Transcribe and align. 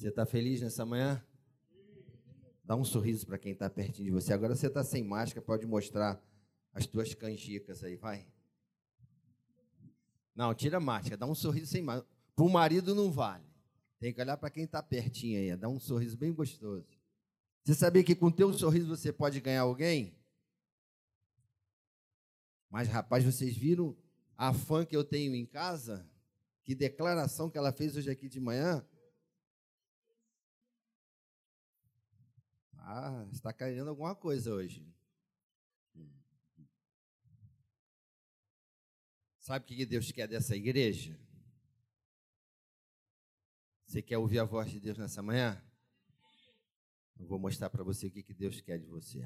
Você 0.00 0.08
está 0.08 0.24
feliz 0.24 0.62
nessa 0.62 0.86
manhã? 0.86 1.22
Dá 2.64 2.74
um 2.74 2.86
sorriso 2.86 3.26
para 3.26 3.36
quem 3.36 3.52
está 3.52 3.68
pertinho 3.68 4.06
de 4.06 4.10
você. 4.10 4.32
Agora 4.32 4.56
você 4.56 4.66
está 4.66 4.82
sem 4.82 5.04
máscara, 5.04 5.44
pode 5.44 5.66
mostrar 5.66 6.18
as 6.72 6.86
tuas 6.86 7.12
canjicas 7.12 7.84
aí, 7.84 7.96
vai. 7.96 8.26
Não, 10.34 10.54
tira 10.54 10.78
a 10.78 10.80
máscara, 10.80 11.18
dá 11.18 11.26
um 11.26 11.34
sorriso 11.34 11.66
sem 11.66 11.82
máscara. 11.82 12.08
Para 12.34 12.44
o 12.46 12.48
marido 12.48 12.94
não 12.94 13.12
vale. 13.12 13.44
Tem 13.98 14.10
que 14.10 14.18
olhar 14.22 14.38
para 14.38 14.48
quem 14.48 14.64
está 14.64 14.82
pertinho 14.82 15.38
aí, 15.38 15.54
dá 15.54 15.68
um 15.68 15.78
sorriso 15.78 16.16
bem 16.16 16.32
gostoso. 16.32 16.86
Você 17.62 17.74
sabia 17.74 18.02
que 18.02 18.14
com 18.14 18.28
o 18.28 18.32
teu 18.32 18.54
sorriso 18.54 18.88
você 18.88 19.12
pode 19.12 19.38
ganhar 19.38 19.60
alguém? 19.60 20.16
Mas, 22.70 22.88
rapaz, 22.88 23.22
vocês 23.22 23.54
viram 23.54 23.94
a 24.34 24.54
fã 24.54 24.82
que 24.82 24.96
eu 24.96 25.04
tenho 25.04 25.34
em 25.34 25.44
casa? 25.44 26.08
Que 26.64 26.74
declaração 26.74 27.50
que 27.50 27.58
ela 27.58 27.70
fez 27.70 27.94
hoje 27.98 28.10
aqui 28.10 28.30
de 28.30 28.40
manhã? 28.40 28.82
Ah, 32.92 33.24
está 33.30 33.52
caindo 33.52 33.88
alguma 33.88 34.16
coisa 34.16 34.52
hoje. 34.52 34.84
Sabe 39.38 39.64
o 39.64 39.68
que 39.68 39.86
Deus 39.86 40.10
quer 40.10 40.26
dessa 40.26 40.56
igreja? 40.56 41.16
Você 43.86 44.02
quer 44.02 44.18
ouvir 44.18 44.40
a 44.40 44.44
voz 44.44 44.68
de 44.68 44.80
Deus 44.80 44.98
nessa 44.98 45.22
manhã? 45.22 45.64
Eu 47.16 47.28
vou 47.28 47.38
mostrar 47.38 47.70
para 47.70 47.84
você 47.84 48.08
o 48.08 48.10
que 48.10 48.34
Deus 48.34 48.60
quer 48.60 48.80
de 48.80 48.86
você. 48.86 49.24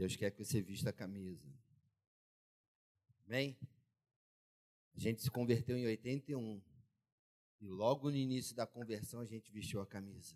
Deus 0.00 0.16
quer 0.16 0.30
que 0.30 0.42
você 0.42 0.62
vista 0.62 0.88
a 0.88 0.92
camisa. 0.94 1.46
Bem, 3.26 3.54
a 4.96 4.98
gente 4.98 5.20
se 5.20 5.30
converteu 5.30 5.76
em 5.76 5.84
81. 5.84 6.58
E 7.60 7.68
logo 7.68 8.08
no 8.08 8.16
início 8.16 8.56
da 8.56 8.66
conversão 8.66 9.20
a 9.20 9.26
gente 9.26 9.52
vestiu 9.52 9.78
a 9.78 9.86
camisa. 9.86 10.34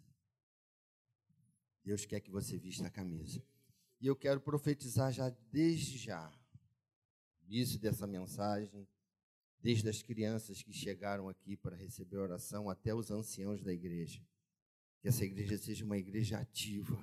Deus 1.83 2.05
quer 2.05 2.21
que 2.21 2.31
você 2.31 2.59
vista 2.59 2.89
a 2.89 2.91
camisa. 2.91 3.43
E 4.03 4.07
eu 4.07 4.15
quero 4.15 4.39
profetizar 4.39 5.11
já 5.11 5.31
desde 5.51 5.97
já, 5.97 6.31
início 7.49 7.79
dessa 7.79 8.07
mensagem, 8.07 8.87
desde 9.63 9.89
as 9.89 10.03
crianças 10.03 10.63
que 10.63 10.75
chegaram 10.75 11.27
aqui 11.27 11.57
para 11.57 11.75
receber 11.75 12.19
oração 12.19 12.69
até 12.69 12.95
os 12.95 13.11
anciãos 13.11 13.63
da 13.63 13.73
igreja. 13.73 14.21
Que 15.01 15.09
essa 15.09 15.25
igreja 15.25 15.57
seja 15.57 15.87
uma 15.87 15.97
igreja 15.97 16.39
ativa, 16.39 16.99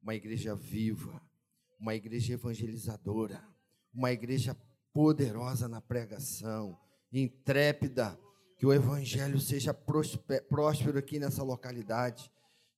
uma 0.00 0.14
igreja 0.14 0.54
viva, 0.54 1.27
uma 1.78 1.94
igreja 1.94 2.34
evangelizadora, 2.34 3.42
uma 3.94 4.10
igreja 4.12 4.56
poderosa 4.92 5.68
na 5.68 5.80
pregação, 5.80 6.76
intrépida, 7.12 8.18
que 8.56 8.66
o 8.66 8.72
evangelho 8.72 9.38
seja 9.38 9.72
próspero 9.72 10.98
aqui 10.98 11.18
nessa 11.18 11.44
localidade, 11.44 12.30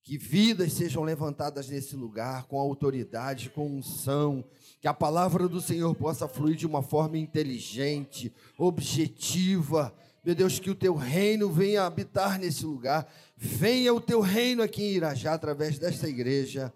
que 0.03 0.19
vidas 0.19 0.75
sejam 0.75 1.03
levantadas 1.03 1.69
nesse 1.69 1.97
lugar 1.97 2.45
com 2.45 2.59
autoridade, 2.59 3.51
com 3.51 3.67
unção, 3.67 4.45
que 4.81 4.89
a 4.89 4.95
palavra 4.95 5.49
do 5.49 5.61
Senhor 5.61 5.95
possa 5.95 6.29
fluir 6.29 6.57
de 6.57 6.67
uma 6.67 6.83
forma 6.83 7.17
inteligente, 7.17 8.33
objetiva. 8.59 9.95
Meu 10.25 10.35
Deus, 10.35 10.59
que 10.59 10.71
o 10.71 10.75
teu 10.75 10.95
reino 10.95 11.51
venha 11.51 11.85
habitar 11.85 12.39
nesse 12.39 12.65
lugar. 12.65 13.11
Venha 13.37 13.93
o 13.93 14.01
teu 14.01 14.21
reino 14.21 14.63
aqui 14.63 14.83
em 14.83 14.93
Irajá 14.97 15.33
através 15.33 15.79
desta 15.79 16.09
igreja 16.09 16.73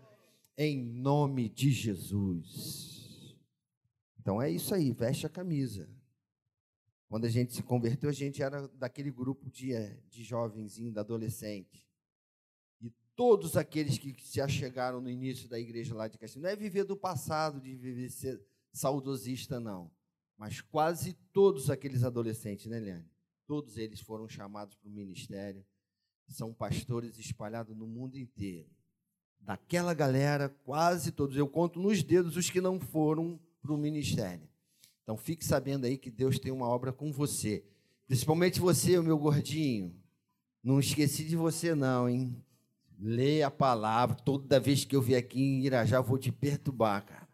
em 0.57 0.83
nome 0.83 1.49
de 1.49 1.71
Jesus. 1.71 3.37
Então 4.19 4.41
é 4.41 4.51
isso 4.51 4.75
aí, 4.75 4.93
veste 4.93 5.27
a 5.27 5.31
camisa. 5.31 5.89
Quando 7.09 7.27
a 7.27 7.29
gente 7.29 7.53
se 7.53 7.63
converteu, 7.63 8.09
a 8.09 8.13
gente 8.13 8.43
era 8.43 8.67
daquele 8.69 9.11
grupo 9.11 9.51
de, 9.51 9.73
eh, 9.73 10.01
de 10.09 10.25
jovenzinho, 10.25 10.93
da 10.93 11.03
adolescente. 11.03 11.87
E 12.81 12.91
todos 13.15 13.57
aqueles 13.57 13.99
que 13.99 14.17
se 14.23 14.41
achegaram 14.41 15.01
no 15.01 15.11
início 15.11 15.49
da 15.49 15.59
igreja 15.59 15.95
lá 15.95 16.09
de 16.09 16.19
Castilho, 16.19 16.43
não 16.43 16.51
é 16.51 16.57
viver 16.57 16.85
do 16.85 16.97
passado, 16.97 17.61
de 17.61 17.75
viver 17.75 18.11
ser 18.11 18.43
saudosista, 18.73 19.61
não. 19.61 19.91
Mas 20.37 20.61
quase 20.61 21.15
todos 21.33 21.71
aqueles 21.71 22.03
adolescentes, 22.03 22.67
né, 22.67 22.81
Leane? 22.81 23.11
Todos 23.47 23.77
eles 23.77 24.01
foram 24.01 24.27
chamados 24.27 24.75
para 24.75 24.89
o 24.89 24.93
ministério. 24.93 25.65
São 26.27 26.53
pastores 26.53 27.19
espalhados 27.19 27.77
no 27.77 27.87
mundo 27.87 28.19
inteiro 28.19 28.75
daquela 29.45 29.93
galera, 29.93 30.49
quase 30.65 31.13
todos, 31.13 31.37
eu 31.37 31.47
conto 31.47 31.79
nos 31.79 32.03
dedos 32.03 32.37
os 32.37 32.51
que 32.51 32.61
não 32.61 32.81
foram 32.81 33.39
para 33.63 33.73
o 33.73 33.79
ministério. 33.79 34.49
Então 35.03 35.17
fique 35.17 35.45
sabendo 35.45 35.85
aí 35.85 35.99
que 35.99 36.11
Deus 36.11 36.39
tem 36.39 36.51
uma 36.51 36.67
obra 36.67 36.93
com 36.93 37.13
você. 37.13 37.63
Principalmente 38.07 38.59
você, 38.59 38.99
o 38.99 39.03
meu 39.03 39.19
gordinho. 39.19 39.95
Não 40.63 40.81
esqueci 40.81 41.25
de 41.25 41.37
você, 41.37 41.75
não, 41.75 42.09
hein? 42.09 42.35
Lê 42.99 43.43
a 43.43 43.51
palavra. 43.51 44.17
Toda 44.17 44.59
vez 44.59 44.85
que 44.85 44.97
eu 44.97 45.03
vier 45.03 45.19
aqui 45.19 45.43
em 45.43 45.67
Irajá, 45.67 45.99
eu 45.99 46.03
vou 46.03 46.17
te 46.17 46.33
perturbar, 46.33 47.05
cara. 47.05 47.29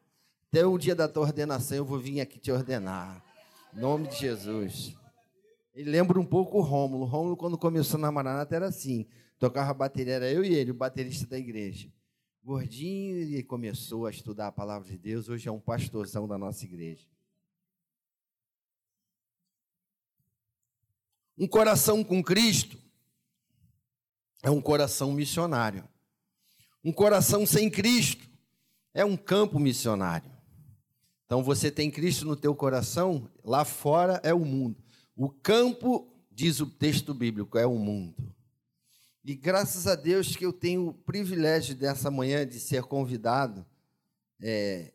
Até 0.48 0.66
o 0.66 0.76
dia 0.76 0.96
da 0.96 1.06
tua 1.06 1.22
ordenação, 1.22 1.76
eu 1.76 1.84
vou 1.84 2.00
vir 2.00 2.20
aqui 2.20 2.40
te 2.40 2.50
ordenar. 2.50 3.22
Em 3.72 3.78
nome 3.78 4.08
de 4.08 4.16
Jesus. 4.16 4.96
Ele 5.72 5.90
lembra 5.90 6.18
um 6.18 6.26
pouco 6.26 6.58
o 6.58 6.60
Rômulo. 6.60 7.04
O 7.04 7.06
Rômulo, 7.06 7.36
quando 7.36 7.56
começou 7.56 8.00
na 8.00 8.10
Maranata, 8.10 8.56
era 8.56 8.66
assim. 8.66 9.06
Tocava 9.38 9.72
bateria, 9.72 10.14
era 10.14 10.30
eu 10.30 10.44
e 10.44 10.52
ele, 10.52 10.72
o 10.72 10.74
baterista 10.74 11.24
da 11.24 11.38
igreja 11.38 11.88
gordinho 12.42 13.20
e 13.20 13.42
começou 13.42 14.06
a 14.06 14.10
estudar 14.10 14.48
a 14.48 14.52
palavra 14.52 14.88
de 14.88 14.96
Deus. 14.96 15.28
Hoje 15.28 15.48
é 15.48 15.52
um 15.52 15.60
pastorzão 15.60 16.26
da 16.26 16.38
nossa 16.38 16.64
igreja. 16.64 17.06
Um 21.36 21.46
coração 21.46 22.04
com 22.04 22.22
Cristo 22.22 22.78
é 24.42 24.50
um 24.50 24.60
coração 24.60 25.12
missionário. 25.12 25.88
Um 26.82 26.92
coração 26.92 27.46
sem 27.46 27.70
Cristo 27.70 28.28
é 28.92 29.04
um 29.04 29.16
campo 29.16 29.58
missionário. 29.58 30.30
Então 31.26 31.42
você 31.42 31.70
tem 31.70 31.90
Cristo 31.90 32.26
no 32.26 32.36
teu 32.36 32.54
coração, 32.54 33.30
lá 33.44 33.64
fora 33.64 34.20
é 34.24 34.34
o 34.34 34.44
mundo. 34.44 34.82
O 35.14 35.28
campo, 35.28 36.10
diz 36.30 36.60
o 36.60 36.66
texto 36.66 37.14
bíblico, 37.14 37.56
é 37.56 37.66
o 37.66 37.78
mundo. 37.78 38.34
E 39.22 39.34
graças 39.34 39.86
a 39.86 39.94
Deus 39.94 40.34
que 40.34 40.46
eu 40.46 40.52
tenho 40.52 40.88
o 40.88 40.94
privilégio 40.94 41.74
dessa 41.74 42.10
manhã 42.10 42.46
de 42.46 42.58
ser 42.58 42.84
convidado 42.84 43.66
é, 44.40 44.92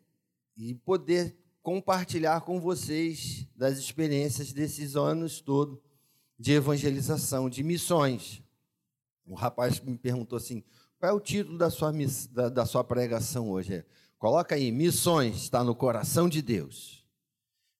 e 0.56 0.74
poder 0.74 1.36
compartilhar 1.62 2.40
com 2.40 2.60
vocês 2.60 3.46
das 3.54 3.78
experiências 3.78 4.52
desses 4.52 4.96
anos 4.96 5.40
todos 5.40 5.78
de 6.38 6.52
evangelização, 6.52 7.48
de 7.48 7.62
missões. 7.62 8.42
O 9.24 9.34
rapaz 9.34 9.80
me 9.80 9.96
perguntou 9.96 10.36
assim: 10.36 10.62
qual 10.98 11.12
é 11.12 11.14
o 11.14 11.20
título 11.20 11.56
da 11.56 11.70
sua, 11.70 11.92
da, 12.32 12.48
da 12.48 12.66
sua 12.66 12.82
pregação 12.82 13.50
hoje? 13.50 13.84
Coloca 14.18 14.56
aí: 14.56 14.72
Missões 14.72 15.36
está 15.36 15.62
no 15.62 15.74
coração 15.74 16.28
de 16.28 16.42
Deus. 16.42 17.04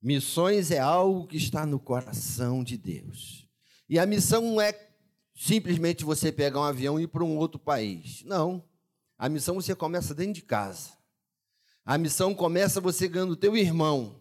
Missões 0.00 0.70
é 0.70 0.78
algo 0.78 1.26
que 1.26 1.36
está 1.36 1.66
no 1.66 1.80
coração 1.80 2.62
de 2.62 2.76
Deus. 2.76 3.48
E 3.88 3.98
a 3.98 4.06
missão 4.06 4.42
não 4.42 4.60
é 4.60 4.72
simplesmente 5.36 6.04
você 6.04 6.32
pegar 6.32 6.60
um 6.60 6.64
avião 6.64 6.98
e 6.98 7.02
ir 7.02 7.06
para 7.06 7.22
um 7.22 7.36
outro 7.36 7.60
país. 7.60 8.24
Não. 8.24 8.64
A 9.18 9.28
missão 9.28 9.54
você 9.54 9.74
começa 9.74 10.14
dentro 10.14 10.32
de 10.32 10.42
casa. 10.42 10.90
A 11.84 11.96
missão 11.98 12.34
começa 12.34 12.80
você 12.80 13.06
ganhando 13.06 13.32
o 13.32 13.36
teu 13.36 13.56
irmão. 13.56 14.18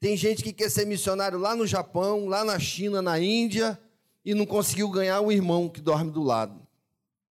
Tem 0.00 0.16
gente 0.16 0.42
que 0.42 0.52
quer 0.52 0.70
ser 0.70 0.86
missionário 0.86 1.38
lá 1.38 1.56
no 1.56 1.66
Japão, 1.66 2.26
lá 2.26 2.44
na 2.44 2.58
China, 2.58 3.02
na 3.02 3.18
Índia, 3.18 3.78
e 4.24 4.32
não 4.34 4.46
conseguiu 4.46 4.88
ganhar 4.88 5.20
o 5.20 5.32
irmão 5.32 5.68
que 5.68 5.80
dorme 5.80 6.10
do 6.10 6.22
lado. 6.22 6.66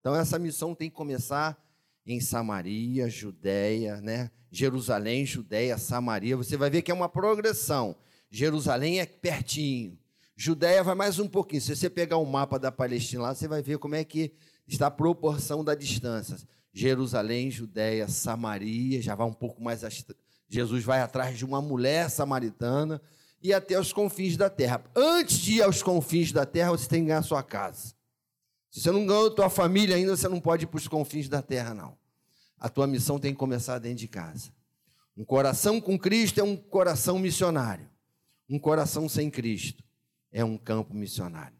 Então 0.00 0.14
essa 0.14 0.38
missão 0.38 0.74
tem 0.74 0.90
que 0.90 0.96
começar 0.96 1.58
em 2.06 2.20
Samaria, 2.20 3.08
Judéia, 3.08 4.00
né? 4.00 4.30
Jerusalém, 4.50 5.24
Judéia, 5.24 5.78
Samaria. 5.78 6.36
Você 6.36 6.56
vai 6.56 6.70
ver 6.70 6.82
que 6.82 6.90
é 6.90 6.94
uma 6.94 7.08
progressão. 7.08 7.96
Jerusalém 8.30 9.00
é 9.00 9.06
pertinho. 9.06 9.98
Judéia 10.36 10.82
vai 10.82 10.96
mais 10.96 11.20
um 11.20 11.28
pouquinho. 11.28 11.62
Se 11.62 11.76
você 11.76 11.88
pegar 11.88 12.16
o 12.16 12.24
um 12.24 12.30
mapa 12.30 12.58
da 12.58 12.72
Palestina 12.72 13.22
lá, 13.22 13.34
você 13.34 13.46
vai 13.46 13.62
ver 13.62 13.78
como 13.78 13.94
é 13.94 14.02
que 14.02 14.32
está 14.66 14.88
a 14.88 14.90
proporção 14.90 15.62
da 15.62 15.74
distância. 15.76 16.36
Jerusalém, 16.72 17.50
Judéia, 17.52 18.08
Samaria, 18.08 19.00
já 19.00 19.14
vai 19.14 19.26
um 19.28 19.32
pouco 19.32 19.62
mais. 19.62 19.82
Jesus 20.48 20.82
vai 20.82 21.00
atrás 21.00 21.38
de 21.38 21.44
uma 21.44 21.62
mulher 21.62 22.10
samaritana 22.10 23.00
e 23.40 23.52
até 23.52 23.78
os 23.78 23.92
confins 23.92 24.36
da 24.36 24.50
terra. 24.50 24.82
Antes 24.96 25.38
de 25.38 25.54
ir 25.54 25.62
aos 25.62 25.84
confins 25.84 26.32
da 26.32 26.44
terra, 26.44 26.72
você 26.72 26.88
tem 26.88 27.02
que 27.02 27.06
ganhar 27.06 27.20
a 27.20 27.22
sua 27.22 27.42
casa. 27.42 27.94
Se 28.70 28.80
você 28.80 28.90
não 28.90 29.06
ganhou 29.06 29.28
a 29.28 29.34
tua 29.34 29.48
família 29.48 29.94
ainda, 29.94 30.16
você 30.16 30.28
não 30.28 30.40
pode 30.40 30.64
ir 30.64 30.66
para 30.66 30.78
os 30.78 30.88
confins 30.88 31.28
da 31.28 31.40
terra, 31.40 31.72
não. 31.72 31.96
A 32.58 32.68
tua 32.68 32.88
missão 32.88 33.20
tem 33.20 33.32
que 33.32 33.38
começar 33.38 33.78
dentro 33.78 33.98
de 33.98 34.08
casa. 34.08 34.50
Um 35.16 35.24
coração 35.24 35.80
com 35.80 35.96
Cristo 35.96 36.40
é 36.40 36.42
um 36.42 36.56
coração 36.56 37.20
missionário. 37.20 37.88
Um 38.50 38.58
coração 38.58 39.08
sem 39.08 39.30
Cristo 39.30 39.84
é 40.34 40.44
um 40.44 40.58
campo 40.58 40.92
missionário. 40.92 41.56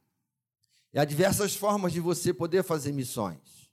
E 0.92 0.98
há 0.98 1.04
diversas 1.04 1.54
formas 1.54 1.92
de 1.92 2.00
você 2.00 2.34
poder 2.34 2.64
fazer 2.64 2.92
missões. 2.92 3.70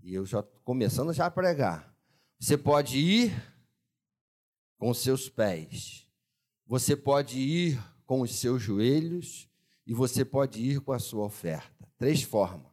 E 0.00 0.14
eu 0.14 0.24
já 0.24 0.44
começando 0.64 1.12
já 1.12 1.26
a 1.26 1.30
pregar. 1.30 1.92
Você 2.38 2.56
pode 2.56 2.98
ir 2.98 3.32
com 4.78 4.94
seus 4.94 5.28
pés. 5.28 6.06
Você 6.66 6.96
pode 6.96 7.38
ir 7.38 7.82
com 8.06 8.20
os 8.20 8.34
seus 8.36 8.62
joelhos 8.62 9.48
e 9.84 9.92
você 9.92 10.24
pode 10.24 10.62
ir 10.62 10.80
com 10.80 10.92
a 10.92 11.00
sua 11.00 11.24
oferta. 11.24 11.88
Três 11.98 12.22
formas. 12.22 12.70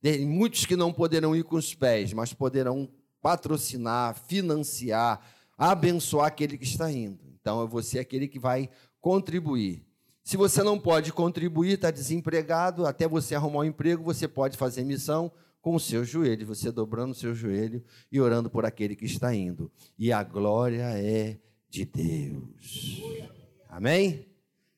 Tem 0.00 0.26
muitos 0.26 0.64
que 0.64 0.76
não 0.76 0.92
poderão 0.92 1.36
ir 1.36 1.44
com 1.44 1.56
os 1.56 1.74
pés, 1.74 2.12
mas 2.14 2.32
poderão 2.32 2.90
patrocinar, 3.20 4.14
financiar, 4.14 5.20
abençoar 5.58 6.26
aquele 6.26 6.56
que 6.56 6.64
está 6.64 6.90
indo. 6.90 7.22
Então, 7.38 7.62
é 7.62 7.66
você 7.66 7.98
aquele 7.98 8.28
que 8.28 8.38
vai 8.38 8.70
contribuir. 9.00 9.85
Se 10.26 10.36
você 10.36 10.60
não 10.60 10.76
pode 10.76 11.12
contribuir, 11.12 11.74
está 11.74 11.88
desempregado, 11.88 12.84
até 12.84 13.06
você 13.06 13.36
arrumar 13.36 13.60
um 13.60 13.64
emprego, 13.64 14.02
você 14.02 14.26
pode 14.26 14.56
fazer 14.56 14.82
missão 14.82 15.30
com 15.62 15.76
o 15.76 15.78
seu 15.78 16.04
joelho, 16.04 16.44
você 16.44 16.72
dobrando 16.72 17.12
o 17.12 17.14
seu 17.14 17.32
joelho 17.32 17.80
e 18.10 18.20
orando 18.20 18.50
por 18.50 18.66
aquele 18.66 18.96
que 18.96 19.04
está 19.04 19.32
indo. 19.32 19.70
E 19.96 20.10
a 20.10 20.24
glória 20.24 20.82
é 20.98 21.38
de 21.70 21.84
Deus. 21.84 23.02
Amém? 23.68 24.26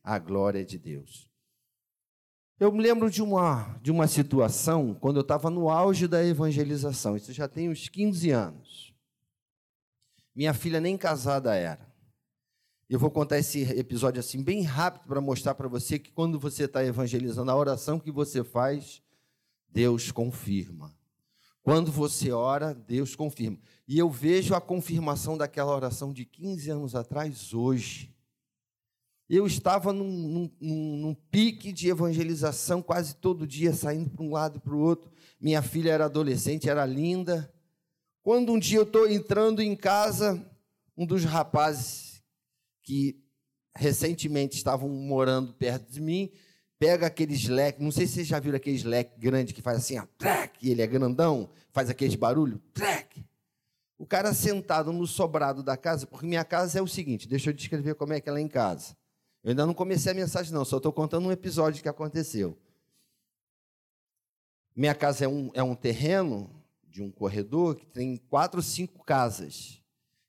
A 0.04 0.18
glória 0.18 0.60
é 0.60 0.64
de 0.64 0.78
Deus. 0.78 1.30
Eu 2.60 2.70
me 2.70 2.82
lembro 2.82 3.10
de 3.10 3.22
uma, 3.22 3.74
de 3.80 3.90
uma 3.90 4.06
situação 4.06 4.94
quando 5.00 5.16
eu 5.16 5.22
estava 5.22 5.48
no 5.48 5.70
auge 5.70 6.06
da 6.06 6.22
evangelização, 6.22 7.16
isso 7.16 7.32
já 7.32 7.48
tem 7.48 7.70
uns 7.70 7.88
15 7.88 8.30
anos. 8.32 8.94
Minha 10.36 10.52
filha 10.52 10.78
nem 10.78 10.98
casada 10.98 11.54
era. 11.54 11.87
Eu 12.88 12.98
vou 12.98 13.10
contar 13.10 13.38
esse 13.38 13.64
episódio 13.64 14.18
assim 14.18 14.42
bem 14.42 14.62
rápido 14.62 15.06
para 15.06 15.20
mostrar 15.20 15.54
para 15.54 15.68
você 15.68 15.98
que 15.98 16.10
quando 16.10 16.38
você 16.38 16.64
está 16.64 16.82
evangelizando, 16.82 17.50
a 17.50 17.56
oração 17.56 18.00
que 18.00 18.10
você 18.10 18.42
faz, 18.42 19.02
Deus 19.68 20.10
confirma. 20.10 20.96
Quando 21.62 21.92
você 21.92 22.32
ora, 22.32 22.72
Deus 22.72 23.14
confirma. 23.14 23.58
E 23.86 23.98
eu 23.98 24.08
vejo 24.08 24.54
a 24.54 24.60
confirmação 24.60 25.36
daquela 25.36 25.76
oração 25.76 26.14
de 26.14 26.24
15 26.24 26.70
anos 26.70 26.94
atrás 26.94 27.52
hoje. 27.52 28.10
Eu 29.28 29.46
estava 29.46 29.92
num, 29.92 30.50
num, 30.58 30.96
num 30.96 31.14
pique 31.30 31.70
de 31.70 31.90
evangelização 31.90 32.80
quase 32.80 33.16
todo 33.16 33.46
dia, 33.46 33.74
saindo 33.74 34.08
para 34.08 34.24
um 34.24 34.32
lado 34.32 34.56
e 34.56 34.60
para 34.60 34.74
o 34.74 34.80
outro. 34.80 35.12
Minha 35.38 35.60
filha 35.60 35.90
era 35.90 36.06
adolescente, 36.06 36.70
era 36.70 36.86
linda. 36.86 37.52
Quando 38.22 38.50
um 38.50 38.58
dia 38.58 38.78
eu 38.78 38.84
estou 38.84 39.06
entrando 39.06 39.60
em 39.60 39.76
casa, 39.76 40.42
um 40.96 41.04
dos 41.04 41.24
rapazes 41.24 42.17
que 42.88 43.22
recentemente 43.76 44.56
estavam 44.56 44.88
morando 44.88 45.52
perto 45.52 45.92
de 45.92 46.00
mim, 46.00 46.32
pega 46.78 47.06
aqueles 47.06 47.46
leques, 47.46 47.82
não 47.82 47.90
sei 47.90 48.06
se 48.06 48.14
vocês 48.14 48.26
já 48.26 48.40
viram 48.40 48.56
aqueles 48.56 48.82
leques 48.82 49.18
grandes 49.18 49.52
que 49.52 49.60
faz 49.60 49.76
assim, 49.76 49.98
ó, 49.98 50.06
trec, 50.16 50.56
e 50.62 50.70
ele 50.70 50.80
é 50.80 50.86
grandão, 50.86 51.50
faz 51.70 51.90
aquele 51.90 52.16
barulho, 52.16 52.58
trec. 52.72 53.22
O 53.98 54.06
cara 54.06 54.32
sentado 54.32 54.90
no 54.90 55.06
sobrado 55.06 55.62
da 55.62 55.76
casa, 55.76 56.06
porque 56.06 56.24
minha 56.24 56.46
casa 56.46 56.78
é 56.78 56.82
o 56.82 56.88
seguinte, 56.88 57.28
deixa 57.28 57.50
eu 57.50 57.54
descrever 57.54 57.94
como 57.94 58.14
é 58.14 58.22
que 58.22 58.28
ela 58.30 58.38
é 58.38 58.42
em 58.42 58.48
casa. 58.48 58.96
Eu 59.44 59.50
ainda 59.50 59.66
não 59.66 59.74
comecei 59.74 60.10
a 60.10 60.14
mensagem, 60.14 60.50
não, 60.50 60.64
só 60.64 60.78
estou 60.78 60.90
contando 60.90 61.28
um 61.28 61.32
episódio 61.32 61.82
que 61.82 61.90
aconteceu. 61.90 62.56
Minha 64.74 64.94
casa 64.94 65.26
é 65.26 65.28
um, 65.28 65.50
é 65.52 65.62
um 65.62 65.74
terreno 65.74 66.50
de 66.84 67.02
um 67.02 67.10
corredor 67.10 67.76
que 67.76 67.84
tem 67.84 68.16
quatro, 68.16 68.62
cinco 68.62 69.04
casas. 69.04 69.82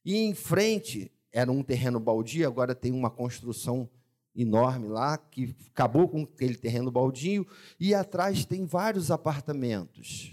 E 0.03 0.17
em 0.17 0.35
frente 0.35 1.09
era 1.31 1.51
um 1.51 1.63
terreno 1.63 1.99
baldio, 1.99 2.47
agora 2.47 2.73
tem 2.73 2.91
uma 2.91 3.09
construção 3.09 3.89
enorme 4.35 4.87
lá, 4.87 5.17
que 5.17 5.55
acabou 5.71 6.07
com 6.07 6.23
aquele 6.23 6.55
terreno 6.55 6.91
baldio, 6.91 7.47
e 7.79 7.93
atrás 7.93 8.45
tem 8.45 8.65
vários 8.65 9.11
apartamentos. 9.11 10.31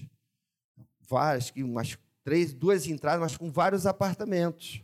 Várias, 1.08 1.52
umas 1.56 1.98
três, 2.24 2.52
duas 2.52 2.86
entradas, 2.86 3.20
mas 3.20 3.36
com 3.36 3.50
vários 3.50 3.86
apartamentos. 3.86 4.82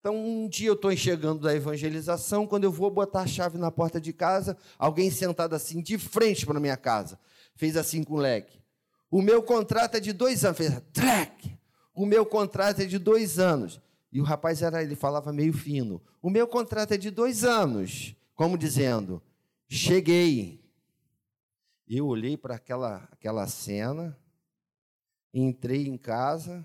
Então, 0.00 0.14
um 0.16 0.48
dia 0.48 0.68
eu 0.68 0.74
estou 0.74 0.94
chegando 0.94 1.40
da 1.40 1.54
evangelização, 1.54 2.46
quando 2.46 2.64
eu 2.64 2.72
vou 2.72 2.90
botar 2.90 3.22
a 3.22 3.26
chave 3.26 3.56
na 3.56 3.70
porta 3.70 4.00
de 4.00 4.12
casa, 4.12 4.56
alguém 4.78 5.10
sentado 5.10 5.54
assim, 5.54 5.80
de 5.80 5.96
frente 5.98 6.44
para 6.44 6.60
minha 6.60 6.76
casa, 6.76 7.18
fez 7.56 7.76
assim 7.76 8.04
com 8.04 8.14
o 8.14 8.18
leque. 8.18 8.62
O 9.10 9.22
meu 9.22 9.42
contrato 9.42 9.96
é 9.96 10.00
de 10.00 10.12
dois 10.12 10.44
anos. 10.44 10.58
Fez 10.58 10.82
track. 10.92 11.56
O 11.94 12.04
meu 12.04 12.26
contrato 12.26 12.82
é 12.82 12.84
de 12.84 12.98
dois 12.98 13.38
anos. 13.38 13.80
E 14.14 14.20
o 14.20 14.24
rapaz 14.24 14.62
era, 14.62 14.80
ele 14.80 14.94
falava 14.94 15.32
meio 15.32 15.52
fino. 15.52 16.00
O 16.22 16.30
meu 16.30 16.46
contrato 16.46 16.94
é 16.94 16.96
de 16.96 17.10
dois 17.10 17.42
anos, 17.42 18.14
como 18.36 18.56
dizendo, 18.56 19.20
cheguei. 19.68 20.64
Eu 21.88 22.06
olhei 22.06 22.36
para 22.36 22.54
aquela, 22.54 23.08
aquela 23.10 23.44
cena, 23.48 24.16
entrei 25.34 25.88
em 25.88 25.98
casa 25.98 26.64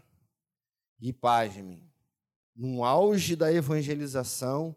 e 1.02 1.12
pasme, 1.12 1.92
no 2.56 2.84
auge 2.84 3.36
da 3.36 3.52
evangelização, 3.52 4.76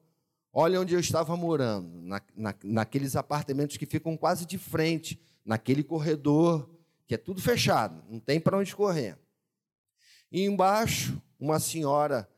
olha 0.51 0.81
onde 0.81 0.95
eu 0.95 1.01
estava 1.01 1.37
morando, 1.37 2.01
na, 2.01 2.23
na, 2.35 2.55
naqueles 2.65 3.17
apartamentos 3.17 3.77
que 3.77 3.85
ficam 3.85 4.17
quase 4.17 4.47
de 4.47 4.57
frente, 4.57 5.21
naquele 5.45 5.85
corredor, 5.85 6.71
que 7.07 7.15
é 7.15 7.19
tudo 7.19 7.43
fechado, 7.43 8.03
não 8.09 8.19
tem 8.19 8.41
para 8.41 8.57
onde 8.57 8.75
correr. 8.75 9.19
E 10.31 10.47
embaixo, 10.47 11.21
uma 11.39 11.61
senhora 11.61 12.32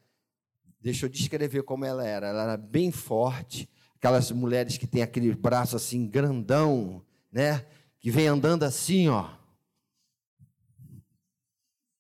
Deixa 0.85 1.07
eu 1.07 1.09
descrever 1.09 1.63
como 1.63 1.87
ela 1.87 2.07
era. 2.07 2.27
Ela 2.27 2.43
era 2.43 2.57
bem 2.59 2.93
forte, 2.93 3.67
aquelas 3.97 4.31
mulheres 4.31 4.77
que 4.77 4.87
têm 4.87 5.01
aquele 5.01 5.35
braço 5.35 5.75
assim 5.75 6.07
grandão, 6.07 7.03
né? 7.33 7.65
Que 7.99 8.11
vem 8.11 8.27
andando 8.27 8.65
assim, 8.65 9.09
ó. 9.09 9.31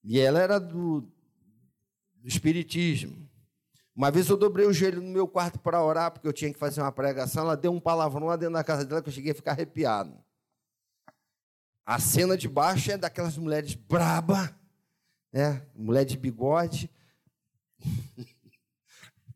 E 0.02 0.20
ela 0.20 0.38
era 0.38 0.60
do, 0.60 1.00
do 2.16 2.28
espiritismo. 2.28 3.26
Uma 3.96 4.10
vez 4.10 4.28
eu 4.28 4.36
dobrei 4.36 4.66
o 4.66 4.72
joelho 4.74 5.00
no 5.00 5.08
meu 5.08 5.26
quarto 5.26 5.58
para 5.58 5.82
orar, 5.82 6.10
porque 6.10 6.28
eu 6.28 6.32
tinha 6.34 6.52
que 6.52 6.58
fazer 6.58 6.82
uma 6.82 6.92
pregação. 6.92 7.44
Ela 7.44 7.56
deu 7.56 7.72
um 7.72 7.80
palavrão 7.80 8.26
lá 8.26 8.36
dentro 8.36 8.52
da 8.52 8.62
casa 8.62 8.84
dela 8.84 9.00
que 9.00 9.08
eu 9.08 9.14
cheguei 9.14 9.32
a 9.32 9.34
ficar 9.34 9.52
arrepiado. 9.52 10.14
A 11.86 11.98
cena 11.98 12.36
de 12.36 12.50
baixo 12.50 12.90
é 12.90 12.98
daquelas 12.98 13.38
mulheres 13.38 13.74
braba, 13.74 14.54
né? 15.32 15.64
Mulher 15.74 16.04
de 16.04 16.18
bigode. 16.18 16.90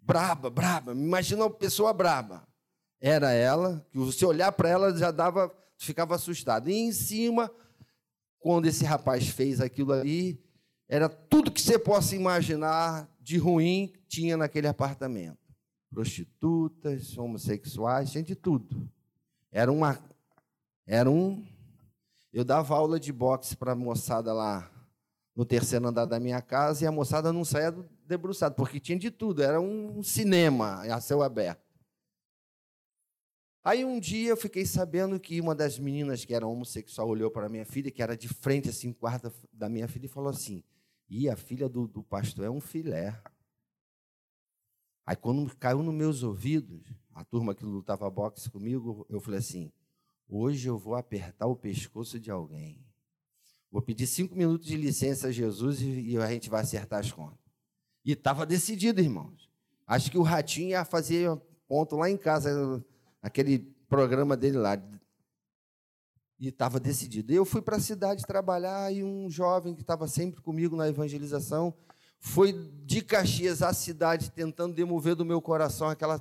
braba, 0.08 0.48
braba. 0.48 0.92
Imagina 0.92 1.44
uma 1.44 1.50
pessoa 1.50 1.92
braba. 1.92 2.48
Era 2.98 3.30
ela, 3.30 3.86
que 3.90 3.98
você 3.98 4.24
olhar 4.24 4.50
para 4.52 4.70
ela 4.70 4.96
já 4.96 5.10
dava, 5.10 5.54
ficava 5.76 6.14
assustado. 6.14 6.70
E 6.70 6.72
em 6.72 6.90
cima, 6.90 7.50
quando 8.40 8.64
esse 8.64 8.86
rapaz 8.86 9.28
fez 9.28 9.60
aquilo 9.60 9.92
ali, 9.92 10.42
era 10.88 11.10
tudo 11.10 11.52
que 11.52 11.60
você 11.60 11.78
possa 11.78 12.16
imaginar 12.16 13.06
de 13.20 13.36
ruim 13.36 13.92
tinha 14.08 14.34
naquele 14.34 14.66
apartamento. 14.66 15.36
Prostitutas, 15.90 17.16
homossexuais, 17.18 18.10
tinha 18.10 18.24
de 18.24 18.34
tudo. 18.34 18.90
Era 19.52 19.70
uma 19.70 19.98
era 20.86 21.10
um 21.10 21.46
eu 22.32 22.44
dava 22.44 22.74
aula 22.74 22.98
de 22.98 23.12
boxe 23.12 23.54
para 23.56 23.72
a 23.72 23.76
moçada 23.76 24.32
lá 24.32 24.70
no 25.36 25.44
terceiro 25.44 25.86
andar 25.86 26.06
da 26.06 26.18
minha 26.18 26.40
casa 26.40 26.84
e 26.84 26.86
a 26.86 26.92
moçada 26.92 27.32
não 27.32 27.44
saía 27.44 27.74
debruçada, 28.08 28.54
porque 28.54 28.80
tinha 28.80 28.98
de 28.98 29.10
tudo, 29.10 29.42
era 29.42 29.60
um 29.60 30.02
cinema 30.02 30.82
a 30.82 31.00
céu 31.00 31.22
aberto. 31.22 31.68
Aí 33.62 33.84
um 33.84 34.00
dia 34.00 34.30
eu 34.30 34.36
fiquei 34.36 34.64
sabendo 34.64 35.20
que 35.20 35.40
uma 35.40 35.54
das 35.54 35.78
meninas 35.78 36.24
que 36.24 36.34
era 36.34 36.46
homossexual 36.46 37.08
olhou 37.08 37.30
para 37.30 37.48
minha 37.48 37.66
filha, 37.66 37.90
que 37.90 38.02
era 38.02 38.16
de 38.16 38.26
frente, 38.26 38.70
assim, 38.70 38.92
quarta 38.92 39.32
da 39.52 39.68
minha 39.68 39.86
filha, 39.86 40.06
e 40.06 40.08
falou 40.08 40.30
assim: 40.30 40.64
e 41.08 41.28
a 41.28 41.36
filha 41.36 41.68
do, 41.68 41.86
do 41.86 42.02
pastor 42.02 42.46
é 42.46 42.50
um 42.50 42.60
filé. 42.60 43.20
Aí 45.04 45.16
quando 45.16 45.54
caiu 45.56 45.82
nos 45.82 45.94
meus 45.94 46.22
ouvidos, 46.22 46.82
a 47.14 47.24
turma 47.24 47.54
que 47.54 47.64
lutava 47.64 48.08
boxe 48.08 48.48
comigo, 48.50 49.06
eu 49.10 49.20
falei 49.20 49.40
assim: 49.40 49.72
hoje 50.28 50.68
eu 50.68 50.78
vou 50.78 50.94
apertar 50.94 51.46
o 51.46 51.56
pescoço 51.56 52.18
de 52.18 52.30
alguém. 52.30 52.82
Vou 53.70 53.82
pedir 53.82 54.06
cinco 54.06 54.34
minutos 54.34 54.66
de 54.66 54.76
licença 54.76 55.28
a 55.28 55.32
Jesus 55.32 55.82
e 55.82 56.16
a 56.16 56.30
gente 56.30 56.48
vai 56.48 56.62
acertar 56.62 57.00
as 57.00 57.12
contas. 57.12 57.47
E 58.08 58.12
estava 58.12 58.46
decidido, 58.46 59.02
irmãos. 59.02 59.50
Acho 59.86 60.10
que 60.10 60.16
o 60.16 60.22
Ratinho 60.22 60.70
ia 60.70 60.82
fazer 60.82 61.30
ponto 61.68 61.94
lá 61.94 62.08
em 62.08 62.16
casa, 62.16 62.82
aquele 63.20 63.58
programa 63.86 64.34
dele 64.34 64.56
lá. 64.56 64.82
E 66.40 66.48
estava 66.48 66.80
decidido. 66.80 67.34
Eu 67.34 67.44
fui 67.44 67.60
para 67.60 67.76
a 67.76 67.80
cidade 67.80 68.24
trabalhar 68.24 68.90
e 68.90 69.04
um 69.04 69.28
jovem 69.28 69.74
que 69.74 69.82
estava 69.82 70.08
sempre 70.08 70.40
comigo 70.40 70.74
na 70.74 70.88
evangelização 70.88 71.74
foi 72.18 72.54
de 72.82 73.02
Caxias 73.02 73.60
à 73.60 73.74
cidade 73.74 74.30
tentando 74.30 74.74
demover 74.74 75.14
do 75.14 75.22
meu 75.22 75.42
coração 75.42 75.90
aquela, 75.90 76.18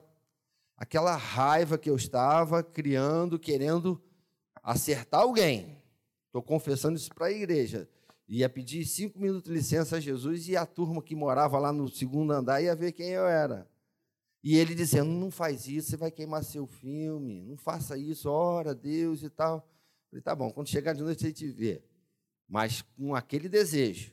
aquela 0.76 1.16
raiva 1.16 1.78
que 1.78 1.90
eu 1.90 1.96
estava 1.96 2.62
criando, 2.62 3.40
querendo 3.40 4.04
acertar 4.62 5.22
alguém. 5.22 5.82
Estou 6.26 6.44
confessando 6.44 6.98
isso 6.98 7.16
para 7.16 7.28
a 7.28 7.32
igreja. 7.32 7.88
Ia 8.28 8.50
pedir 8.50 8.86
cinco 8.86 9.20
minutos 9.20 9.50
de 9.50 9.58
licença 9.58 9.96
a 9.96 10.00
Jesus 10.00 10.50
e 10.50 10.58
a 10.58 10.66
turma 10.66 11.02
que 11.02 11.16
morava 11.16 11.58
lá 11.58 11.72
no 11.72 11.88
segundo 11.88 12.34
andar 12.34 12.62
ia 12.62 12.76
ver 12.76 12.92
quem 12.92 13.10
eu 13.10 13.26
era. 13.26 13.66
E 14.44 14.56
ele 14.56 14.76
dizendo: 14.76 15.10
Não 15.10 15.32
faz 15.32 15.68
isso, 15.68 15.90
você 15.90 15.98
vai 15.98 16.12
queimar 16.12 16.44
seu 16.44 16.68
filme, 16.68 17.42
não 17.42 17.58
faça 17.58 17.98
isso, 17.98 18.30
ora 18.30 18.76
Deus 18.76 19.24
e 19.24 19.30
tal. 19.30 19.58
Eu 19.58 20.10
falei: 20.10 20.22
Tá 20.22 20.36
bom, 20.36 20.52
quando 20.52 20.68
chegar 20.68 20.94
de 20.94 21.02
noite 21.02 21.22
você 21.22 21.32
te 21.32 21.48
vê. 21.48 21.82
mas 22.48 22.82
com 22.82 23.16
aquele 23.16 23.48
desejo. 23.48 24.12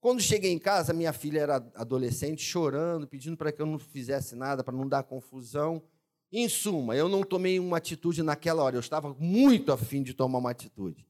Quando 0.00 0.20
cheguei 0.20 0.52
em 0.52 0.58
casa, 0.58 0.92
minha 0.92 1.12
filha 1.12 1.40
era 1.40 1.56
adolescente, 1.74 2.42
chorando, 2.42 3.08
pedindo 3.08 3.36
para 3.36 3.50
que 3.50 3.60
eu 3.60 3.66
não 3.66 3.78
fizesse 3.78 4.36
nada, 4.36 4.62
para 4.62 4.76
não 4.76 4.88
dar 4.88 5.02
confusão. 5.02 5.82
Em 6.30 6.48
suma, 6.48 6.94
eu 6.96 7.08
não 7.08 7.22
tomei 7.22 7.58
uma 7.58 7.78
atitude 7.78 8.22
naquela 8.22 8.62
hora, 8.62 8.76
eu 8.76 8.80
estava 8.80 9.14
muito 9.18 9.72
afim 9.72 10.02
de 10.02 10.14
tomar 10.14 10.38
uma 10.38 10.50
atitude. 10.50 11.06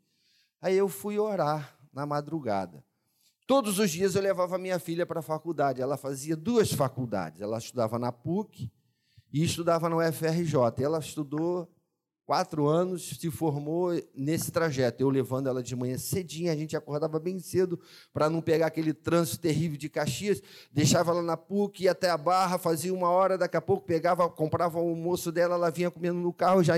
Aí 0.60 0.76
eu 0.76 0.88
fui 0.88 1.18
orar 1.18 1.75
na 1.96 2.04
madrugada. 2.04 2.84
Todos 3.46 3.78
os 3.78 3.90
dias 3.90 4.14
eu 4.14 4.20
levava 4.20 4.58
minha 4.58 4.78
filha 4.78 5.06
para 5.06 5.20
a 5.20 5.22
faculdade. 5.22 5.80
Ela 5.80 5.96
fazia 5.96 6.36
duas 6.36 6.70
faculdades. 6.70 7.40
Ela 7.40 7.56
estudava 7.56 7.98
na 7.98 8.12
PUC 8.12 8.70
e 9.32 9.42
estudava 9.42 9.88
no 9.88 9.98
UFRJ. 9.98 10.84
Ela 10.84 10.98
estudou 10.98 11.66
quatro 12.26 12.66
anos, 12.66 13.16
se 13.18 13.30
formou 13.30 13.92
nesse 14.14 14.50
trajeto. 14.50 15.00
Eu 15.00 15.08
levando 15.08 15.48
ela 15.48 15.62
de 15.62 15.74
manhã 15.74 15.96
cedinho, 15.96 16.52
a 16.52 16.56
gente 16.56 16.76
acordava 16.76 17.18
bem 17.18 17.38
cedo 17.38 17.80
para 18.12 18.28
não 18.28 18.42
pegar 18.42 18.66
aquele 18.66 18.92
trânsito 18.92 19.38
terrível 19.38 19.78
de 19.78 19.88
Caxias, 19.88 20.42
deixava 20.70 21.12
ela 21.12 21.22
na 21.22 21.36
PUC, 21.36 21.84
ia 21.84 21.92
até 21.92 22.10
a 22.10 22.18
Barra, 22.18 22.58
fazia 22.58 22.92
uma 22.92 23.08
hora, 23.08 23.38
daqui 23.38 23.56
a 23.56 23.62
pouco 23.62 23.86
pegava, 23.86 24.28
comprava 24.28 24.78
o 24.78 24.88
almoço 24.88 25.30
dela, 25.30 25.54
ela 25.54 25.70
vinha 25.70 25.90
comendo 25.90 26.18
no 26.18 26.32
carro, 26.32 26.64
já 26.64 26.74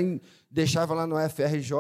deixava 0.51 0.95
lá 0.95 1.07
no 1.07 1.17
FRJ, 1.31 1.73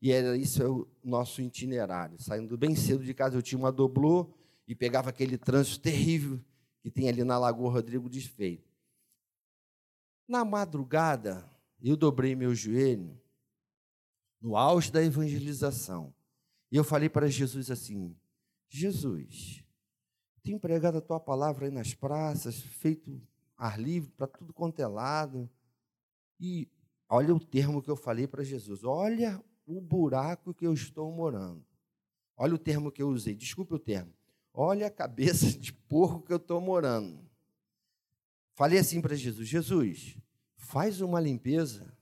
e 0.00 0.12
era 0.12 0.36
isso 0.36 0.62
é 0.62 0.68
o 0.68 0.86
nosso 1.02 1.42
itinerário. 1.42 2.20
Saindo 2.20 2.56
bem 2.56 2.74
cedo 2.76 3.04
de 3.04 3.12
casa, 3.12 3.36
eu 3.36 3.42
tinha 3.42 3.58
uma 3.58 3.72
doblô 3.72 4.32
e 4.66 4.74
pegava 4.74 5.10
aquele 5.10 5.36
trânsito 5.36 5.80
terrível 5.80 6.40
que 6.80 6.90
tem 6.90 7.08
ali 7.08 7.24
na 7.24 7.38
Lagoa 7.38 7.72
Rodrigo 7.72 8.08
Desfeito. 8.08 8.68
Na 10.26 10.44
madrugada, 10.44 11.48
eu 11.82 11.96
dobrei 11.96 12.36
meu 12.36 12.54
joelho 12.54 13.18
no 14.40 14.56
auge 14.56 14.92
da 14.92 15.02
evangelização. 15.02 16.14
E 16.70 16.76
eu 16.76 16.84
falei 16.84 17.08
para 17.08 17.28
Jesus 17.28 17.70
assim: 17.70 18.14
Jesus, 18.68 19.64
tenho 20.42 20.60
pregado 20.60 20.98
a 20.98 21.02
tua 21.02 21.18
palavra 21.18 21.66
aí 21.66 21.72
nas 21.72 21.94
praças, 21.94 22.60
feito 22.60 23.20
ar 23.56 23.80
livre 23.80 24.10
para 24.12 24.26
tudo 24.26 24.52
quanto 24.52 24.80
é 24.80 24.86
lado. 24.86 25.50
E 26.38 26.68
olha 27.08 27.34
o 27.34 27.40
termo 27.40 27.82
que 27.82 27.90
eu 27.90 27.96
falei 27.96 28.26
para 28.26 28.44
Jesus: 28.44 28.84
olha 28.84 29.42
o 29.68 29.80
buraco 29.82 30.54
que 30.54 30.66
eu 30.66 30.72
estou 30.72 31.12
morando. 31.12 31.62
Olha 32.36 32.54
o 32.54 32.58
termo 32.58 32.90
que 32.90 33.02
eu 33.02 33.08
usei, 33.08 33.34
desculpe 33.34 33.74
o 33.74 33.78
termo. 33.78 34.12
Olha 34.54 34.86
a 34.86 34.90
cabeça 34.90 35.46
de 35.46 35.72
porco 35.72 36.22
que 36.22 36.32
eu 36.32 36.38
estou 36.38 36.60
morando. 36.60 37.20
Falei 38.54 38.78
assim 38.78 39.00
para 39.00 39.14
Jesus: 39.14 39.46
Jesus, 39.46 40.16
faz 40.56 41.00
uma 41.02 41.20
limpeza. 41.20 41.94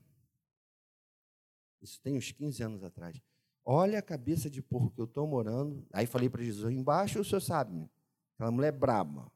Isso 1.83 2.01
tem 2.01 2.17
uns 2.17 2.31
15 2.31 2.63
anos 2.63 2.85
atrás. 2.85 3.21
Olha 3.65 3.99
a 3.99 4.03
cabeça 4.03 4.49
de 4.49 4.63
porco 4.63 4.91
que 4.91 5.01
eu 5.01 5.07
estou 5.07 5.27
morando. 5.27 5.85
Aí 5.93 6.07
falei 6.07 6.29
para 6.29 6.45
Jesus: 6.45 6.73
embaixo 6.73 7.21
o 7.21 7.25
senhor 7.25 7.41
sabe, 7.41 7.91
aquela 8.35 8.53
mulher 8.53 8.73
braba. 8.73 9.31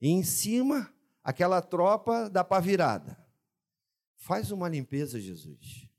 E 0.00 0.08
em 0.08 0.22
cima, 0.22 0.92
aquela 1.22 1.60
tropa 1.60 2.30
da 2.30 2.42
pavirada. 2.42 3.18
Faz 4.16 4.50
uma 4.50 4.68
limpeza, 4.68 5.20
Jesus. 5.20 5.91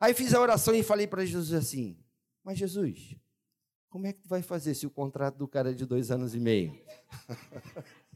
Aí 0.00 0.14
fiz 0.14 0.32
a 0.32 0.40
oração 0.40 0.74
e 0.74 0.82
falei 0.82 1.06
para 1.06 1.24
Jesus 1.24 1.52
assim: 1.52 1.98
Mas 2.42 2.58
Jesus, 2.58 3.14
como 3.90 4.06
é 4.06 4.12
que 4.12 4.22
tu 4.22 4.28
vai 4.28 4.40
fazer 4.40 4.74
se 4.74 4.86
o 4.86 4.90
contrato 4.90 5.36
do 5.36 5.46
cara 5.46 5.70
é 5.70 5.74
de 5.74 5.84
dois 5.84 6.10
anos 6.10 6.34
e 6.34 6.40
meio? 6.40 6.80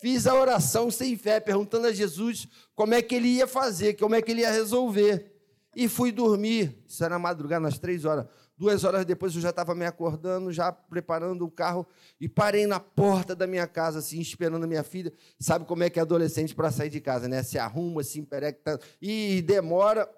Fiz 0.00 0.28
a 0.28 0.34
oração 0.34 0.92
sem 0.92 1.16
fé, 1.16 1.40
perguntando 1.40 1.88
a 1.88 1.92
Jesus 1.92 2.46
como 2.74 2.94
é 2.94 3.02
que 3.02 3.16
ele 3.16 3.28
ia 3.28 3.48
fazer, 3.48 3.94
como 3.94 4.14
é 4.14 4.22
que 4.22 4.30
ele 4.30 4.42
ia 4.42 4.50
resolver. 4.52 5.34
E 5.74 5.88
fui 5.88 6.12
dormir. 6.12 6.84
Isso 6.86 7.04
era 7.04 7.18
madrugada, 7.18 7.60
nas 7.60 7.78
três 7.80 8.04
horas. 8.04 8.26
Duas 8.58 8.82
horas 8.82 9.04
depois 9.04 9.32
eu 9.36 9.40
já 9.40 9.50
estava 9.50 9.72
me 9.72 9.86
acordando, 9.86 10.52
já 10.52 10.72
preparando 10.72 11.44
o 11.44 11.50
carro 11.50 11.86
e 12.20 12.28
parei 12.28 12.66
na 12.66 12.80
porta 12.80 13.36
da 13.36 13.46
minha 13.46 13.68
casa, 13.68 14.00
assim, 14.00 14.18
esperando 14.20 14.64
a 14.64 14.66
minha 14.66 14.82
filha. 14.82 15.12
Sabe 15.38 15.64
como 15.64 15.84
é 15.84 15.88
que 15.88 16.00
é 16.00 16.02
adolescente 16.02 16.56
para 16.56 16.72
sair 16.72 16.90
de 16.90 17.00
casa, 17.00 17.28
né? 17.28 17.44
Se 17.44 17.56
arruma, 17.56 18.02
se 18.02 18.18
emperecta 18.18 18.80
e 19.00 19.40
demora. 19.42 20.10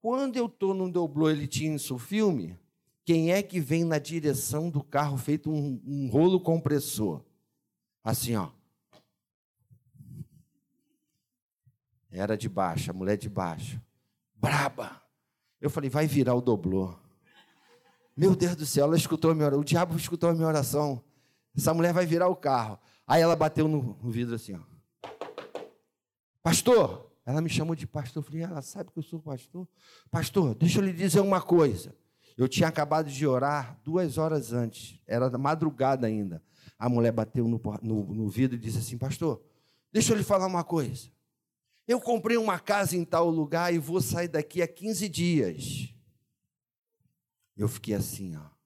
Quando 0.00 0.36
eu 0.36 0.46
estou 0.46 0.74
no 0.74 0.88
doblô, 0.88 1.28
ele 1.28 1.48
tinha 1.48 1.74
isso 1.74 1.98
filme. 1.98 2.56
Quem 3.04 3.32
é 3.32 3.42
que 3.42 3.58
vem 3.58 3.84
na 3.84 3.98
direção 3.98 4.70
do 4.70 4.80
carro 4.80 5.16
feito 5.16 5.50
um, 5.50 5.82
um 5.84 6.08
rolo 6.08 6.38
compressor? 6.38 7.24
Assim, 8.04 8.36
ó. 8.36 8.48
Era 12.12 12.36
de 12.36 12.48
baixo, 12.48 12.92
a 12.92 12.94
mulher 12.94 13.16
de 13.16 13.28
baixo. 13.28 13.80
Braba. 14.36 15.02
Eu 15.60 15.68
falei, 15.68 15.90
vai 15.90 16.06
virar 16.06 16.36
o 16.36 16.40
doblô. 16.40 16.96
Meu 18.16 18.34
Deus 18.34 18.56
do 18.56 18.64
céu, 18.64 18.86
ela 18.86 18.96
escutou 18.96 19.30
a 19.30 19.34
minha 19.34 19.46
oração. 19.46 19.60
O 19.60 19.64
diabo 19.64 19.96
escutou 19.96 20.30
a 20.30 20.34
minha 20.34 20.46
oração. 20.46 21.04
Essa 21.54 21.74
mulher 21.74 21.92
vai 21.92 22.06
virar 22.06 22.28
o 22.28 22.36
carro. 22.36 22.78
Aí 23.06 23.20
ela 23.20 23.36
bateu 23.36 23.68
no, 23.68 23.94
vidro 24.10 24.34
assim, 24.34 24.54
ó. 24.54 24.60
Pastor, 26.42 27.12
ela 27.26 27.40
me 27.42 27.50
chamou 27.50 27.74
de 27.74 27.86
pastor. 27.86 28.22
Eu 28.22 28.26
falei, 28.26 28.42
ela 28.42 28.62
sabe 28.62 28.90
que 28.90 28.98
eu 28.98 29.02
sou 29.02 29.20
pastor? 29.20 29.68
Pastor, 30.10 30.54
deixa 30.54 30.78
eu 30.78 30.84
lhe 30.84 30.92
dizer 30.92 31.20
uma 31.20 31.42
coisa. 31.42 31.94
Eu 32.38 32.48
tinha 32.48 32.68
acabado 32.68 33.10
de 33.10 33.26
orar 33.26 33.78
duas 33.84 34.16
horas 34.16 34.52
antes, 34.52 35.00
era 35.06 35.28
madrugada 35.38 36.06
ainda. 36.06 36.42
A 36.78 36.88
mulher 36.88 37.12
bateu 37.12 37.48
no, 37.48 37.60
no, 37.82 38.14
no 38.14 38.28
vidro 38.28 38.56
e 38.56 38.60
disse 38.60 38.78
assim: 38.78 38.98
Pastor, 38.98 39.42
deixa 39.92 40.12
eu 40.12 40.16
lhe 40.16 40.22
falar 40.22 40.46
uma 40.46 40.62
coisa. 40.62 41.08
Eu 41.88 42.00
comprei 42.00 42.36
uma 42.36 42.58
casa 42.58 42.96
em 42.96 43.04
tal 43.04 43.30
lugar 43.30 43.72
e 43.72 43.78
vou 43.78 44.00
sair 44.00 44.28
daqui 44.28 44.60
a 44.60 44.68
15 44.68 45.08
dias. 45.08 45.95
Eu 47.56 47.68
fiquei 47.68 47.94
assim, 47.94 48.36
ó. 48.36 48.56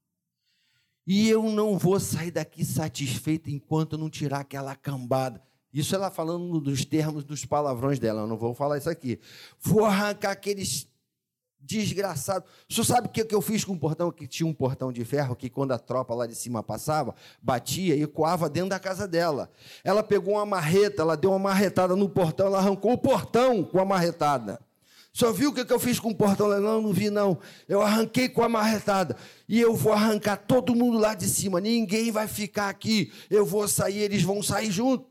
E 1.06 1.28
eu 1.28 1.42
não 1.44 1.78
vou 1.78 1.98
sair 1.98 2.30
daqui 2.30 2.64
satisfeito 2.64 3.50
enquanto 3.50 3.98
não 3.98 4.10
tirar 4.10 4.40
aquela 4.40 4.76
cambada. 4.76 5.42
Isso 5.72 5.94
ela 5.94 6.10
falando 6.10 6.60
dos 6.60 6.84
termos 6.84 7.24
dos 7.24 7.44
palavrões 7.44 7.98
dela, 7.98 8.22
eu 8.22 8.26
não 8.26 8.36
vou 8.36 8.54
falar 8.54 8.78
isso 8.78 8.90
aqui. 8.90 9.20
Vou 9.60 9.84
arrancar 9.84 10.32
aqueles 10.32 10.90
Desgraçado. 11.62 12.46
O 12.68 12.72
senhor 12.72 12.84
sabe 12.84 13.08
o 13.08 13.10
que 13.10 13.34
eu 13.34 13.42
fiz 13.42 13.64
com 13.64 13.74
o 13.74 13.78
portão? 13.78 14.10
Que 14.10 14.26
tinha 14.26 14.46
um 14.46 14.54
portão 14.54 14.90
de 14.90 15.04
ferro 15.04 15.36
que, 15.36 15.50
quando 15.50 15.72
a 15.72 15.78
tropa 15.78 16.14
lá 16.14 16.26
de 16.26 16.34
cima 16.34 16.62
passava, 16.62 17.14
batia 17.42 17.94
e 17.94 18.06
coava 18.06 18.48
dentro 18.48 18.70
da 18.70 18.78
casa 18.78 19.06
dela. 19.06 19.50
Ela 19.84 20.02
pegou 20.02 20.34
uma 20.34 20.46
marreta, 20.46 21.02
ela 21.02 21.16
deu 21.16 21.30
uma 21.30 21.38
marretada 21.38 21.94
no 21.94 22.08
portão, 22.08 22.46
ela 22.46 22.58
arrancou 22.58 22.92
o 22.92 22.98
portão 22.98 23.62
com 23.62 23.78
a 23.78 23.84
marretada. 23.84 24.58
Só 25.12 25.32
viu 25.32 25.50
o 25.50 25.52
que 25.52 25.72
eu 25.72 25.80
fiz 25.80 25.98
com 25.98 26.10
o 26.10 26.14
portão? 26.14 26.48
Não, 26.60 26.80
não 26.80 26.92
vi, 26.92 27.10
não. 27.10 27.38
Eu 27.68 27.82
arranquei 27.82 28.28
com 28.28 28.42
a 28.42 28.48
marretada. 28.48 29.16
E 29.48 29.60
eu 29.60 29.74
vou 29.74 29.92
arrancar 29.92 30.36
todo 30.36 30.74
mundo 30.74 30.98
lá 30.98 31.14
de 31.14 31.28
cima. 31.28 31.60
Ninguém 31.60 32.12
vai 32.12 32.28
ficar 32.28 32.68
aqui. 32.68 33.12
Eu 33.28 33.44
vou 33.44 33.66
sair, 33.66 33.98
eles 33.98 34.22
vão 34.22 34.42
sair 34.42 34.70
junto. 34.70 35.06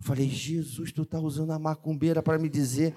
falei, 0.00 0.28
Jesus, 0.28 0.92
tu 0.92 1.02
está 1.02 1.18
usando 1.18 1.52
a 1.52 1.58
macumbeira 1.58 2.22
para 2.22 2.38
me 2.38 2.48
dizer 2.48 2.94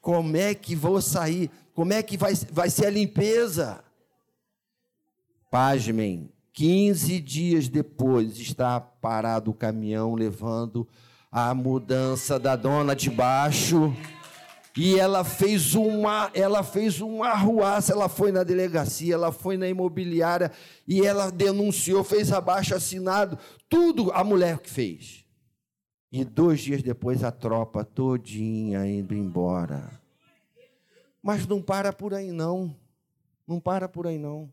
como 0.00 0.36
é 0.36 0.54
que 0.54 0.74
vou 0.74 1.00
sair? 1.00 1.50
Como 1.74 1.92
é 1.92 2.02
que 2.02 2.16
vai, 2.16 2.34
vai 2.50 2.70
ser 2.70 2.86
a 2.86 2.90
limpeza? 2.90 3.82
Pasmem, 5.50 6.30
15 6.52 7.20
dias 7.20 7.68
depois 7.68 8.38
está 8.38 8.80
parado 8.80 9.50
o 9.50 9.54
caminhão 9.54 10.14
levando 10.14 10.86
a 11.30 11.54
mudança 11.54 12.38
da 12.38 12.56
dona 12.56 12.96
de 12.96 13.10
baixo. 13.10 13.94
E 14.80 14.96
ela 14.96 15.24
fez 15.24 15.74
uma, 15.74 16.30
ela 16.32 16.62
fez 16.62 17.00
uma 17.00 17.30
arruaça, 17.30 17.92
ela 17.92 18.08
foi 18.08 18.30
na 18.30 18.44
delegacia, 18.44 19.12
ela 19.12 19.32
foi 19.32 19.56
na 19.56 19.68
imobiliária 19.68 20.52
e 20.86 21.04
ela 21.04 21.32
denunciou, 21.32 22.04
fez 22.04 22.30
abaixo 22.30 22.76
assinado, 22.76 23.36
tudo 23.68 24.12
a 24.12 24.22
mulher 24.22 24.60
que 24.60 24.70
fez. 24.70 25.26
E 26.12 26.24
dois 26.24 26.60
dias 26.60 26.80
depois 26.80 27.24
a 27.24 27.32
tropa 27.32 27.84
todinha 27.84 28.86
indo 28.86 29.16
embora. 29.16 30.00
Mas 31.20 31.44
não 31.44 31.60
para 31.60 31.92
por 31.92 32.14
aí 32.14 32.30
não. 32.30 32.72
Não 33.48 33.58
para 33.58 33.88
por 33.88 34.06
aí 34.06 34.16
não. 34.16 34.48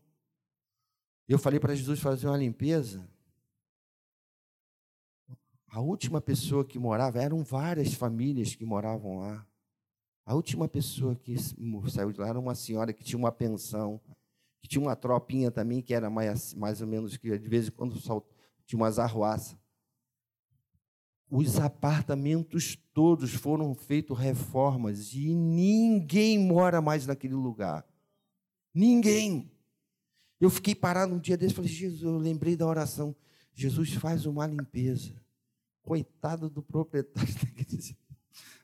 Eu 1.28 1.38
falei 1.38 1.60
para 1.60 1.76
Jesus 1.76 2.00
fazer 2.00 2.26
uma 2.26 2.36
limpeza. 2.36 3.08
A 5.68 5.78
última 5.78 6.20
pessoa 6.20 6.64
que 6.64 6.80
morava, 6.80 7.22
eram 7.22 7.44
várias 7.44 7.94
famílias 7.94 8.56
que 8.56 8.64
moravam 8.64 9.20
lá. 9.20 9.46
A 10.26 10.34
última 10.34 10.66
pessoa 10.66 11.14
que 11.14 11.36
saiu 11.88 12.10
de 12.10 12.18
lá 12.18 12.26
era 12.26 12.38
uma 12.40 12.56
senhora 12.56 12.92
que 12.92 13.04
tinha 13.04 13.16
uma 13.16 13.30
pensão, 13.30 14.00
que 14.60 14.68
tinha 14.68 14.82
uma 14.82 14.96
tropinha 14.96 15.52
também, 15.52 15.80
que 15.80 15.94
era 15.94 16.10
mais, 16.10 16.52
mais 16.52 16.80
ou 16.80 16.88
menos, 16.88 17.16
que 17.16 17.38
de 17.38 17.48
vez 17.48 17.68
em 17.68 17.70
quando 17.70 17.96
tinha 18.66 18.76
umas 18.76 18.98
arruaças. 18.98 19.56
Os 21.30 21.60
apartamentos 21.60 22.76
todos 22.92 23.34
foram 23.34 23.72
feitos 23.72 24.18
reformas 24.18 25.14
e 25.14 25.32
ninguém 25.32 26.40
mora 26.40 26.80
mais 26.80 27.06
naquele 27.06 27.34
lugar. 27.34 27.86
Ninguém. 28.74 29.48
Eu 30.40 30.50
fiquei 30.50 30.74
parado 30.74 31.14
um 31.14 31.20
dia 31.20 31.36
desse 31.36 31.52
e 31.52 31.56
falei, 31.56 31.70
Jesus, 31.70 32.02
eu 32.02 32.18
lembrei 32.18 32.56
da 32.56 32.66
oração. 32.66 33.14
Jesus 33.54 33.94
faz 33.94 34.26
uma 34.26 34.44
limpeza. 34.44 35.14
Coitado 35.82 36.50
do 36.50 36.62
proprietário 36.62 37.32
daqueles, 37.38 37.94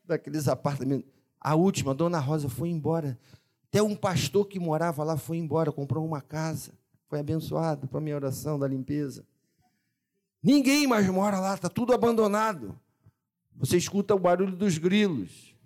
daqueles 0.05 0.49
apartamentos. 0.49 1.22
A 1.45 1.57
última, 1.57 1.91
a 1.91 1.95
dona 1.95 2.21
Rosa 2.21 2.49
foi 2.49 2.69
embora. 2.69 3.19
Até 3.69 3.83
um 3.83 3.97
pastor 3.97 4.47
que 4.47 4.61
morava 4.61 5.03
lá 5.03 5.17
foi 5.17 5.39
embora, 5.39 5.73
comprou 5.73 6.07
uma 6.07 6.21
casa, 6.21 6.73
foi 7.09 7.19
abençoado 7.19 7.89
para 7.89 7.99
a 7.99 8.01
minha 8.01 8.15
oração 8.15 8.59
da 8.59 8.69
limpeza. 8.69 9.27
Ninguém 10.41 10.87
mais 10.87 11.09
mora 11.09 11.41
lá, 11.41 11.55
está 11.55 11.69
tudo 11.69 11.93
abandonado. 11.93 12.79
Você 13.57 13.77
escuta 13.77 14.15
o 14.15 14.21
barulho 14.21 14.57
dos 14.57 14.79
grilos. 14.79 15.57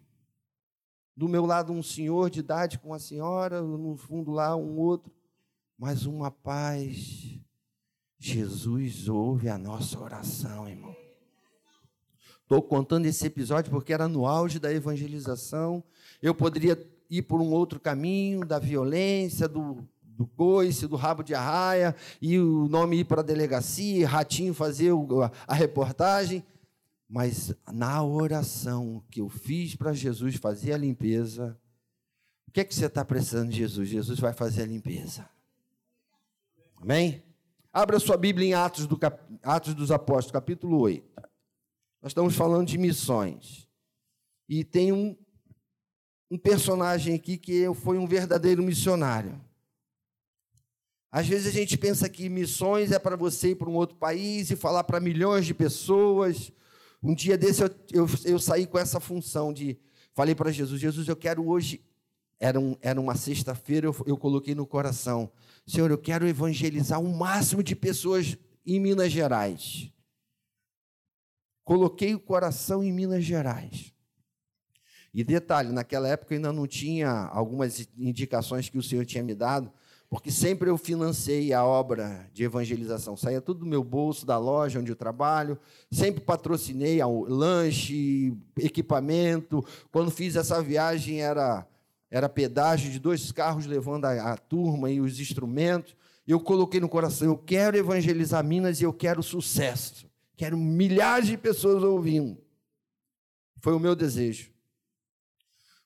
Do 1.15 1.29
meu 1.29 1.45
lado, 1.45 1.73
um 1.73 1.83
senhor 1.83 2.31
de 2.31 2.41
idade 2.41 2.79
com 2.79 2.89
uma 2.89 2.99
senhora, 2.99 3.61
no 3.61 3.97
fundo 3.97 4.31
lá, 4.31 4.57
um 4.57 4.79
outro. 4.79 5.13
Mas 5.79 6.07
uma 6.07 6.31
paz. 6.31 7.39
Jesus 8.19 9.09
ouve 9.09 9.49
a 9.49 9.59
nossa 9.59 9.99
oração, 9.99 10.67
irmão. 10.69 11.06
Estou 12.47 12.63
contando 12.63 13.07
esse 13.07 13.27
episódio 13.27 13.73
porque 13.73 13.93
era 13.93 14.07
no 14.07 14.25
auge 14.25 14.61
da 14.61 14.73
evangelização. 14.73 15.83
Eu 16.23 16.33
poderia 16.33 16.81
ir 17.11 17.23
por 17.23 17.41
um 17.41 17.51
outro 17.51 17.81
caminho, 17.81 18.47
da 18.47 18.57
violência, 18.61 19.49
do, 19.49 19.85
do 20.01 20.29
coice, 20.29 20.87
do 20.87 20.95
rabo 20.95 21.25
de 21.25 21.35
arraia, 21.35 21.93
e 22.23 22.39
o 22.39 22.69
nome 22.69 22.99
ir 22.99 23.05
para 23.05 23.21
a 23.21 23.25
delegacia, 23.25 24.07
ratinho 24.07 24.55
fazer 24.55 24.93
a 25.45 25.55
reportagem. 25.55 26.47
Mas 27.09 27.53
na 27.73 28.01
oração 28.05 29.03
que 29.11 29.21
eu 29.21 29.29
fiz 29.29 29.75
para 29.75 29.93
Jesus 29.93 30.37
fazer 30.37 30.73
a 30.73 30.79
limpeza, 30.79 31.59
o 32.47 32.53
que 32.53 32.61
é 32.61 32.65
que 32.65 32.73
você 32.73 32.87
está 32.87 33.05
precisando 33.05 33.51
de 33.51 33.57
Jesus? 33.57 33.89
Jesus 33.89 34.21
vai 34.21 34.33
fazer 34.33 34.63
a 34.63 34.67
limpeza. 34.67 35.29
Amém? 36.81 37.25
Abra 37.73 37.99
sua 37.99 38.17
Bíblia 38.17 38.47
em 38.47 38.55
Atos, 38.55 38.87
do, 38.87 38.97
Atos 39.43 39.75
dos 39.75 39.91
Apóstolos, 39.91 40.31
capítulo 40.31 40.79
8. 40.79 41.27
Nós 42.07 42.13
estamos 42.13 42.37
falando 42.37 42.69
de 42.69 42.79
missões. 42.79 43.69
E 44.49 44.63
tem 44.63 44.93
um, 44.93 45.17
um 46.31 46.39
personagem 46.39 47.17
aqui 47.17 47.37
que 47.37 47.65
foi 47.83 47.99
um 47.99 48.07
verdadeiro 48.07 48.63
missionário. 48.63 49.41
Às 51.11 51.27
vezes 51.27 51.49
a 51.49 51.51
gente 51.51 51.77
pensa 51.77 52.09
que 52.09 52.29
missões 52.29 52.93
é 52.93 52.99
para 53.01 53.17
você 53.17 53.51
ir 53.51 53.55
para 53.57 53.69
um 53.69 53.75
outro 53.75 53.97
país 53.97 54.53
e 54.53 54.55
falar 54.55 54.85
para 54.85 55.01
milhões 55.01 55.47
de 55.47 55.53
pessoas. 55.53 56.53
Um 57.03 57.13
dia 57.13 57.37
desse 57.37 57.65
eu, 57.65 57.71
eu, 57.93 58.07
eu 58.25 58.39
saí 58.39 58.69
com 58.69 58.79
essa 58.79 59.01
função 59.01 59.53
de. 59.53 59.77
Falei 60.15 60.37
para 60.37 60.53
Jesus: 60.53 60.81
Jesus, 60.81 61.09
eu 61.09 61.17
quero 61.17 61.45
hoje. 61.45 61.83
Era, 62.39 62.61
um, 62.61 62.77
era 62.81 63.01
uma 63.01 63.17
sexta-feira, 63.17 63.89
eu, 63.89 63.97
eu 64.07 64.17
coloquei 64.17 64.55
no 64.55 64.65
coração: 64.65 65.29
Senhor, 65.67 65.91
eu 65.91 65.99
quero 65.99 66.25
evangelizar 66.29 67.01
o 67.01 67.19
máximo 67.19 67.65
de 67.65 67.75
pessoas 67.75 68.39
em 68.65 68.79
Minas 68.79 69.11
Gerais. 69.11 69.91
Coloquei 71.67 72.15
o 72.15 72.21
coração 72.21 72.81
em 72.81 72.93
Minas 72.93 73.25
Gerais. 73.25 73.93
E 75.13 75.25
detalhe, 75.25 75.73
naquela 75.73 76.07
época 76.07 76.33
ainda 76.33 76.53
não 76.53 76.65
tinha 76.65 77.11
algumas 77.11 77.89
indicações 77.99 78.69
que 78.69 78.79
o 78.79 78.83
Senhor 78.83 79.05
tinha 79.05 79.25
me 79.25 79.35
dado, 79.35 79.73
porque 80.09 80.31
sempre 80.31 80.71
eu 80.71 80.79
financei 80.79 81.53
a 81.53 81.65
obra 81.65 82.31
de 82.33 82.45
evangelização. 82.45 83.17
Saía 83.17 83.41
tudo 83.41 83.61
do 83.61 83.67
meu 83.67 83.83
bolso, 83.83 84.25
da 84.25 84.39
loja 84.39 84.79
onde 84.79 84.93
eu 84.93 84.95
trabalho, 84.95 85.59
sempre 85.91 86.21
patrocinei 86.21 87.01
lanche, 87.27 88.33
equipamento. 88.57 89.67
Quando 89.91 90.13
fiz 90.13 90.37
essa 90.37 90.63
viagem, 90.63 91.21
era, 91.21 91.67
era 92.09 92.29
pedágio 92.29 92.93
de 92.93 93.01
dois 93.01 93.33
carros 93.33 93.67
levando 93.67 94.05
a, 94.05 94.35
a 94.35 94.37
turma 94.37 94.89
e 94.89 95.01
os 95.01 95.19
instrumentos. 95.19 95.97
Eu 96.29 96.39
coloquei 96.39 96.79
no 96.79 96.89
coração: 96.89 97.27
eu 97.27 97.37
quero 97.37 97.77
evangelizar 97.77 98.45
Minas 98.45 98.81
e 98.81 98.85
eu 98.85 98.93
quero 98.93 99.21
sucesso. 99.21 100.06
Quero 100.37 100.57
milhares 100.57 101.29
de 101.29 101.37
pessoas 101.37 101.83
ouvindo. 101.83 102.39
Foi 103.61 103.73
o 103.73 103.81
meu 103.81 103.97
desejo. 103.97 104.53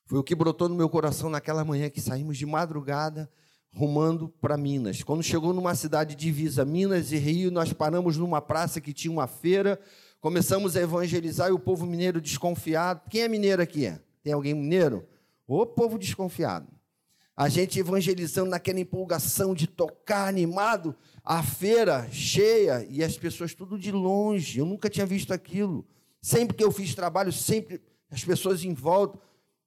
Foi 0.05 0.19
o 0.19 0.23
que 0.23 0.35
brotou 0.35 0.67
no 0.67 0.75
meu 0.75 0.89
coração 0.89 1.29
naquela 1.29 1.63
manhã 1.63 1.89
que 1.89 2.01
saímos 2.01 2.37
de 2.37 2.45
madrugada 2.45 3.31
rumando 3.73 4.27
para 4.41 4.57
Minas. 4.57 5.01
Quando 5.01 5.23
chegou 5.23 5.53
numa 5.53 5.73
cidade 5.73 6.15
divisa, 6.15 6.65
Minas 6.65 7.11
e 7.11 7.17
Rio, 7.17 7.49
nós 7.49 7.71
paramos 7.71 8.17
numa 8.17 8.41
praça 8.41 8.81
que 8.81 8.93
tinha 8.93 9.11
uma 9.11 9.27
feira, 9.27 9.79
começamos 10.19 10.75
a 10.75 10.81
evangelizar 10.81 11.49
e 11.49 11.53
o 11.53 11.59
povo 11.59 11.85
mineiro 11.85 12.19
desconfiado. 12.19 13.01
Quem 13.09 13.21
é 13.21 13.29
mineiro 13.29 13.61
aqui? 13.61 13.97
Tem 14.21 14.33
alguém 14.33 14.53
mineiro? 14.53 15.07
O 15.47 15.65
povo 15.65 15.97
desconfiado. 15.97 16.67
A 17.35 17.47
gente 17.47 17.79
evangelizando 17.79 18.49
naquela 18.49 18.79
empolgação 18.79 19.53
de 19.53 19.65
tocar 19.65 20.27
animado, 20.27 20.95
a 21.23 21.41
feira 21.41 22.07
cheia 22.11 22.85
e 22.89 23.03
as 23.03 23.17
pessoas 23.17 23.53
tudo 23.53 23.79
de 23.79 23.91
longe. 23.91 24.59
Eu 24.59 24.65
nunca 24.65 24.89
tinha 24.89 25.05
visto 25.05 25.33
aquilo. 25.33 25.85
Sempre 26.21 26.55
que 26.55 26.63
eu 26.63 26.71
fiz 26.71 26.93
trabalho, 26.93 27.31
sempre 27.31 27.81
as 28.09 28.23
pessoas 28.23 28.63
em 28.63 28.73
volta. 28.73 29.19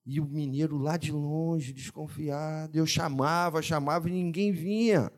E 0.07 0.21
o 0.21 0.27
mineiro 0.27 0.77
lá 0.77 0.97
de 0.99 1.11
longe, 1.11 1.73
desconfiado. 1.73 2.77
Eu 2.77 2.87
chamava, 2.87 3.63
chamava 3.63 4.09
e 4.09 4.13
ninguém 4.13 4.53
vinha. 4.53 5.11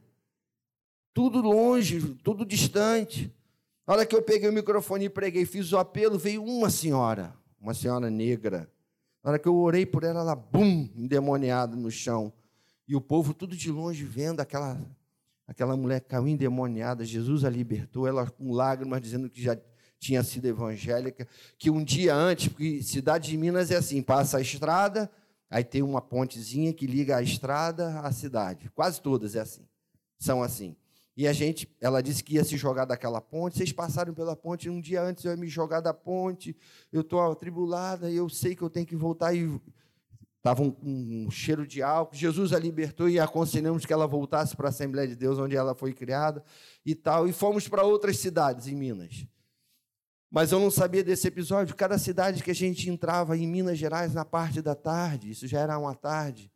Tudo 1.13 1.41
longe, 1.41 2.15
tudo 2.23 2.47
distante. 2.47 3.35
Na 3.87 3.95
hora 3.95 4.07
que 4.07 4.15
eu 4.15 4.23
peguei 4.23 4.49
o 4.49 4.53
microfone 4.53 5.07
e 5.07 5.11
preguei, 5.11 5.45
fiz 5.45 5.73
o 5.73 5.79
apelo, 5.79 6.19
veio 6.19 6.45
uma 6.45 6.71
senhora, 6.71 7.37
uma 7.61 7.75
senhora 7.75 8.11
negra. 8.11 8.71
Na 9.27 9.33
hora 9.33 9.39
que 9.41 9.49
eu 9.49 9.57
orei 9.57 9.85
por 9.85 10.05
ela, 10.05 10.21
ela, 10.21 10.37
bum, 10.37 10.89
endemoniada 10.95 11.75
no 11.75 11.91
chão. 11.91 12.33
E 12.87 12.95
o 12.95 13.01
povo 13.01 13.35
tudo 13.35 13.57
de 13.57 13.73
longe 13.73 14.05
vendo 14.05 14.39
aquela, 14.39 14.81
aquela 15.49 15.77
mulher 15.77 15.99
caiu 16.03 16.29
endemoniada. 16.29 17.05
Jesus 17.05 17.43
a 17.43 17.51
libertou, 17.51 18.07
ela 18.07 18.31
com 18.31 18.53
lágrimas, 18.53 19.01
dizendo 19.03 19.29
que 19.29 19.43
já 19.43 19.59
tinha 19.99 20.23
sido 20.23 20.45
evangélica, 20.47 21.27
que 21.59 21.69
um 21.69 21.83
dia 21.83 22.15
antes, 22.15 22.47
porque 22.47 22.81
cidade 22.85 23.29
de 23.29 23.37
Minas 23.37 23.73
é 23.73 23.75
assim, 23.75 24.01
passa 24.01 24.39
a 24.39 24.41
estrada, 24.41 25.11
aí 25.51 25.65
tem 25.65 25.83
uma 25.83 26.01
pontezinha 26.01 26.73
que 26.73 26.87
liga 26.87 27.17
a 27.17 27.23
estrada 27.23 27.99
à 28.03 28.13
cidade. 28.13 28.71
Quase 28.77 29.03
todas 29.03 29.35
é 29.35 29.41
assim. 29.41 29.67
São 30.21 30.41
assim. 30.41 30.77
E 31.17 31.27
a 31.27 31.33
gente, 31.33 31.67
ela 31.81 32.03
disse 32.03 32.23
que 32.23 32.35
ia 32.35 32.45
se 32.45 32.59
jogar 32.59 32.85
daquela 32.85 33.23
ponte. 33.23 33.57
Vocês 33.57 33.73
passaram 33.73 34.13
pela 34.13 34.37
ponte 34.37 34.69
um 34.69 34.81
dia 34.81 35.03
antes, 35.03 35.25
eu 35.25 35.31
ia 35.31 35.37
me 35.37 35.49
jogar 35.49 35.81
da 35.81 35.95
ponte. 35.95 36.55
Eu 36.93 37.01
estou 37.01 37.21
atribulada 37.21 38.11
eu 38.11 38.29
sei 38.29 38.55
que 38.55 38.63
eu 38.63 38.69
tenho 38.69 38.87
que 38.87 38.95
voltar. 38.95 39.35
E 39.35 39.59
estava 40.37 40.63
um, 40.63 40.77
um, 40.83 41.31
cheiro 41.31 41.67
de 41.67 41.83
álcool. 41.83 42.15
Jesus 42.15 42.53
a 42.53 42.59
libertou 42.59 43.09
e 43.09 43.19
aconselhamos 43.19 43.87
que 43.87 43.93
ela 43.93 44.07
voltasse 44.07 44.55
para 44.55 44.69
a 44.69 44.69
Assembleia 44.69 45.09
de 45.09 45.17
Deus, 45.17 45.39
onde 45.39 45.57
ela 45.57 45.75
foi 45.75 45.95
criada 45.95 46.45
e 46.85 46.95
tal. 46.95 47.27
E 47.27 47.33
fomos 47.33 47.67
para 47.67 47.83
outras 47.83 48.19
cidades 48.19 48.67
em 48.67 48.75
Minas. 48.75 49.27
Mas 50.31 50.53
eu 50.53 50.61
não 50.61 50.71
sabia 50.71 51.03
desse 51.03 51.27
episódio. 51.29 51.75
Cada 51.75 51.97
cidade 51.97 52.43
que 52.43 52.51
a 52.51 52.55
gente 52.55 52.91
entrava 52.91 53.39
em 53.39 53.47
Minas 53.47 53.79
Gerais 53.79 54.13
na 54.13 54.25
parte 54.25 54.61
da 54.61 54.75
tarde, 54.75 55.31
isso 55.31 55.47
já 55.47 55.61
era 55.61 55.79
uma 55.79 55.95
tarde, 55.95 56.53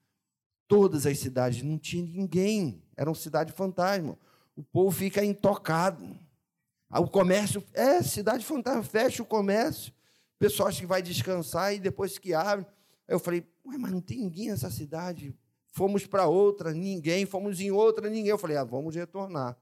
todas 0.68 1.06
as 1.06 1.18
cidades, 1.18 1.62
não 1.62 1.78
tinha 1.78 2.04
ninguém. 2.04 2.82
Era 2.94 3.08
uma 3.08 3.16
cidade 3.16 3.52
fantasma. 3.52 4.18
O 4.60 4.62
povo 4.64 4.90
fica 4.90 5.24
intocado. 5.24 6.06
O 6.90 7.08
comércio, 7.08 7.64
é, 7.72 8.02
cidade 8.02 8.44
fantasma, 8.44 8.82
fecha 8.82 9.22
o 9.22 9.26
comércio. 9.26 9.90
O 10.36 10.38
pessoal 10.38 10.68
acha 10.68 10.80
que 10.80 10.86
vai 10.86 11.00
descansar 11.00 11.74
e 11.74 11.78
depois 11.78 12.18
que 12.18 12.34
abre. 12.34 12.66
Eu 13.08 13.18
falei, 13.18 13.46
mas 13.64 13.90
não 13.90 14.02
tem 14.02 14.18
ninguém 14.18 14.50
nessa 14.50 14.70
cidade. 14.70 15.34
Fomos 15.68 16.04
para 16.04 16.26
outra, 16.26 16.74
ninguém. 16.74 17.24
Fomos 17.24 17.58
em 17.58 17.70
outra, 17.70 18.10
ninguém. 18.10 18.28
Eu 18.28 18.36
falei, 18.36 18.58
ah, 18.58 18.64
vamos 18.64 18.94
retornar. 18.94 19.56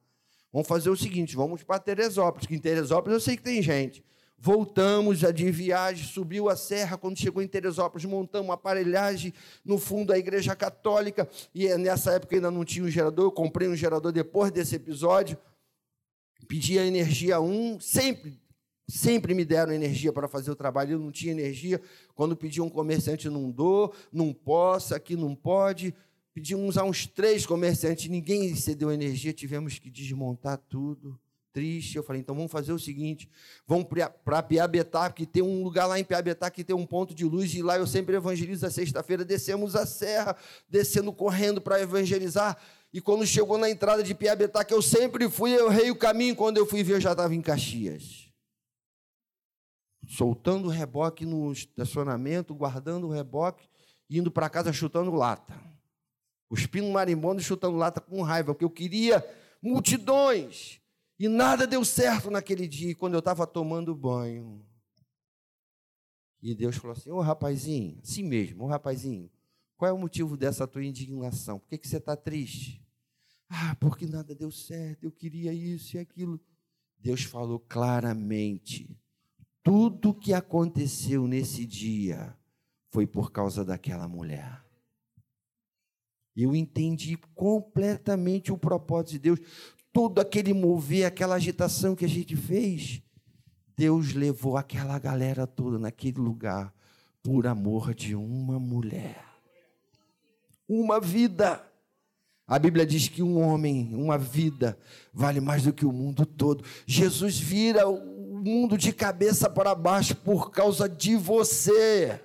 Vamos 0.53 0.67
fazer 0.67 0.91
o 0.91 0.97
seguinte: 0.97 1.37
vamos 1.37 1.63
para 1.63 1.79
Teresópolis, 1.79 2.49
que 2.49 2.57
em 2.57 2.59
Teresópolis 2.59 3.15
eu 3.15 3.21
sei 3.21 3.37
que 3.37 3.43
tem 3.43 3.63
gente. 3.63 4.05
Voltamos 4.41 5.19
de 5.19 5.51
viagem, 5.51 6.07
subiu 6.07 6.49
a 6.49 6.55
serra. 6.55 6.97
Quando 6.97 7.19
chegou 7.19 7.43
em 7.43 7.49
Teresópolis, 7.49 8.05
montamos 8.05 8.47
uma 8.47 8.55
aparelhagem 8.55 9.35
no 9.65 9.79
fundo 9.79 10.09
da 10.09 10.19
igreja 10.19 10.55
católica. 10.55 11.29
E 11.53 11.67
nessa 11.77 12.13
época 12.13 12.37
ainda 12.37 12.49
não 12.49 12.65
tinha 12.65 12.85
um 12.85 12.91
gerador. 12.91 13.25
Eu 13.25 13.33
comprei 13.33 13.69
um 13.69 13.75
gerador 13.75 14.13
depois 14.13 14.53
desse 14.53 14.77
episódio. 14.77 15.37
Pedi 16.47 16.79
a 16.79 16.87
energia 16.87 17.41
1, 17.41 17.81
sempre, 17.81 18.41
sempre 18.89 19.35
me 19.35 19.45
deram 19.45 19.73
energia 19.73 20.13
para 20.13 20.29
fazer 20.29 20.53
o 20.53 20.57
trabalho. 20.57 20.93
Eu 20.93 20.99
não 21.01 21.11
tinha 21.11 21.33
energia. 21.33 21.81
Quando 22.15 22.37
pedi 22.37 22.61
um 22.61 22.71
comerciante, 22.71 23.29
não 23.29 23.51
dou, 23.51 23.93
não 24.13 24.33
posso, 24.33 24.95
aqui 24.95 25.17
não 25.17 25.35
pode. 25.35 25.93
Pedimos 26.33 26.79
a 26.79 26.85
uns 26.85 27.09
três 27.09 27.45
comerciantes, 27.45 28.09
ninguém 28.09 28.55
cedeu 28.55 28.93
energia, 28.93 29.33
tivemos 29.33 29.81
que 29.81 29.91
desmontar 29.91 30.57
tudo. 30.57 31.19
Triste. 31.59 31.97
Eu 31.97 32.05
falei, 32.05 32.21
então 32.21 32.37
vamos 32.37 32.53
fazer 32.53 32.73
o 32.73 32.79
seguinte: 32.79 33.29
vamos 33.67 33.89
para 34.25 34.43
Piabetá, 34.45 35.11
que 35.11 35.27
tem 35.27 35.43
um 35.43 35.65
lugar 35.65 35.87
lá 35.87 35.99
em 35.99 36.05
Piabetá 36.05 36.49
que 36.49 36.63
tem 36.63 36.77
um 36.77 36.87
ponto 36.87 37.13
de 37.13 37.25
luz, 37.25 37.53
e 37.53 37.63
lá 37.63 37.77
eu 37.77 37.87
sempre 37.87 38.15
evangelizo 38.15 38.65
a 38.65 38.71
sexta-feira. 38.71 39.25
Descemos 39.25 39.75
a 39.75 39.85
serra, 39.85 40.37
descendo 40.69 41.13
correndo 41.13 41.61
para 41.61 41.83
evangelizar. 41.83 42.57
E 42.93 43.01
quando 43.01 43.27
chegou 43.27 43.59
na 43.59 43.69
entrada 43.69 44.05
de 44.05 44.15
Piabetá, 44.15 44.65
que 44.65 44.73
eu 44.73 44.81
sempre 44.81 45.29
fui, 45.29 45.51
eu 45.51 45.69
errei 45.73 45.91
o 45.91 45.97
caminho. 45.97 46.37
Quando 46.37 46.59
eu 46.59 46.65
fui 46.65 46.85
ver, 46.85 46.95
eu 46.95 47.01
já 47.01 47.11
estava 47.11 47.35
em 47.35 47.43
Caxias. 47.43 48.29
Soltando 50.07 50.69
o 50.69 50.71
reboque 50.71 51.27
no 51.27 51.51
estacionamento, 51.51 52.55
guardando 52.55 53.09
o 53.09 53.11
reboque, 53.11 53.69
indo 54.09 54.31
para 54.31 54.49
casa 54.49 54.73
chutando 54.73 55.11
lata. 55.11 55.61
Os 56.49 56.67
pinos 56.67 56.93
marimbondos 56.93 57.43
chutando 57.45 57.77
lata 57.77 58.01
com 58.01 58.23
raiva, 58.23 58.55
porque 58.55 58.65
eu 58.65 58.71
queria 58.71 59.29
multidões. 59.61 60.81
E 61.19 61.29
nada 61.29 61.67
deu 61.67 61.85
certo 61.85 62.31
naquele 62.31 62.69
dia, 62.69 62.95
quando 62.95 63.15
eu 63.15 63.19
estava 63.19 63.47
tomando 63.47 63.95
banho. 63.95 64.65
E 66.41 66.55
Deus 66.55 66.77
falou 66.77 66.97
assim: 66.97 67.11
Ô 67.11 67.21
rapazinho, 67.21 67.99
assim 68.03 68.23
mesmo, 68.23 68.65
ô 68.65 68.67
rapazinho, 68.67 69.31
Qual 69.77 69.89
é 69.89 69.93
o 69.93 69.99
motivo 69.99 70.37
dessa 70.37 70.67
tua 70.67 70.85
indignação? 70.85 71.59
Por 71.59 71.69
que, 71.69 71.79
que 71.79 71.89
você 71.89 71.99
está 71.99 72.17
triste? 72.17 72.85
Ah, 73.49 73.77
porque 73.81 74.07
nada 74.07 74.35
deu 74.35 74.51
certo, 74.51 75.05
eu 75.05 75.13
queria 75.13 75.53
isso 75.53 75.97
e 75.97 76.01
aquilo. 76.01 76.41
Deus 76.99 77.23
falou 77.23 77.59
claramente: 77.59 78.97
tudo 79.63 80.15
que 80.15 80.33
aconteceu 80.33 81.27
nesse 81.27 81.65
dia 81.65 82.37
foi 82.91 83.07
por 83.07 83.31
causa 83.31 83.65
daquela 83.65 84.09
mulher. 84.09 84.65
Eu 86.35 86.55
entendi 86.55 87.17
completamente 87.35 88.53
o 88.53 88.59
propósito 88.59 89.11
de 89.13 89.19
Deus. 89.19 89.41
Todo 89.99 90.21
aquele 90.21 90.55
mover, 90.55 91.07
aquela 91.07 91.35
agitação 91.35 91.97
que 91.97 92.05
a 92.05 92.09
gente 92.09 92.37
fez, 92.37 93.03
Deus 93.77 94.15
levou 94.15 94.57
aquela 94.57 94.97
galera 94.97 95.45
toda 95.45 95.77
naquele 95.77 96.21
lugar 96.21 96.73
por 97.21 97.49
amor 97.49 97.93
de 97.93 98.15
uma 98.15 98.61
mulher. 98.61 99.21
Uma 100.69 101.01
vida. 101.01 101.61
A 102.47 102.61
Bíblia 102.61 102.87
diz 102.87 103.09
que 103.09 103.25
um 103.25 103.41
homem, 103.41 103.93
uma 103.93 104.17
vida, 104.17 104.79
vale 105.13 105.41
mais 105.41 105.65
do 105.65 105.73
que 105.73 105.85
o 105.85 105.91
mundo 105.91 106.25
todo. 106.25 106.63
Jesus 106.87 107.37
vira 107.37 107.89
o 107.89 108.39
mundo 108.39 108.79
de 108.79 108.93
cabeça 108.93 109.51
para 109.51 109.75
baixo 109.75 110.15
por 110.15 110.53
causa 110.53 110.89
de 110.89 111.17
você, 111.17 112.21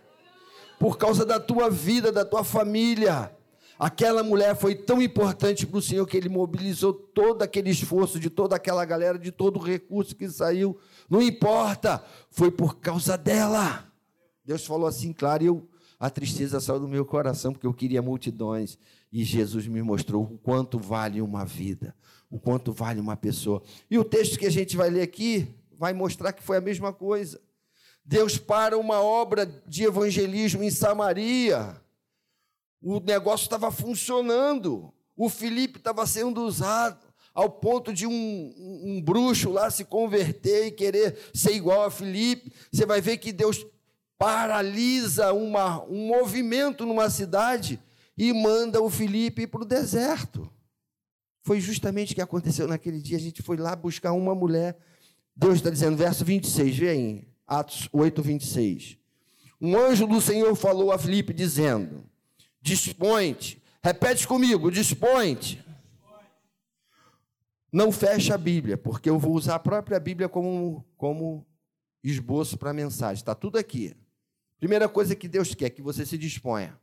por 0.80 0.96
causa 0.96 1.26
da 1.26 1.40
tua 1.40 1.72
vida, 1.72 2.12
da 2.12 2.24
tua 2.24 2.44
família. 2.44 3.33
Aquela 3.78 4.24
mulher 4.24 4.56
foi 4.56 4.76
tão 4.76 5.02
importante 5.02 5.66
para 5.66 5.78
o 5.78 5.82
Senhor 5.82 6.06
que 6.06 6.16
ele 6.16 6.30
mobilizou 6.30 6.94
todo 6.94 7.42
aquele 7.42 7.70
esforço 7.70 8.20
de 8.20 8.30
toda 8.30 8.56
aquela 8.56 8.86
galera, 8.86 9.18
de 9.18 9.32
todo 9.32 9.58
o 9.58 9.64
recurso 9.64 10.16
que 10.16 10.30
saiu. 10.30 10.78
Não 11.10 11.22
importa, 11.22 12.04
foi 12.30 12.52
por 12.52 12.78
causa 12.78 13.18
dela. 13.18 13.92
Deus 14.46 14.66
falou 14.66 14.88
assim, 14.88 15.12
claro, 15.12 15.44
e 15.44 15.48
eu, 15.48 15.68
a 16.00 16.10
tristeza 16.10 16.60
saiu 16.60 16.80
do 16.80 16.88
meu 16.88 17.06
coração, 17.06 17.52
porque 17.52 17.66
eu 17.66 17.74
queria 17.74 18.02
multidões. 18.02 18.78
E 19.12 19.24
Jesus 19.24 19.68
me 19.68 19.82
mostrou 19.82 20.24
o 20.24 20.38
quanto 20.38 20.78
vale 20.78 21.22
uma 21.22 21.46
vida, 21.46 21.96
o 22.30 22.40
quanto 22.40 22.72
vale 22.72 23.00
uma 23.00 23.16
pessoa. 23.16 23.62
E 23.90 23.98
o 23.98 24.04
texto 24.04 24.38
que 24.38 24.46
a 24.46 24.52
gente 24.52 24.76
vai 24.76 24.90
ler 24.90 25.02
aqui 25.02 25.48
vai 25.78 25.94
mostrar 25.94 26.32
que 26.34 26.44
foi 26.44 26.58
a 26.58 26.62
mesma 26.62 26.94
coisa. 26.94 27.42
Deus 28.06 28.38
para 28.38 28.78
uma 28.78 29.02
obra 29.02 29.46
de 29.68 29.84
evangelismo 29.84 30.64
em 30.64 30.70
Samaria. 30.70 31.82
O 32.84 33.00
negócio 33.00 33.46
estava 33.46 33.72
funcionando. 33.72 34.94
O 35.16 35.30
Felipe 35.30 35.78
estava 35.78 36.06
sendo 36.06 36.44
usado 36.44 37.08
ao 37.34 37.50
ponto 37.50 37.94
de 37.94 38.06
um, 38.06 38.54
um, 38.84 39.02
bruxo 39.02 39.50
lá 39.50 39.72
se 39.72 39.86
converter 39.86 40.68
e 40.68 40.72
querer 40.72 41.18
ser 41.34 41.54
igual 41.54 41.84
a 41.84 41.92
Felipe. 41.92 42.52
Você 42.72 42.86
vai 42.86 43.02
ver 43.02 43.18
que 43.18 43.32
Deus 43.32 43.66
paralisa 44.18 45.34
uma, 45.34 45.84
um 45.86 46.08
movimento 46.08 46.86
numa 46.86 47.10
cidade 47.10 47.80
e 48.18 48.32
manda 48.34 48.82
o 48.82 48.90
Felipe 48.90 49.48
para 49.48 49.62
o 49.62 49.66
deserto. 49.66 50.50
Foi 51.42 51.60
justamente 51.60 52.12
o 52.12 52.16
que 52.16 52.22
aconteceu 52.22 52.68
naquele 52.68 53.02
dia. 53.02 53.18
A 53.18 53.22
gente 53.22 53.42
foi 53.42 53.58
lá 53.58 53.76
buscar 53.76 54.12
uma 54.14 54.36
mulher. 54.36 54.78
Deus 55.36 55.56
está 55.56 55.70
dizendo, 55.70 55.98
verso 55.98 56.24
26, 56.24 56.78
vem, 56.78 57.28
Atos 57.48 57.90
8, 57.92 58.22
26. 58.22 58.98
Um 59.60 59.78
anjo 59.78 60.06
do 60.06 60.22
Senhor 60.22 60.54
falou 60.56 60.92
a 60.92 60.98
Felipe, 60.98 61.34
dizendo: 61.34 62.04
Dispõe-te. 62.64 63.62
Repete 63.84 64.26
comigo, 64.26 64.72
dispõe-te. 64.72 65.62
Não 67.70 67.92
feche 67.92 68.32
a 68.32 68.38
Bíblia, 68.38 68.78
porque 68.78 69.10
eu 69.10 69.20
vou 69.20 69.34
usar 69.34 69.56
a 69.56 69.60
própria 69.60 70.00
Bíblia 70.00 70.30
como, 70.30 70.86
como 70.96 71.46
esboço 72.02 72.58
para 72.58 72.70
a 72.70 72.74
mensagem. 72.74 73.16
Está 73.16 73.36
tudo 73.36 73.58
aqui. 73.58 73.94
Primeira 74.58 74.88
coisa 74.88 75.14
que 75.14 75.28
Deus 75.28 75.54
quer, 75.54 75.72
que 75.72 75.82
você 75.82 76.06
se 76.06 76.18
disponha. 76.18 76.80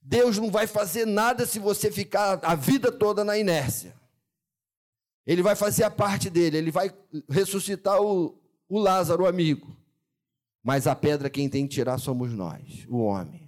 Deus 0.00 0.36
não 0.36 0.50
vai 0.50 0.66
fazer 0.66 1.06
nada 1.06 1.46
se 1.46 1.60
você 1.60 1.92
ficar 1.92 2.40
a 2.42 2.56
vida 2.56 2.90
toda 2.90 3.22
na 3.22 3.38
inércia. 3.38 3.94
Ele 5.24 5.42
vai 5.42 5.54
fazer 5.54 5.84
a 5.84 5.90
parte 5.90 6.28
dele, 6.28 6.56
ele 6.56 6.72
vai 6.72 6.92
ressuscitar 7.28 8.02
o, 8.02 8.36
o 8.68 8.80
Lázaro, 8.80 9.22
o 9.22 9.26
amigo. 9.28 9.76
Mas 10.60 10.88
a 10.88 10.96
pedra 10.96 11.30
quem 11.30 11.48
tem 11.48 11.68
que 11.68 11.74
tirar 11.74 11.98
somos 11.98 12.32
nós, 12.32 12.84
o 12.88 12.98
homem. 12.98 13.41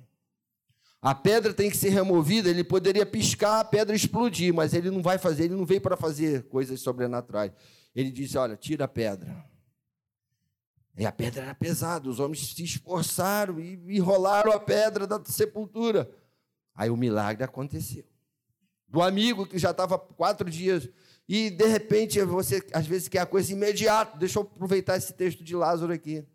A 1.04 1.14
pedra 1.14 1.52
tem 1.52 1.70
que 1.70 1.76
ser 1.76 1.90
removida, 1.90 2.48
ele 2.48 2.64
poderia 2.64 3.04
piscar, 3.04 3.60
a 3.60 3.64
pedra 3.64 3.94
explodir, 3.94 4.54
mas 4.54 4.72
ele 4.72 4.90
não 4.90 5.02
vai 5.02 5.18
fazer, 5.18 5.44
ele 5.44 5.54
não 5.54 5.66
veio 5.66 5.82
para 5.82 5.98
fazer 5.98 6.44
coisas 6.44 6.80
sobrenaturais. 6.80 7.52
Ele 7.94 8.10
disse: 8.10 8.38
Olha, 8.38 8.56
tira 8.56 8.86
a 8.86 8.88
pedra. 8.88 9.44
E 10.96 11.04
a 11.04 11.12
pedra 11.12 11.42
era 11.42 11.54
pesada, 11.54 12.08
os 12.08 12.18
homens 12.18 12.54
se 12.54 12.64
esforçaram 12.64 13.60
e 13.60 13.74
enrolaram 13.98 14.50
a 14.50 14.58
pedra 14.58 15.06
da 15.06 15.22
sepultura. 15.26 16.10
Aí 16.74 16.88
o 16.88 16.96
milagre 16.96 17.44
aconteceu. 17.44 18.06
Do 18.88 19.02
amigo 19.02 19.44
que 19.44 19.58
já 19.58 19.72
estava 19.72 19.98
quatro 19.98 20.48
dias, 20.48 20.88
e 21.28 21.50
de 21.50 21.66
repente 21.66 22.18
você 22.22 22.66
às 22.72 22.86
vezes 22.86 23.08
quer 23.08 23.18
a 23.18 23.26
coisa 23.26 23.52
imediata. 23.52 24.16
Deixa 24.16 24.38
eu 24.38 24.44
aproveitar 24.44 24.96
esse 24.96 25.12
texto 25.12 25.44
de 25.44 25.54
Lázaro 25.54 25.92
aqui. 25.92 26.26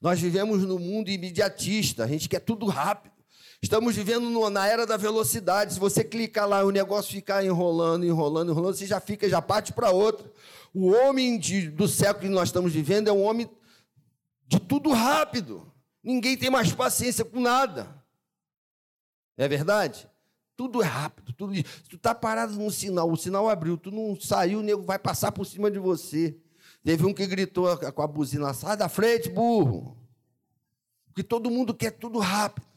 Nós 0.00 0.20
vivemos 0.20 0.62
no 0.62 0.78
mundo 0.78 1.10
imediatista, 1.10 2.04
a 2.04 2.06
gente 2.06 2.28
quer 2.28 2.38
tudo 2.38 2.66
rápido. 2.66 3.19
Estamos 3.62 3.94
vivendo 3.94 4.30
no, 4.30 4.48
na 4.48 4.66
era 4.66 4.86
da 4.86 4.96
velocidade. 4.96 5.74
Se 5.74 5.80
você 5.80 6.02
clicar 6.02 6.48
lá, 6.48 6.64
o 6.64 6.70
negócio 6.70 7.12
ficar 7.12 7.44
enrolando, 7.44 8.06
enrolando, 8.06 8.50
enrolando, 8.50 8.74
você 8.74 8.86
já 8.86 9.00
fica, 9.00 9.28
já 9.28 9.42
parte 9.42 9.72
para 9.72 9.90
outra. 9.90 10.30
O 10.72 10.90
homem 10.90 11.38
de, 11.38 11.68
do 11.68 11.86
século 11.86 12.26
que 12.26 12.34
nós 12.34 12.48
estamos 12.48 12.72
vivendo 12.72 13.08
é 13.08 13.12
um 13.12 13.22
homem 13.22 13.50
de 14.46 14.58
tudo 14.58 14.90
rápido. 14.90 15.70
Ninguém 16.02 16.38
tem 16.38 16.48
mais 16.48 16.72
paciência 16.72 17.24
com 17.24 17.38
nada. 17.38 18.02
É 19.36 19.46
verdade? 19.46 20.08
Tudo 20.56 20.82
é 20.82 20.86
rápido. 20.86 21.32
Tudo... 21.34 21.54
Se 21.54 21.88
tu 21.88 21.96
está 21.96 22.14
parado 22.14 22.54
no 22.54 22.70
sinal, 22.70 23.10
o 23.10 23.16
sinal 23.16 23.48
abriu, 23.48 23.76
tu 23.76 23.90
não 23.90 24.18
saiu, 24.18 24.60
o 24.60 24.62
nego 24.62 24.82
vai 24.82 24.98
passar 24.98 25.32
por 25.32 25.44
cima 25.44 25.70
de 25.70 25.78
você. 25.78 26.34
Teve 26.82 27.04
um 27.04 27.12
que 27.12 27.26
gritou 27.26 27.76
com 27.76 28.02
a 28.02 28.06
buzina, 28.06 28.54
sai 28.54 28.74
da 28.74 28.88
frente, 28.88 29.28
burro. 29.28 29.98
Porque 31.06 31.22
todo 31.22 31.50
mundo 31.50 31.74
quer 31.74 31.90
tudo 31.90 32.18
rápido. 32.18 32.69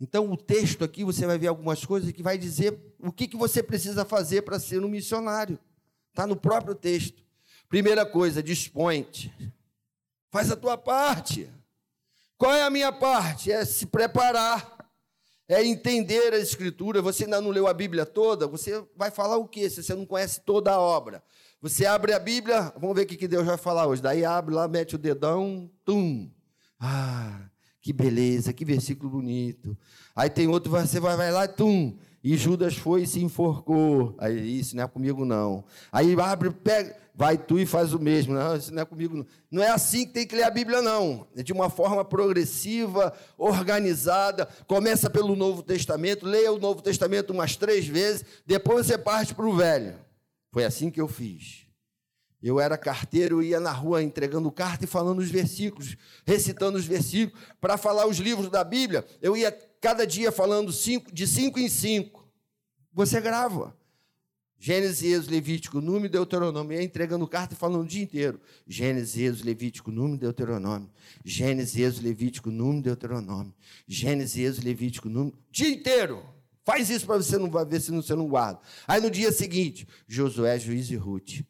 Então, 0.00 0.30
o 0.30 0.36
texto 0.36 0.82
aqui, 0.82 1.04
você 1.04 1.26
vai 1.26 1.38
ver 1.38 1.48
algumas 1.48 1.84
coisas 1.84 2.10
que 2.12 2.22
vai 2.22 2.38
dizer 2.38 2.78
o 2.98 3.12
que, 3.12 3.28
que 3.28 3.36
você 3.36 3.62
precisa 3.62 4.04
fazer 4.04 4.42
para 4.42 4.58
ser 4.58 4.82
um 4.82 4.88
missionário. 4.88 5.58
Está 6.08 6.26
no 6.26 6.36
próprio 6.36 6.74
texto. 6.74 7.22
Primeira 7.68 8.06
coisa, 8.06 8.42
dispõe-te. 8.42 9.32
Faz 10.30 10.50
a 10.50 10.56
tua 10.56 10.78
parte. 10.78 11.50
Qual 12.38 12.52
é 12.52 12.62
a 12.62 12.70
minha 12.70 12.92
parte? 12.92 13.52
É 13.52 13.64
se 13.64 13.86
preparar 13.86 14.80
é 15.50 15.66
entender 15.66 16.32
a 16.32 16.38
Escritura. 16.38 17.02
Você 17.02 17.24
ainda 17.24 17.40
não 17.40 17.50
leu 17.50 17.66
a 17.66 17.74
Bíblia 17.74 18.06
toda, 18.06 18.46
você 18.46 18.84
vai 18.96 19.10
falar 19.10 19.36
o 19.36 19.48
quê 19.48 19.68
se 19.68 19.82
você 19.82 19.94
não 19.96 20.06
conhece 20.06 20.40
toda 20.40 20.70
a 20.70 20.80
obra? 20.80 21.24
Você 21.60 21.84
abre 21.84 22.12
a 22.12 22.20
Bíblia, 22.20 22.72
vamos 22.78 22.94
ver 22.94 23.02
o 23.02 23.06
que 23.06 23.26
Deus 23.26 23.44
vai 23.44 23.56
falar 23.58 23.86
hoje. 23.86 24.00
Daí 24.00 24.24
abre 24.24 24.54
lá, 24.54 24.68
mete 24.68 24.94
o 24.94 24.98
dedão, 24.98 25.68
tum. 25.84 26.30
Ah, 26.78 27.50
que 27.80 27.92
beleza, 27.92 28.52
que 28.52 28.64
versículo 28.64 29.10
bonito. 29.10 29.76
Aí 30.14 30.28
tem 30.28 30.46
outro, 30.48 30.70
você 30.70 31.00
vai, 31.00 31.16
vai 31.16 31.32
lá, 31.32 31.48
tum. 31.48 31.96
E 32.22 32.36
Judas 32.36 32.76
foi 32.76 33.02
e 33.02 33.06
se 33.06 33.22
enforcou. 33.22 34.14
Aí, 34.18 34.60
isso 34.60 34.76
não 34.76 34.84
é 34.84 34.86
comigo, 34.86 35.24
não. 35.24 35.64
Aí 35.90 36.14
abre, 36.20 36.50
pega, 36.50 36.94
vai 37.14 37.38
tu 37.38 37.58
e 37.58 37.64
faz 37.64 37.94
o 37.94 37.98
mesmo. 37.98 38.34
Não, 38.34 38.54
isso 38.54 38.72
não 38.74 38.82
é 38.82 38.84
comigo, 38.84 39.16
não. 39.16 39.26
Não 39.50 39.62
é 39.62 39.70
assim 39.70 40.06
que 40.06 40.12
tem 40.12 40.26
que 40.26 40.36
ler 40.36 40.42
a 40.42 40.50
Bíblia, 40.50 40.82
não. 40.82 41.26
É 41.34 41.42
de 41.42 41.52
uma 41.52 41.70
forma 41.70 42.04
progressiva, 42.04 43.14
organizada. 43.38 44.46
Começa 44.66 45.08
pelo 45.08 45.34
Novo 45.34 45.62
Testamento, 45.62 46.26
leia 46.26 46.52
o 46.52 46.58
Novo 46.58 46.82
Testamento 46.82 47.32
umas 47.32 47.56
três 47.56 47.86
vezes, 47.86 48.24
depois 48.46 48.86
você 48.86 48.98
parte 48.98 49.34
para 49.34 49.46
o 49.46 49.56
Velho. 49.56 49.94
Foi 50.52 50.64
assim 50.64 50.90
que 50.90 51.00
eu 51.00 51.08
fiz. 51.08 51.69
Eu 52.42 52.58
era 52.58 52.78
carteiro, 52.78 53.42
ia 53.42 53.60
na 53.60 53.72
rua 53.72 54.02
entregando 54.02 54.50
carta 54.50 54.84
e 54.84 54.88
falando 54.88 55.18
os 55.18 55.30
versículos, 55.30 55.96
recitando 56.24 56.78
os 56.78 56.86
versículos. 56.86 57.38
Para 57.60 57.76
falar 57.76 58.06
os 58.06 58.18
livros 58.18 58.50
da 58.50 58.64
Bíblia, 58.64 59.04
eu 59.20 59.36
ia 59.36 59.52
cada 59.80 60.06
dia 60.06 60.32
falando 60.32 60.72
cinco, 60.72 61.12
de 61.12 61.26
cinco 61.26 61.58
em 61.58 61.68
cinco. 61.68 62.26
Você 62.92 63.20
grava. 63.20 63.76
Gênesis, 64.62 65.02
Êxodo, 65.02 65.30
Levítico, 65.30 65.80
Número 65.80 66.10
Deuteronômio. 66.10 66.76
Ia 66.76 66.82
entregando 66.82 67.26
carta 67.26 67.54
e 67.54 67.56
falando 67.56 67.82
o 67.82 67.86
dia 67.86 68.02
inteiro. 68.02 68.38
Gênesis, 68.66 69.16
Êxodo, 69.16 69.46
Levítico, 69.46 69.90
Número 69.90 70.18
Deuteronômio. 70.18 70.90
Gênesis, 71.24 71.76
Êxodo, 71.76 72.06
Levítico, 72.06 72.50
Número 72.50 72.82
Deuteronômio. 72.82 73.54
Gênesis, 73.88 74.36
Êxodo, 74.36 74.66
Levítico, 74.66 75.08
Número. 75.08 75.38
Dia 75.50 75.70
inteiro. 75.70 76.22
Faz 76.62 76.90
isso 76.90 77.06
para 77.06 77.16
você 77.16 77.38
não 77.38 77.50
ver 77.50 77.80
se 77.80 77.90
você 77.90 78.14
não 78.14 78.28
guarda. 78.28 78.60
Aí 78.86 79.00
no 79.00 79.10
dia 79.10 79.32
seguinte, 79.32 79.88
Josué, 80.06 80.58
Juiz 80.58 80.90
e 80.90 80.96
Ruth. 80.96 81.40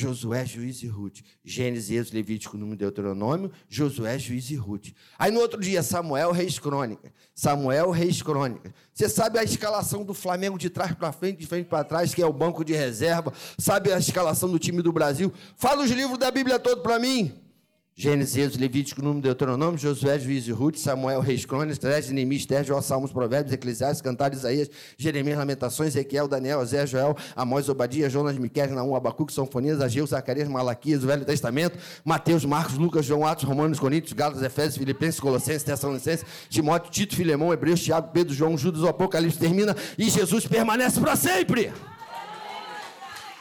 Josué, 0.00 0.46
Juiz 0.46 0.82
e 0.82 0.86
Ruth. 0.86 1.18
Gênesis, 1.44 1.90
Êxodo, 1.90 2.16
Levítico, 2.16 2.56
Número, 2.56 2.78
Deuteronômio, 2.78 3.52
Josué, 3.68 4.18
Juiz 4.18 4.50
e 4.50 4.56
Ruth. 4.56 4.88
Aí 5.18 5.30
no 5.30 5.40
outro 5.40 5.60
dia, 5.60 5.82
Samuel, 5.82 6.32
Reis 6.32 6.58
Crônica. 6.58 7.12
Samuel, 7.34 7.90
Reis 7.90 8.22
Crônica. 8.22 8.74
Você 8.94 9.08
sabe 9.08 9.38
a 9.38 9.44
escalação 9.44 10.04
do 10.04 10.14
Flamengo 10.14 10.58
de 10.58 10.70
trás 10.70 10.94
para 10.94 11.12
frente, 11.12 11.38
de 11.38 11.46
frente 11.46 11.66
para 11.66 11.84
trás, 11.84 12.14
que 12.14 12.22
é 12.22 12.26
o 12.26 12.32
banco 12.32 12.64
de 12.64 12.72
reserva. 12.72 13.32
Sabe 13.58 13.92
a 13.92 13.98
escalação 13.98 14.50
do 14.50 14.58
time 14.58 14.80
do 14.80 14.92
Brasil? 14.92 15.32
Fala 15.56 15.82
os 15.84 15.90
livros 15.90 16.18
da 16.18 16.30
Bíblia 16.30 16.58
todo 16.58 16.80
para 16.80 16.98
mim. 16.98 17.49
Gênesis, 17.96 18.56
Levítico, 18.56 19.02
Número, 19.02 19.20
Deuteronômio, 19.20 19.78
Josué, 19.78 20.18
Juiz 20.18 20.48
e 20.48 20.52
Ruth, 20.52 20.76
Samuel, 20.76 21.20
Reis, 21.20 21.44
Crônicas, 21.44 21.76
Três, 21.76 22.08
Neemias, 22.08 22.46
Jó, 22.64 22.80
Salmos, 22.80 23.12
Provérbios, 23.12 23.52
Eclesiastes, 23.52 24.00
Cantar, 24.00 24.32
Isaías, 24.32 24.70
Jeremias, 24.96 25.36
Lamentações, 25.36 25.88
Ezequiel, 25.88 26.26
Daniel, 26.26 26.64
Zé, 26.64 26.86
Joel, 26.86 27.14
Amós, 27.36 27.68
Obadia, 27.68 28.08
Jonas, 28.08 28.38
Miquel, 28.38 28.70
Naum, 28.70 28.96
Abacuque, 28.96 29.32
Sonfonias, 29.32 29.82
Ageu, 29.82 30.06
Zacarias, 30.06 30.48
Malaquias, 30.48 31.04
Velho 31.04 31.26
Testamento, 31.26 31.78
Mateus, 32.02 32.44
Marcos, 32.44 32.78
Lucas, 32.78 33.04
João, 33.04 33.26
Atos, 33.26 33.44
Romanos, 33.44 33.78
Coríntios, 33.78 34.14
Gálatas, 34.14 34.42
Efésios, 34.42 34.78
Filipenses, 34.78 35.20
Colossenses, 35.20 35.64
Tessalonicenses, 35.64 36.24
Timóteo, 36.48 36.90
Tito, 36.90 37.14
Filemão, 37.14 37.52
Hebreus, 37.52 37.80
Tiago, 37.80 38.08
Pedro, 38.14 38.32
João, 38.32 38.56
Judas, 38.56 38.80
o 38.80 38.88
Apocalipse 38.88 39.38
termina 39.38 39.76
e 39.98 40.08
Jesus 40.08 40.46
permanece 40.46 40.98
para 40.98 41.16
sempre. 41.16 41.70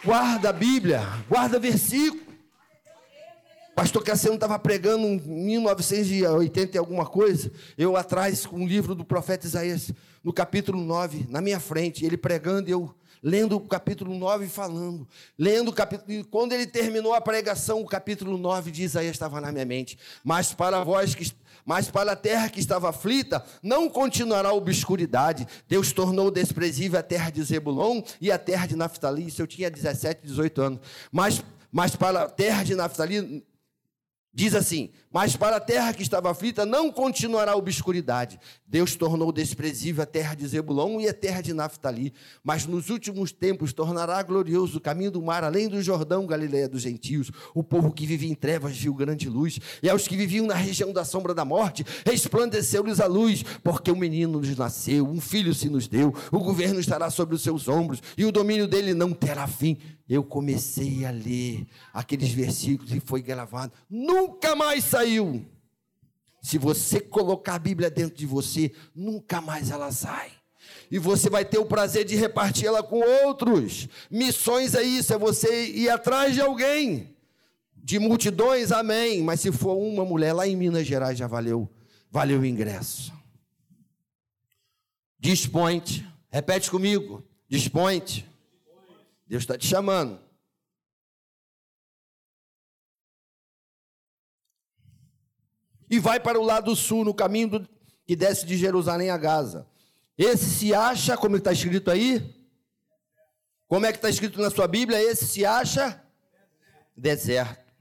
Guarda 0.03 0.49
a 0.49 0.53
Bíblia, 0.53 1.07
guarda 1.29 1.59
versículo. 1.59 2.28
Pastor 3.79 4.03
Cassiano 4.03 4.35
estava 4.35 4.59
pregando 4.59 5.07
em 5.07 5.21
1980 5.21 6.75
e 6.75 6.77
alguma 6.77 7.05
coisa, 7.05 7.49
eu 7.77 7.95
atrás 7.95 8.45
com 8.45 8.57
o 8.57 8.67
livro 8.67 8.93
do 8.93 9.05
profeta 9.05 9.47
Isaías, 9.47 9.93
no 10.21 10.33
capítulo 10.33 10.83
9, 10.83 11.27
na 11.29 11.39
minha 11.39 11.61
frente, 11.61 12.05
ele 12.05 12.17
pregando 12.17 12.67
e 12.67 12.73
eu 12.73 12.93
lendo 13.23 13.55
o 13.55 13.61
capítulo 13.61 14.13
9 14.15 14.47
e 14.47 14.49
falando. 14.49 15.07
Lendo 15.37 15.69
o 15.69 15.73
capítulo, 15.73 16.11
e 16.11 16.25
quando 16.25 16.51
ele 16.51 16.67
terminou 16.67 17.13
a 17.13 17.21
pregação, 17.21 17.81
o 17.81 17.85
capítulo 17.85 18.37
9 18.37 18.69
de 18.69 18.83
Isaías 18.83 19.15
estava 19.15 19.39
na 19.39 19.49
minha 19.49 19.63
mente. 19.63 19.97
Mas 20.25 20.53
para 20.53 20.83
vós 20.83 21.15
que 21.15 21.31
mas 21.65 21.89
para 21.89 22.11
a 22.11 22.15
terra 22.17 22.49
que 22.49 22.59
estava 22.59 22.89
aflita, 22.89 23.41
não 23.63 23.89
continuará 23.89 24.49
a 24.49 24.53
obscuridade. 24.53 25.47
Deus 25.69 25.93
tornou 25.93 26.29
desprezível 26.29 26.99
a 26.99 27.03
terra 27.03 27.29
de 27.29 27.41
Zebulon 27.43 28.01
e 28.19 28.29
a 28.29 28.37
terra 28.37 28.65
de 28.65 28.75
Naftali. 28.75 29.27
Isso 29.27 29.41
eu 29.41 29.47
tinha 29.47 29.71
17, 29.71 30.25
18 30.25 30.61
anos. 30.61 30.79
Mas, 31.11 31.41
mas 31.71 31.95
para 31.95 32.23
a 32.23 32.29
terra 32.29 32.63
de 32.63 32.75
Naftali, 32.75 33.45
Diz 34.31 34.53
assim: 34.53 34.91
Mas 35.11 35.35
para 35.35 35.55
a 35.55 35.59
terra 35.59 35.91
que 35.91 36.03
estava 36.03 36.29
aflita 36.29 36.63
não 36.63 36.91
continuará 36.91 37.53
a 37.53 37.57
obscuridade. 37.57 38.39
Deus 38.67 38.95
tornou 38.95 39.31
desprezível 39.31 40.03
a 40.03 40.05
terra 40.05 40.35
de 40.35 40.47
Zebulon 40.47 41.01
e 41.01 41.09
a 41.09 41.13
terra 41.13 41.41
de 41.41 41.51
Naftali. 41.51 42.13
Mas 42.43 42.67
nos 42.67 42.91
últimos 42.91 43.31
tempos 43.31 43.73
tornará 43.73 44.21
glorioso 44.21 44.77
o 44.77 44.81
caminho 44.81 45.09
do 45.09 45.21
mar, 45.21 45.43
além 45.43 45.67
do 45.67 45.81
Jordão, 45.81 46.27
Galileia 46.27 46.69
dos 46.69 46.83
gentios. 46.83 47.31
O 47.55 47.63
povo 47.63 47.91
que 47.91 48.05
vivia 48.05 48.29
em 48.29 48.35
trevas 48.35 48.77
viu 48.77 48.93
grande 48.93 49.27
luz, 49.27 49.59
e 49.81 49.89
aos 49.89 50.07
que 50.07 50.15
viviam 50.15 50.45
na 50.45 50.55
região 50.55 50.93
da 50.93 51.03
sombra 51.03 51.33
da 51.33 51.43
morte, 51.43 51.83
resplandeceu-lhes 52.05 52.99
a 52.99 53.07
luz, 53.07 53.43
porque 53.63 53.91
um 53.91 53.95
menino 53.95 54.39
nos 54.39 54.55
nasceu, 54.55 55.07
um 55.07 55.19
filho 55.19 55.55
se 55.55 55.69
nos 55.69 55.87
deu, 55.87 56.13
o 56.31 56.39
governo 56.39 56.79
estará 56.79 57.09
sobre 57.09 57.35
os 57.35 57.41
seus 57.41 57.67
ombros, 57.67 58.01
e 58.15 58.25
o 58.25 58.31
domínio 58.31 58.67
dele 58.67 58.93
não 58.93 59.11
terá 59.11 59.47
fim 59.47 59.77
eu 60.09 60.23
comecei 60.23 61.05
a 61.05 61.11
ler 61.11 61.67
aqueles 61.93 62.31
versículos 62.31 62.91
e 62.91 62.99
foi 62.99 63.21
gravado. 63.21 63.71
Nunca 63.87 64.55
mais 64.55 64.83
saiu. 64.83 65.45
Se 66.41 66.57
você 66.57 66.99
colocar 66.99 67.55
a 67.55 67.59
Bíblia 67.59 67.91
dentro 67.91 68.17
de 68.17 68.25
você, 68.25 68.71
nunca 68.95 69.39
mais 69.39 69.69
ela 69.69 69.91
sai. 69.91 70.31
E 70.89 70.97
você 70.97 71.29
vai 71.29 71.45
ter 71.45 71.59
o 71.59 71.65
prazer 71.65 72.05
de 72.05 72.15
repartir 72.15 72.65
ela 72.65 72.81
com 72.81 72.99
outros. 73.25 73.87
Missões 74.09 74.73
é 74.73 74.81
isso, 74.81 75.13
é 75.13 75.17
você 75.17 75.67
ir 75.67 75.89
atrás 75.89 76.33
de 76.33 76.41
alguém. 76.41 77.15
De 77.75 77.99
multidões, 77.99 78.71
amém. 78.71 79.21
Mas 79.21 79.41
se 79.41 79.51
for 79.51 79.75
uma 79.75 80.03
mulher 80.03 80.33
lá 80.33 80.47
em 80.47 80.55
Minas 80.55 80.87
Gerais, 80.87 81.17
já 81.17 81.27
valeu, 81.27 81.69
valeu 82.09 82.39
o 82.39 82.45
ingresso. 82.45 83.13
Disponte. 85.19 86.07
Repete 86.31 86.71
comigo. 86.71 87.23
Disponte. 87.47 88.28
Deus 89.29 89.43
está 89.43 89.55
te 89.55 89.67
chamando. 89.67 90.19
E 95.87 95.99
vai 95.99 96.19
para 96.19 96.39
o 96.39 96.43
lado 96.43 96.75
sul, 96.75 97.05
no 97.05 97.13
caminho 97.13 97.47
do, 97.47 97.69
que 98.07 98.15
desce 98.15 98.43
de 98.43 98.57
Jerusalém 98.57 99.11
a 99.11 99.17
Gaza. 99.17 99.69
Esse 100.17 100.49
se 100.49 100.73
acha, 100.73 101.15
como 101.15 101.37
está 101.37 101.51
escrito 101.51 101.91
aí? 101.91 102.35
Como 103.67 103.85
é 103.85 103.91
que 103.91 103.99
está 103.99 104.09
escrito 104.09 104.41
na 104.41 104.49
sua 104.49 104.67
Bíblia? 104.67 104.99
Esse 104.99 105.27
se 105.27 105.45
acha 105.45 106.03
deserto. 106.97 107.71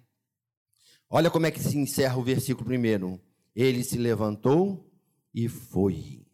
Olha 1.09 1.31
como 1.31 1.47
é 1.47 1.51
que 1.51 1.61
se 1.61 1.79
encerra 1.79 2.19
o 2.19 2.23
versículo 2.23 2.67
primeiro. 2.67 3.19
Ele 3.57 3.83
se 3.83 3.97
levantou 3.97 4.87
e 5.33 5.49
foi. 5.49 6.27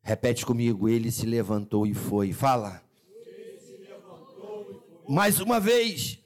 Repete 0.00 0.46
comigo, 0.46 0.88
ele 0.88 1.12
se 1.12 1.26
levantou 1.26 1.86
e 1.86 1.92
foi. 1.92 2.32
Fala. 2.32 2.85
Mais 5.08 5.40
uma 5.40 5.60
vez. 5.60 6.18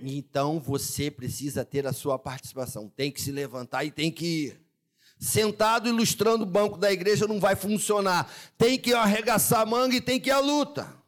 Então 0.00 0.60
você 0.60 1.10
precisa 1.10 1.64
ter 1.64 1.86
a 1.86 1.92
sua 1.92 2.18
participação. 2.18 2.88
Tem 2.88 3.10
que 3.10 3.20
se 3.20 3.32
levantar 3.32 3.84
e 3.84 3.90
tem 3.90 4.10
que 4.10 4.26
ir. 4.26 4.60
Sentado 5.18 5.88
ilustrando 5.88 6.44
o 6.44 6.46
banco 6.46 6.78
da 6.78 6.92
igreja 6.92 7.26
não 7.26 7.40
vai 7.40 7.56
funcionar. 7.56 8.30
Tem 8.56 8.78
que 8.78 8.94
arregaçar 8.94 9.60
a 9.60 9.66
manga 9.66 9.96
e 9.96 10.00
tem 10.00 10.20
que 10.20 10.30
ir 10.30 10.32
à 10.32 10.38
luta. 10.38 10.98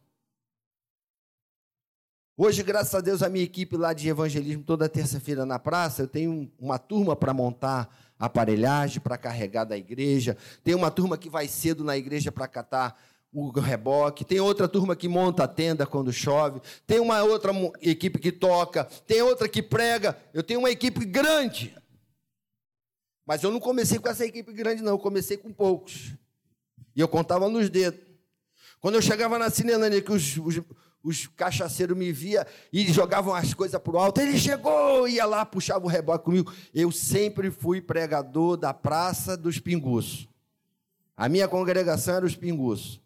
Hoje, 2.37 2.63
graças 2.63 2.95
a 2.95 3.01
Deus, 3.01 3.23
a 3.23 3.29
minha 3.29 3.45
equipe 3.45 3.77
lá 3.77 3.93
de 3.93 4.09
evangelismo, 4.09 4.65
toda 4.65 4.89
terça-feira 4.89 5.45
na 5.45 5.59
praça, 5.59 6.03
eu 6.03 6.09
tenho 6.09 6.51
uma 6.59 6.79
turma 6.79 7.15
para 7.15 7.35
montar 7.35 7.95
aparelhagem, 8.19 9.01
para 9.01 9.19
carregar 9.19 9.65
da 9.65 9.77
igreja. 9.77 10.37
Tem 10.65 10.75
uma 10.75 10.91
turma 10.91 11.19
que 11.19 11.29
vai 11.29 11.47
cedo 11.47 11.85
na 11.85 11.97
igreja 11.97 12.33
para 12.33 12.49
catar 12.49 12.99
o 13.33 13.51
reboque, 13.51 14.25
tem 14.25 14.41
outra 14.41 14.67
turma 14.67 14.97
que 14.97 15.09
monta 15.09 15.45
a 15.45 15.49
tenda 15.49 15.87
quando 15.87 16.13
chove, 16.13 16.61
tem 16.87 16.99
uma 16.99 17.23
outra 17.23 17.53
equipe 17.81 18.19
que 18.19 18.33
toca, 18.33 18.85
tem 19.07 19.23
outra 19.23 19.49
que 19.49 19.63
prega. 19.63 20.17
Eu 20.35 20.43
tenho 20.43 20.61
uma 20.61 20.71
equipe 20.71 21.05
grande. 21.05 21.77
Mas 23.25 23.43
eu 23.45 23.51
não 23.51 23.61
comecei 23.61 23.99
com 23.99 24.09
essa 24.09 24.27
equipe 24.27 24.53
grande, 24.53 24.83
não, 24.83 24.93
eu 24.93 24.99
comecei 24.99 25.37
com 25.37 25.53
poucos. 25.53 26.13
E 26.97 27.01
eu 27.01 27.07
contava 27.07 27.49
nos 27.49 27.71
dedos. 27.71 28.01
Quando 28.81 28.97
eu 28.97 29.03
chegava 29.03 29.39
na 29.39 29.49
Cinelândia, 29.49 30.03
que 30.03 30.11
os, 30.11 30.37
os, 30.39 30.61
os 31.01 31.27
cachaceiros 31.29 31.97
me 31.97 32.11
via 32.11 32.45
e 32.73 32.91
jogavam 32.93 33.33
as 33.33 33.55
coisas 33.55 33.81
para 33.81 33.93
o 33.93 33.99
alto, 33.99 34.21
ele 34.21 34.37
chegou, 34.37 35.07
ia 35.07 35.25
lá, 35.25 35.47
puxava 35.47 35.85
o 35.85 35.89
reboque 35.89 36.25
comigo. 36.25 36.53
Eu 36.75 36.91
sempre 36.91 37.51
fui 37.53 37.81
pregador 37.81 38.57
da 38.57 38.75
Praça 38.75 39.37
dos 39.37 39.61
Pinguços. 39.61 40.27
A 41.17 41.29
minha 41.29 41.47
congregação 41.47 42.17
era 42.17 42.27
os 42.27 42.35
Pinguços. 42.35 43.01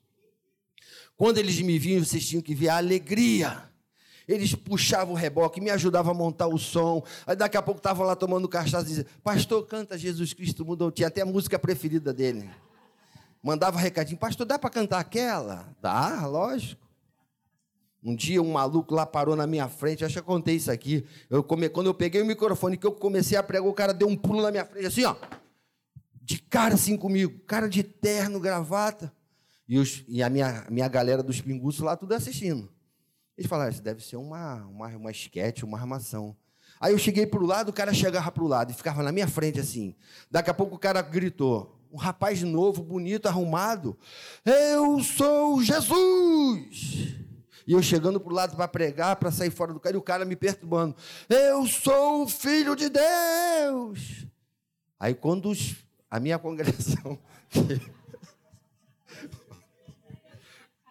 Quando 1.16 1.38
eles 1.38 1.60
me 1.60 1.78
viam, 1.78 2.04
vocês 2.04 2.26
tinham 2.26 2.42
que 2.42 2.54
ver 2.54 2.68
a 2.68 2.76
alegria. 2.76 3.62
Eles 4.26 4.54
puxavam 4.54 5.14
o 5.14 5.16
reboque, 5.16 5.60
me 5.60 5.70
ajudavam 5.70 6.12
a 6.12 6.14
montar 6.14 6.46
o 6.46 6.58
som. 6.58 7.04
Aí 7.26 7.36
daqui 7.36 7.56
a 7.56 7.62
pouco 7.62 7.78
estavam 7.78 8.06
lá 8.06 8.16
tomando 8.16 8.48
cachaça 8.48 8.84
e 8.84 8.88
diziam, 8.88 9.06
pastor, 9.22 9.66
canta 9.66 9.98
Jesus 9.98 10.32
Cristo 10.32 10.64
mudou. 10.64 10.90
Tinha 10.90 11.08
até 11.08 11.20
a 11.20 11.26
música 11.26 11.58
preferida 11.58 12.12
dele. 12.12 12.50
Mandava 13.42 13.78
recadinho, 13.78 14.18
pastor, 14.18 14.46
dá 14.46 14.58
para 14.58 14.70
cantar 14.70 14.98
aquela? 14.98 15.68
Dá, 15.80 16.26
lógico. 16.26 16.82
Um 18.02 18.16
dia 18.16 18.42
um 18.42 18.52
maluco 18.52 18.94
lá 18.94 19.04
parou 19.06 19.36
na 19.36 19.46
minha 19.46 19.68
frente, 19.68 20.04
acho 20.04 20.14
que 20.14 20.20
eu 20.20 20.24
contei 20.24 20.56
isso 20.56 20.70
aqui. 20.70 21.06
Eu 21.28 21.42
come... 21.42 21.68
Quando 21.68 21.86
eu 21.86 21.94
peguei 21.94 22.20
o 22.22 22.26
microfone, 22.26 22.76
que 22.76 22.86
eu 22.86 22.92
comecei 22.92 23.36
a 23.36 23.42
pregar, 23.42 23.66
o 23.66 23.72
cara 23.72 23.92
deu 23.92 24.08
um 24.08 24.16
pulo 24.16 24.42
na 24.42 24.50
minha 24.50 24.64
frente, 24.64 24.86
assim, 24.86 25.04
ó. 25.04 25.14
De 26.22 26.38
cara 26.38 26.74
assim 26.74 26.96
comigo, 26.96 27.38
cara 27.46 27.68
de 27.68 27.82
terno, 27.82 28.40
gravata. 28.40 29.12
E, 29.68 29.78
os, 29.78 30.04
e 30.06 30.22
a 30.22 30.28
minha, 30.28 30.66
minha 30.70 30.88
galera 30.88 31.22
dos 31.22 31.40
pinguços 31.40 31.80
lá, 31.80 31.96
tudo 31.96 32.12
assistindo. 32.12 32.70
Eles 33.36 33.48
falaram, 33.48 33.70
isso 33.70 33.82
deve 33.82 34.04
ser 34.04 34.16
uma, 34.16 34.64
uma, 34.66 34.88
uma 34.88 35.10
esquete, 35.10 35.64
uma 35.64 35.78
armação. 35.78 36.36
Aí 36.80 36.92
eu 36.92 36.98
cheguei 36.98 37.26
para 37.26 37.42
o 37.42 37.46
lado, 37.46 37.70
o 37.70 37.72
cara 37.72 37.94
chegava 37.94 38.30
para 38.30 38.44
o 38.44 38.46
lado 38.46 38.70
e 38.70 38.74
ficava 38.74 39.02
na 39.02 39.10
minha 39.10 39.26
frente 39.26 39.58
assim. 39.58 39.94
Daqui 40.30 40.50
a 40.50 40.54
pouco 40.54 40.76
o 40.76 40.78
cara 40.78 41.00
gritou, 41.02 41.78
um 41.90 41.96
rapaz 41.96 42.42
novo, 42.42 42.82
bonito, 42.82 43.26
arrumado, 43.26 43.96
eu 44.44 45.00
sou 45.00 45.62
Jesus! 45.62 47.14
E 47.66 47.72
eu 47.72 47.82
chegando 47.82 48.20
para 48.20 48.32
o 48.32 48.34
lado 48.34 48.56
para 48.56 48.68
pregar, 48.68 49.16
para 49.16 49.30
sair 49.30 49.50
fora 49.50 49.72
do 49.72 49.80
cara, 49.80 49.96
e 49.96 49.98
o 49.98 50.02
cara 50.02 50.24
me 50.24 50.36
perturbando, 50.36 50.94
eu 51.28 51.66
sou 51.66 52.24
o 52.24 52.28
filho 52.28 52.76
de 52.76 52.88
Deus! 52.90 54.26
Aí 54.98 55.14
quando 55.14 55.48
os, 55.48 55.76
a 56.10 56.20
minha 56.20 56.38
congregação 56.38 57.18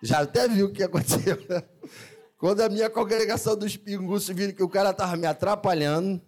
Já 0.04 0.20
até 0.20 0.50
viu 0.50 0.66
o 0.66 0.72
que 0.74 0.84
aconteceu. 0.84 1.38
Quando 2.38 2.60
a 2.60 2.68
minha 2.68 2.90
congregação 2.90 3.56
dos 3.56 3.78
pinguços 3.78 4.36
viram 4.36 4.54
que 4.54 4.62
o 4.62 4.68
cara 4.68 4.90
estava 4.90 5.16
me 5.16 5.26
atrapalhando, 5.26 6.22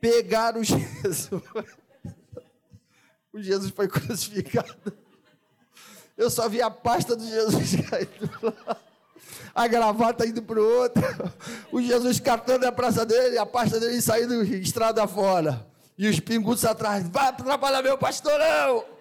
pegaram 0.00 0.64
Jesus. 0.64 1.28
O 3.30 3.42
Jesus 3.42 3.70
foi 3.72 3.88
crucificado. 3.88 4.74
Eu 6.16 6.30
só 6.30 6.48
vi 6.48 6.62
a 6.62 6.70
pasta 6.70 7.14
do 7.14 7.26
Jesus 7.28 7.76
caindo. 7.90 8.56
A 9.54 9.68
gravata 9.68 10.26
indo 10.26 10.40
para 10.40 10.58
o 10.58 10.64
outro. 10.80 11.02
O 11.70 11.82
Jesus 11.82 12.18
catando 12.18 12.66
a 12.66 12.72
praça 12.72 13.04
dele, 13.04 13.36
a 13.36 13.44
pasta 13.44 13.78
dele 13.78 14.00
saindo 14.00 14.42
estrada 14.42 15.06
fora. 15.06 15.66
E 15.98 16.08
os 16.08 16.18
pinguços 16.20 16.64
atrás. 16.64 17.06
Vai 17.06 17.26
atrapalhar 17.26 17.82
meu 17.82 17.98
pastorão! 17.98 18.95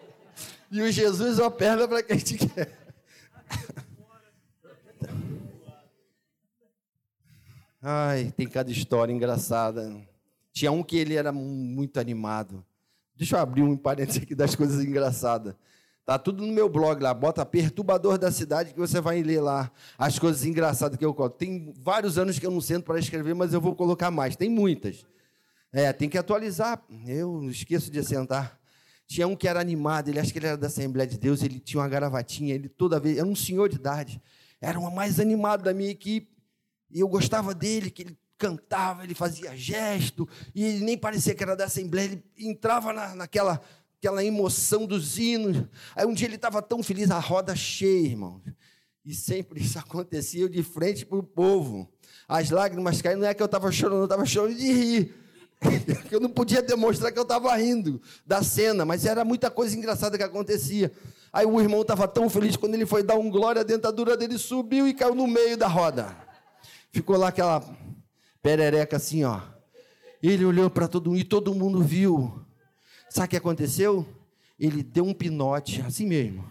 E 0.71 0.81
o 0.81 0.91
Jesus 0.91 1.39
opera 1.39 1.87
para 1.87 2.03
quem 2.03 2.17
te 2.17 2.37
quer. 2.37 2.85
Ai, 7.81 8.33
tem 8.35 8.47
cada 8.47 8.71
história 8.71 9.13
engraçada. 9.13 9.95
Tinha 10.51 10.71
um 10.71 10.81
que 10.81 10.97
ele 10.97 11.15
era 11.15 11.31
muito 11.31 11.99
animado. 11.99 12.65
Deixa 13.15 13.35
eu 13.35 13.39
abrir 13.39 13.61
um 13.61 13.77
parênteses 13.77 14.23
aqui 14.23 14.33
das 14.33 14.55
coisas 14.55 14.83
engraçadas. 14.83 15.55
Tá 16.05 16.17
tudo 16.19 16.45
no 16.45 16.51
meu 16.51 16.67
blog 16.67 17.01
lá. 17.01 17.13
Bota 17.13 17.45
perturbador 17.45 18.17
da 18.17 18.31
cidade 18.31 18.73
que 18.73 18.79
você 18.79 19.01
vai 19.01 19.21
ler 19.21 19.41
lá 19.41 19.71
as 19.97 20.17
coisas 20.17 20.45
engraçadas 20.45 20.97
que 20.97 21.05
eu 21.05 21.13
coloco. 21.13 21.37
Tem 21.37 21.73
vários 21.77 22.17
anos 22.17 22.39
que 22.39 22.45
eu 22.45 22.51
não 22.51 22.61
sento 22.61 22.85
para 22.85 22.99
escrever, 22.99 23.33
mas 23.33 23.53
eu 23.53 23.61
vou 23.61 23.75
colocar 23.75 24.11
mais. 24.11 24.35
Tem 24.35 24.49
muitas. 24.49 25.05
É, 25.71 25.91
tem 25.91 26.09
que 26.09 26.17
atualizar. 26.17 26.83
Eu 27.07 27.49
esqueço 27.49 27.91
de 27.91 28.03
sentar. 28.03 28.59
Tinha 29.07 29.27
um 29.27 29.35
que 29.35 29.47
era 29.47 29.59
animado, 29.59 30.09
ele 30.09 30.19
acho 30.19 30.31
que 30.31 30.39
ele 30.39 30.47
era 30.47 30.57
da 30.57 30.67
Assembleia 30.67 31.07
de 31.07 31.17
Deus, 31.17 31.43
ele 31.43 31.59
tinha 31.59 31.81
uma 31.81 31.87
gravatinha, 31.87 32.55
ele 32.55 32.67
toda 32.67 32.99
vez, 32.99 33.17
era 33.17 33.27
um 33.27 33.35
senhor 33.35 33.69
de 33.69 33.75
idade, 33.75 34.21
era 34.59 34.79
o 34.79 34.91
mais 34.93 35.19
animado 35.19 35.63
da 35.63 35.73
minha 35.73 35.91
equipe. 35.91 36.33
E 36.89 36.99
eu 36.99 37.07
gostava 37.07 37.53
dele, 37.53 37.91
que 37.91 38.01
ele 38.01 38.17
cantava, 38.37 39.03
ele 39.03 39.13
fazia 39.13 39.55
gesto, 39.55 40.27
e 40.53 40.63
ele 40.63 40.83
nem 40.83 40.97
parecia 40.97 41.35
que 41.35 41.43
era 41.43 41.55
da 41.55 41.65
Assembleia, 41.65 42.05
ele 42.05 42.23
entrava 42.37 42.91
na, 42.91 43.15
naquela 43.15 43.61
aquela 44.05 44.23
emoção 44.23 44.85
dos 44.85 45.17
hinos. 45.17 45.65
Aí 45.95 46.05
um 46.05 46.13
dia 46.13 46.27
ele 46.27 46.35
estava 46.35 46.61
tão 46.61 46.83
feliz, 46.83 47.09
a 47.09 47.19
roda 47.19 47.55
cheia, 47.55 48.07
irmão. 48.07 48.41
E 49.03 49.13
sempre 49.13 49.61
isso 49.61 49.79
acontecia 49.79 50.47
de 50.47 50.61
frente 50.63 51.05
para 51.05 51.17
o 51.17 51.23
povo. 51.23 51.91
As 52.27 52.49
lágrimas 52.49 53.01
caíram, 53.01 53.21
não 53.21 53.27
é 53.27 53.33
que 53.33 53.41
eu 53.41 53.45
estava 53.45 53.71
chorando, 53.71 53.99
eu 53.99 54.05
estava 54.05 54.25
chorando 54.25 54.55
de 54.55 54.71
rir. 54.71 55.13
eu 56.11 56.19
não 56.19 56.29
podia 56.29 56.61
demonstrar 56.61 57.11
que 57.11 57.19
eu 57.19 57.23
estava 57.23 57.55
rindo 57.55 58.01
da 58.25 58.43
cena, 58.43 58.85
mas 58.85 59.05
era 59.05 59.23
muita 59.25 59.49
coisa 59.49 59.75
engraçada 59.77 60.17
que 60.17 60.23
acontecia. 60.23 60.91
Aí 61.31 61.45
o 61.45 61.59
irmão 61.59 61.81
estava 61.81 62.07
tão 62.07 62.29
feliz 62.29 62.55
quando 62.55 62.75
ele 62.75 62.85
foi 62.85 63.03
dar 63.03 63.15
um 63.15 63.29
glória, 63.29 63.61
a 63.61 63.65
dentadura 63.65 64.15
dele 64.15 64.37
subiu 64.37 64.87
e 64.87 64.93
caiu 64.93 65.15
no 65.15 65.27
meio 65.27 65.57
da 65.57 65.67
roda. 65.67 66.15
Ficou 66.91 67.17
lá 67.17 67.27
aquela 67.27 67.63
perereca 68.41 68.97
assim, 68.97 69.23
ó. 69.23 69.41
Ele 70.23 70.45
olhou 70.45 70.69
para 70.69 70.87
todo 70.87 71.09
mundo 71.09 71.19
e 71.19 71.23
todo 71.23 71.53
mundo 71.53 71.81
viu. 71.83 72.45
Sabe 73.09 73.27
o 73.27 73.29
que 73.29 73.37
aconteceu? 73.37 74.05
Ele 74.57 74.81
deu 74.81 75.05
um 75.05 75.13
pinote, 75.13 75.81
assim 75.81 76.05
mesmo. 76.05 76.47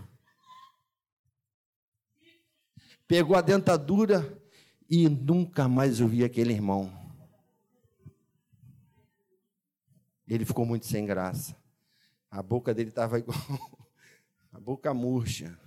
Pegou 3.09 3.37
a 3.37 3.41
dentadura 3.41 4.39
e 4.89 5.09
nunca 5.09 5.69
mais 5.69 6.01
ouvi 6.01 6.25
aquele 6.25 6.53
irmão. 6.53 7.04
Ele 10.27 10.45
ficou 10.45 10.65
muito 10.65 10.87
sem 10.87 11.05
graça. 11.05 11.57
A 12.31 12.43
boca 12.43 12.75
dele 12.75 12.89
estava 12.89 13.19
igual 13.21 13.39
a 14.53 14.61
boca 14.61 14.95
murcha. 14.95 15.59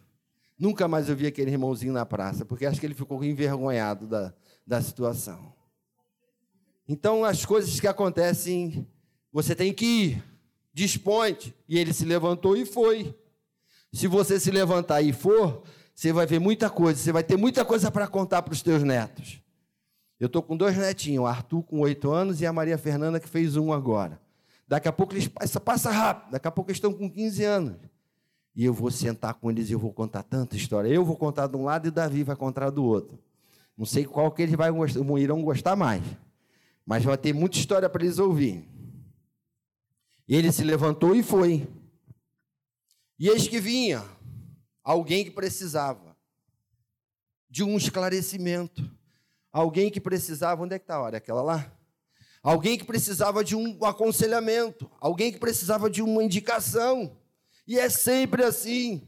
Nunca 0.57 0.87
mais 0.87 1.07
eu 1.09 1.15
vi 1.15 1.27
aquele 1.27 1.51
irmãozinho 1.51 1.93
na 1.93 2.05
praça, 2.05 2.43
porque 2.43 2.65
acho 2.65 2.79
que 2.79 2.85
ele 2.85 2.95
ficou 2.95 3.23
envergonhado 3.23 4.07
da, 4.07 4.33
da 4.65 4.81
situação. 4.81 5.53
Então, 6.87 7.23
as 7.23 7.45
coisas 7.45 7.79
que 7.79 7.87
acontecem, 7.87 8.87
você 9.31 9.53
tem 9.53 9.73
que 9.73 9.85
ir, 9.85 10.23
dispõe. 10.73 11.37
E 11.67 11.77
ele 11.77 11.93
se 11.93 12.05
levantou 12.05 12.55
e 12.55 12.65
foi. 12.65 13.13
Se 13.91 14.07
você 14.07 14.39
se 14.39 14.49
levantar 14.49 15.01
e 15.01 15.11
for, 15.11 15.63
você 15.93 16.13
vai 16.13 16.25
ver 16.25 16.39
muita 16.39 16.69
coisa, 16.69 16.99
você 16.99 17.11
vai 17.11 17.23
ter 17.23 17.37
muita 17.37 17.65
coisa 17.65 17.91
para 17.91 18.07
contar 18.07 18.41
para 18.41 18.53
os 18.53 18.61
teus 18.61 18.83
netos. 18.83 19.41
Eu 20.19 20.27
estou 20.27 20.41
com 20.41 20.55
dois 20.55 20.77
netinhos, 20.77 21.23
o 21.23 21.27
Arthur 21.27 21.63
com 21.63 21.79
oito 21.81 22.11
anos 22.11 22.41
e 22.41 22.45
a 22.45 22.53
Maria 22.53 22.77
Fernanda 22.77 23.19
que 23.19 23.27
fez 23.27 23.55
um 23.55 23.73
agora. 23.73 24.19
Daqui 24.67 24.87
a 24.87 24.91
pouco 24.91 25.13
eles 25.13 25.27
passa, 25.27 25.59
passa 25.59 25.91
rápido, 25.91 26.31
daqui 26.31 26.47
a 26.47 26.51
pouco 26.51 26.69
eles 26.69 26.77
estão 26.77 26.93
com 26.93 27.09
15 27.09 27.43
anos. 27.43 27.77
E 28.53 28.65
eu 28.65 28.73
vou 28.73 28.91
sentar 28.91 29.35
com 29.35 29.49
eles 29.49 29.69
e 29.69 29.73
eu 29.73 29.79
vou 29.79 29.93
contar 29.93 30.23
tanta 30.23 30.57
história. 30.57 30.89
Eu 30.89 31.05
vou 31.05 31.15
contar 31.15 31.47
de 31.47 31.55
um 31.55 31.63
lado 31.63 31.87
e 31.87 31.91
Davi 31.91 32.23
vai 32.23 32.35
contar 32.35 32.71
do 32.71 32.83
outro. 32.83 33.17
Não 33.77 33.85
sei 33.85 34.03
qual 34.03 34.31
que 34.31 34.41
eles 34.41 34.55
vai 34.55 34.71
irão 35.19 35.43
gostar 35.43 35.75
mais. 35.75 36.03
Mas 36.83 37.03
vai 37.03 37.15
ter 37.17 37.33
muita 37.33 37.57
história 37.57 37.87
para 37.87 38.03
eles 38.03 38.17
ouvirem. 38.17 38.67
E 40.27 40.35
ele 40.35 40.51
se 40.51 40.63
levantou 40.63 41.15
e 41.15 41.21
foi. 41.21 41.67
E 43.19 43.29
eis 43.29 43.47
que 43.47 43.59
vinha 43.59 44.03
alguém 44.83 45.23
que 45.23 45.31
precisava 45.31 46.17
de 47.47 47.63
um 47.63 47.77
esclarecimento. 47.77 48.89
Alguém 49.51 49.91
que 49.91 50.01
precisava. 50.01 50.63
Onde 50.63 50.75
é 50.75 50.79
que 50.79 50.83
está 50.83 50.95
a 50.95 51.01
hora? 51.01 51.17
Aquela 51.17 51.43
lá? 51.43 51.76
Alguém 52.43 52.77
que 52.77 52.85
precisava 52.85 53.43
de 53.43 53.55
um 53.55 53.83
aconselhamento, 53.83 54.89
alguém 54.99 55.31
que 55.31 55.39
precisava 55.39 55.89
de 55.89 56.01
uma 56.01 56.23
indicação. 56.23 57.17
E 57.67 57.77
é 57.77 57.89
sempre 57.89 58.43
assim. 58.43 59.07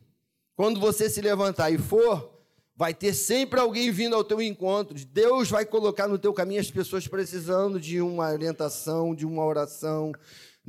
Quando 0.56 0.80
você 0.80 1.10
se 1.10 1.22
levantar 1.22 1.72
e 1.72 1.78
for, 1.78 2.39
vai 2.76 2.94
ter 2.94 3.13
sempre 3.13 3.60
alguém 3.60 3.92
vindo 3.92 4.15
ao 4.15 4.24
teu 4.24 4.42
encontro. 4.42 4.98
Deus 5.06 5.50
vai 5.50 5.65
colocar 5.65 6.08
no 6.08 6.18
teu 6.18 6.34
caminho 6.34 6.62
as 6.62 6.72
pessoas 6.72 7.08
precisando 7.08 7.80
de 7.80 8.02
uma 8.02 8.30
orientação, 8.32 9.13
de 9.13 9.26
uma 9.26 9.46
oração, 9.46 10.12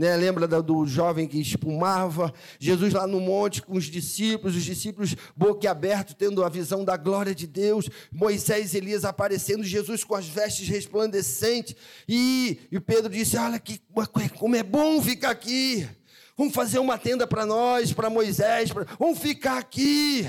né? 0.00 0.16
Lembra 0.16 0.48
do 0.48 0.86
jovem 0.86 1.28
que 1.28 1.38
espumava? 1.38 2.32
Jesus 2.58 2.94
lá 2.94 3.06
no 3.06 3.20
monte 3.20 3.60
com 3.60 3.76
os 3.76 3.84
discípulos, 3.84 4.56
os 4.56 4.64
discípulos 4.64 5.14
boquiabertos, 5.36 6.14
tendo 6.14 6.42
a 6.42 6.48
visão 6.48 6.86
da 6.86 6.96
glória 6.96 7.34
de 7.34 7.46
Deus. 7.46 7.86
Moisés 8.10 8.72
e 8.72 8.78
Elias 8.78 9.04
aparecendo, 9.04 9.62
Jesus 9.62 10.02
com 10.02 10.14
as 10.14 10.26
vestes 10.26 10.66
resplandecentes. 10.68 11.76
E, 12.08 12.60
e 12.72 12.80
Pedro 12.80 13.10
disse: 13.10 13.36
Olha, 13.36 13.58
que, 13.58 13.78
como 14.38 14.56
é 14.56 14.62
bom 14.62 15.02
ficar 15.02 15.32
aqui. 15.32 15.86
Vamos 16.34 16.54
fazer 16.54 16.78
uma 16.78 16.96
tenda 16.96 17.26
para 17.26 17.44
nós, 17.44 17.92
para 17.92 18.08
Moisés. 18.08 18.72
Pra, 18.72 18.86
vamos 18.98 19.18
ficar 19.18 19.58
aqui. 19.58 20.26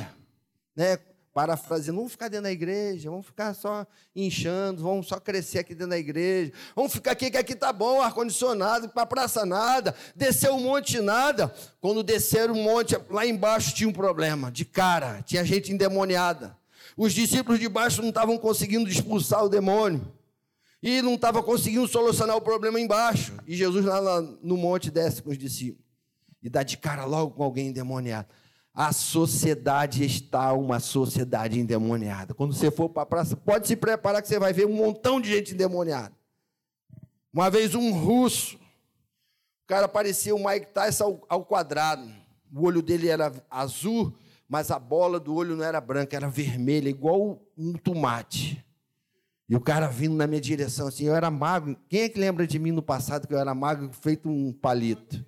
Né? 0.76 0.98
Parafraseando, 1.34 1.98
vamos 1.98 2.12
ficar 2.12 2.28
dentro 2.28 2.44
da 2.44 2.52
igreja, 2.52 3.10
vamos 3.10 3.26
ficar 3.26 3.54
só 3.54 3.86
inchando, 4.16 4.84
vamos 4.84 5.08
só 5.08 5.20
crescer 5.20 5.60
aqui 5.60 5.74
dentro 5.74 5.92
da 5.92 5.98
igreja, 5.98 6.52
vamos 6.76 6.92
ficar 6.92 7.12
aqui 7.12 7.32
que 7.32 7.38
aqui 7.38 7.56
tá 7.56 7.72
bom, 7.72 8.02
ar-condicionado, 8.02 8.90
para 8.90 9.06
praça 9.06 9.46
nada, 9.46 9.96
descer 10.16 10.52
um 10.52 10.60
monte 10.60 11.00
nada. 11.00 11.54
Quando 11.80 12.04
desceram 12.04 12.54
um 12.54 12.64
monte, 12.64 12.98
lá 13.10 13.26
embaixo 13.26 13.74
tinha 13.74 13.88
um 13.88 13.94
problema, 13.94 14.52
de 14.52 14.66
cara, 14.66 15.22
tinha 15.22 15.44
gente 15.46 15.72
endemoniada. 15.72 16.58
Os 16.98 17.14
discípulos 17.14 17.60
de 17.60 17.70
baixo 17.70 18.02
não 18.02 18.10
estavam 18.10 18.38
conseguindo 18.38 18.90
expulsar 18.90 19.44
o 19.44 19.50
demônio. 19.50 20.06
E 20.84 21.02
não 21.02 21.14
estavam 21.14 21.44
conseguindo 21.44 21.88
solucionar 21.88 22.36
o 22.36 22.42
problema 22.42 22.80
embaixo. 22.80 23.38
E 23.46 23.56
Jesus 23.56 23.86
lá 23.86 24.20
no 24.42 24.58
monte 24.58 24.90
desce 24.90 25.22
com 25.22 25.30
os 25.30 25.38
discípulos. 25.38 25.86
E 26.42 26.50
dá 26.50 26.64
de 26.64 26.76
cara 26.76 27.06
logo 27.06 27.36
com 27.36 27.44
alguém 27.44 27.68
endemoniado 27.68 28.28
a 28.74 28.94
sociedade 28.94 30.06
está 30.06 30.54
uma 30.54 30.80
sociedade 30.80 31.60
endemoniada. 31.60 32.34
Quando 32.34 32.54
você 32.54 32.72
for 32.72 32.90
para 32.90 33.04
a 33.04 33.06
praça, 33.06 33.36
pode 33.36 33.68
se 33.68 33.76
preparar 33.76 34.22
que 34.22 34.28
você 34.28 34.40
vai 34.40 34.54
ver 34.54 34.66
um 34.66 34.74
montão 34.74 35.20
de 35.20 35.30
gente 35.30 35.54
endemoniada. 35.54 36.14
Uma 37.34 37.50
vez 37.50 37.76
um 37.76 37.92
russo, 37.92 38.56
o 38.56 39.68
cara 39.68 39.88
parecia 39.88 40.36
o 40.36 40.44
Mike 40.44 40.68
Tyson 40.68 41.04
ao, 41.04 41.26
ao 41.30 41.46
quadrado. 41.46 42.10
O 42.54 42.66
olho 42.66 42.82
dele 42.82 43.08
era 43.08 43.32
azul, 43.50 44.14
mas 44.48 44.72
a 44.72 44.80
bola 44.80 45.20
do 45.20 45.34
olho 45.34 45.56
não 45.56 45.64
era 45.64 45.80
branca, 45.80 46.16
era 46.16 46.30
vermelha, 46.30 46.90
igual 46.90 47.42
um 47.58 47.74
tomate. 47.74 48.66
E 49.48 49.56
o 49.56 49.60
cara 49.60 49.88
vindo 49.88 50.16
na 50.16 50.28
minha 50.28 50.40
direção 50.40 50.88
assim, 50.88 51.06
eu 51.06 51.16
era 51.16 51.30
magro. 51.30 51.76
Quem 51.90 52.02
é 52.02 52.10
que 52.10 52.20
lembra 52.20 52.48
de 52.48 52.58
mim 52.58 52.72
no 52.72 52.82
passado 52.82 53.28
que 53.28 53.34
eu 53.34 53.40
era 53.40 53.54
magro, 53.54 53.90
feito 53.92 54.30
um 54.30 54.54
palito? 54.54 55.26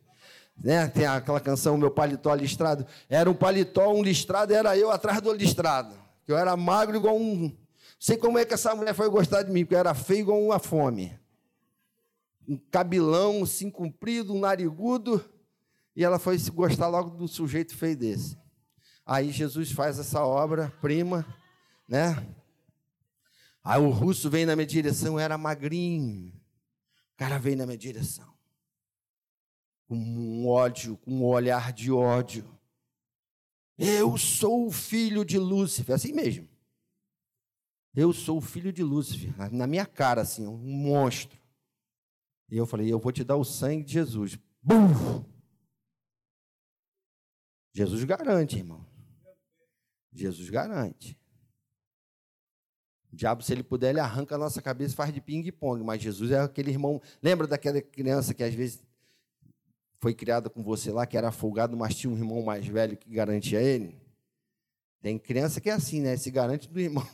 Né? 0.57 0.87
Tem 0.87 1.05
aquela 1.05 1.39
canção, 1.39 1.77
meu 1.77 1.91
paletó 1.91 2.33
listrado. 2.33 2.85
Era 3.09 3.29
um 3.29 3.33
paletó, 3.33 3.91
um 3.91 4.03
listrado, 4.03 4.53
era 4.53 4.77
eu 4.77 4.91
atrás 4.91 5.21
do 5.21 5.33
listrado. 5.33 5.95
Eu 6.27 6.37
era 6.37 6.55
magro 6.55 6.97
igual 6.97 7.17
um. 7.17 7.49
Não 7.49 7.57
sei 7.99 8.17
como 8.17 8.37
é 8.37 8.45
que 8.45 8.53
essa 8.53 8.75
mulher 8.75 8.93
foi 8.93 9.09
gostar 9.09 9.43
de 9.43 9.51
mim, 9.51 9.63
porque 9.63 9.75
eu 9.75 9.79
era 9.79 9.93
feio 9.93 10.21
igual 10.21 10.41
uma 10.41 10.59
fome. 10.59 11.17
Um 12.47 12.57
cabilão, 12.57 13.43
assim, 13.43 13.69
comprido, 13.69 14.33
um 14.33 14.39
narigudo. 14.39 15.23
E 15.95 16.03
ela 16.03 16.19
foi 16.19 16.37
gostar 16.49 16.87
logo 16.87 17.11
do 17.11 17.27
sujeito 17.27 17.75
feio 17.75 17.95
desse. 17.95 18.37
Aí 19.05 19.31
Jesus 19.31 19.71
faz 19.71 19.99
essa 19.99 20.23
obra 20.25 20.73
prima, 20.81 21.25
né? 21.87 22.25
Aí 23.63 23.81
o 23.81 23.89
russo 23.89 24.29
vem 24.29 24.45
na 24.45 24.55
minha 24.55 24.65
direção, 24.65 25.19
era 25.19 25.37
magrinho. 25.37 26.29
O 27.13 27.17
cara 27.17 27.37
veio 27.37 27.57
na 27.57 27.65
minha 27.65 27.77
direção 27.77 28.32
com 29.93 30.19
um 30.19 30.47
ódio, 30.47 30.97
com 30.97 31.11
um 31.11 31.25
olhar 31.25 31.71
de 31.71 31.91
ódio. 31.91 32.47
Eu 33.77 34.17
sou 34.17 34.67
o 34.67 34.71
filho 34.71 35.23
de 35.23 35.37
Lúcifer, 35.37 35.95
assim 35.95 36.13
mesmo. 36.13 36.47
Eu 37.95 38.11
sou 38.11 38.37
o 38.37 38.41
filho 38.41 38.73
de 38.73 38.81
Lúcifer, 38.81 39.33
na 39.53 39.67
minha 39.67 39.85
cara, 39.85 40.21
assim, 40.21 40.47
um 40.47 40.57
monstro. 40.57 41.39
E 42.49 42.57
eu 42.57 42.65
falei: 42.65 42.91
Eu 42.91 42.99
vou 42.99 43.11
te 43.11 43.23
dar 43.23 43.35
o 43.35 43.43
sangue 43.43 43.83
de 43.83 43.93
Jesus. 43.93 44.37
Bum! 44.61 45.23
Jesus 47.73 48.03
garante, 48.03 48.57
irmão. 48.57 48.85
Jesus 50.11 50.49
garante. 50.49 51.19
O 53.11 53.15
diabo, 53.15 53.43
se 53.43 53.53
ele 53.53 53.63
puder, 53.63 53.91
ele 53.91 53.99
arranca 53.99 54.35
a 54.35 54.37
nossa 54.39 54.61
cabeça 54.61 54.93
e 54.93 54.95
faz 54.95 55.13
de 55.13 55.21
ping-pong. 55.21 55.83
Mas 55.83 56.01
Jesus 56.01 56.31
é 56.31 56.39
aquele 56.39 56.71
irmão. 56.71 57.01
Lembra 57.21 57.45
daquela 57.45 57.81
criança 57.81 58.33
que 58.33 58.43
às 58.43 58.53
vezes 58.53 58.83
foi 60.03 60.13
criada 60.13 60.49
com 60.49 60.61
você 60.61 60.91
lá, 60.91 61.05
que 61.05 61.15
era 61.15 61.31
folgado, 61.31 61.77
mas 61.77 61.95
tinha 61.95 62.11
um 62.11 62.17
irmão 62.17 62.41
mais 62.41 62.67
velho 62.67 62.97
que 62.97 63.09
garantia 63.09 63.61
ele? 63.61 63.95
Tem 65.01 65.17
criança 65.17 65.61
que 65.61 65.69
é 65.69 65.73
assim, 65.73 66.01
né? 66.01 66.17
Se 66.17 66.29
garante 66.29 66.67
do 66.67 66.77
irmão. 66.77 67.07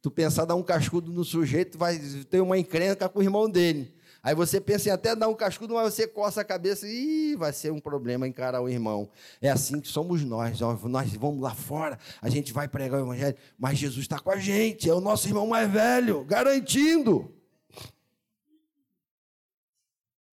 Tu 0.00 0.12
pensar 0.12 0.44
dar 0.44 0.54
um 0.54 0.62
cascudo 0.62 1.10
no 1.10 1.24
sujeito, 1.24 1.76
vai 1.76 1.98
ter 2.30 2.40
uma 2.40 2.56
encrenca 2.56 3.08
com 3.08 3.18
o 3.18 3.22
irmão 3.22 3.50
dele. 3.50 3.92
Aí 4.22 4.32
você 4.32 4.60
pensa 4.60 4.90
em 4.90 4.92
até 4.92 5.16
dar 5.16 5.26
um 5.26 5.34
cascudo, 5.34 5.74
mas 5.74 5.92
você 5.92 6.06
coça 6.06 6.40
a 6.40 6.44
cabeça 6.44 6.86
e 6.86 7.34
vai 7.34 7.52
ser 7.52 7.72
um 7.72 7.80
problema 7.80 8.28
encarar 8.28 8.60
o 8.60 8.68
irmão. 8.68 9.10
É 9.42 9.50
assim 9.50 9.80
que 9.80 9.88
somos 9.88 10.22
nós. 10.22 10.60
Nós 10.60 10.80
vamos 11.18 11.40
lá 11.40 11.52
fora, 11.52 11.98
a 12.22 12.28
gente 12.28 12.52
vai 12.52 12.68
pregar 12.68 13.00
o 13.00 13.06
evangelho, 13.06 13.36
mas 13.58 13.76
Jesus 13.76 14.02
está 14.04 14.20
com 14.20 14.30
a 14.30 14.36
gente, 14.36 14.88
é 14.88 14.94
o 14.94 15.00
nosso 15.00 15.26
irmão 15.26 15.48
mais 15.48 15.68
velho, 15.68 16.24
garantindo. 16.24 17.33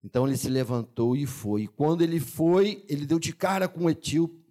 Então 0.04 0.26
ele 0.26 0.36
se 0.36 0.50
levantou 0.50 1.16
e 1.16 1.24
foi. 1.24 1.62
E 1.62 1.66
quando 1.66 2.02
ele 2.02 2.20
foi, 2.20 2.84
ele 2.90 3.06
deu 3.06 3.18
de 3.18 3.32
cara 3.32 3.66
com 3.66 3.86
o 3.86 3.90
etíope, 3.90 4.44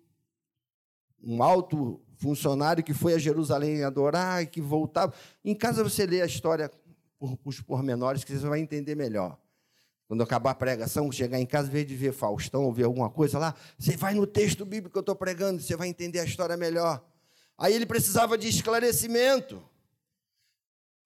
um 1.24 1.44
alto 1.44 2.02
funcionário 2.18 2.84
que 2.84 2.94
foi 2.94 3.14
a 3.14 3.20
Jerusalém 3.20 3.84
adorar 3.84 4.42
e 4.42 4.48
que 4.48 4.60
voltava. 4.60 5.14
Em 5.46 5.54
casa 5.54 5.84
você 5.84 6.08
lê 6.08 6.24
a 6.24 6.26
história 6.26 6.72
por, 7.20 7.38
os 7.46 7.62
pormenores 7.62 8.24
que 8.24 8.36
você 8.36 8.48
vai 8.48 8.60
entender 8.62 8.96
melhor. 8.96 9.38
Quando 10.08 10.24
acabar 10.24 10.52
a 10.52 10.56
pregação, 10.56 11.12
chegar 11.12 11.40
em 11.40 11.46
casa, 11.46 11.70
em 11.70 11.72
vez 11.72 11.88
de 11.88 11.96
ver 11.96 12.14
Faustão 12.14 12.66
ou 12.66 12.74
ver 12.74 12.86
alguma 12.86 13.10
coisa 13.10 13.38
lá, 13.38 13.54
você 13.78 13.96
vai 13.96 14.16
no 14.16 14.26
texto 14.26 14.66
bíblico 14.66 14.94
que 14.94 14.98
eu 14.98 15.02
estou 15.02 15.16
pregando, 15.16 15.62
você 15.62 15.76
vai 15.76 15.88
entender 15.88 16.20
a 16.20 16.26
história 16.26 16.58
melhor. 16.58 17.06
Aí 17.58 17.74
ele 17.74 17.86
precisava 17.86 18.38
de 18.40 18.48
esclarecimento. 18.48 19.64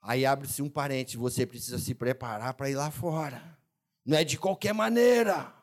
Aí 0.01 0.25
abre-se 0.25 0.61
um 0.61 0.69
parente, 0.69 1.17
você 1.17 1.45
precisa 1.45 1.77
se 1.77 1.93
preparar 1.93 2.53
para 2.53 2.69
ir 2.69 2.75
lá 2.75 2.89
fora. 2.89 3.56
Não 4.07 4.17
é 4.17 4.23
de 4.23 4.37
qualquer 4.37 4.73
maneira. 4.73 5.53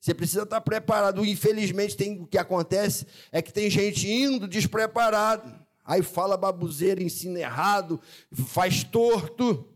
Você 0.00 0.12
precisa 0.12 0.42
estar 0.42 0.60
preparado. 0.60 1.24
Infelizmente, 1.24 1.96
tem, 1.96 2.20
o 2.20 2.26
que 2.26 2.36
acontece 2.36 3.06
é 3.30 3.40
que 3.40 3.52
tem 3.52 3.70
gente 3.70 4.10
indo 4.10 4.48
despreparado. 4.48 5.54
Aí 5.84 6.02
fala 6.02 6.36
babuzeira, 6.36 7.00
ensina 7.00 7.38
errado, 7.38 8.00
faz 8.32 8.82
torto. 8.82 9.68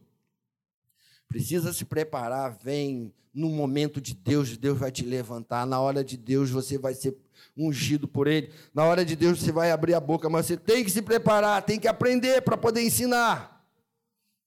Precisa 1.28 1.72
se 1.72 1.84
preparar, 1.84 2.58
vem 2.62 3.12
no 3.32 3.48
momento 3.48 4.00
de 4.00 4.14
Deus, 4.14 4.56
Deus 4.56 4.78
vai 4.78 4.90
te 4.90 5.04
levantar. 5.04 5.64
Na 5.64 5.80
hora 5.80 6.02
de 6.02 6.16
Deus, 6.16 6.50
você 6.50 6.76
vai 6.76 6.94
ser 6.94 7.16
ungido 7.56 8.08
por 8.08 8.26
Ele. 8.26 8.50
Na 8.74 8.84
hora 8.84 9.04
de 9.04 9.14
Deus, 9.14 9.40
você 9.40 9.52
vai 9.52 9.70
abrir 9.70 9.94
a 9.94 10.00
boca, 10.00 10.28
mas 10.28 10.46
você 10.46 10.56
tem 10.56 10.84
que 10.84 10.90
se 10.90 11.02
preparar, 11.02 11.62
tem 11.62 11.78
que 11.78 11.88
aprender 11.88 12.42
para 12.42 12.56
poder 12.56 12.82
ensinar. 12.82 13.64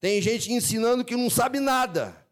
Tem 0.01 0.21
gente 0.21 0.51
ensinando 0.51 1.05
que 1.05 1.15
não 1.15 1.29
sabe 1.29 1.59
nada. 1.59 2.26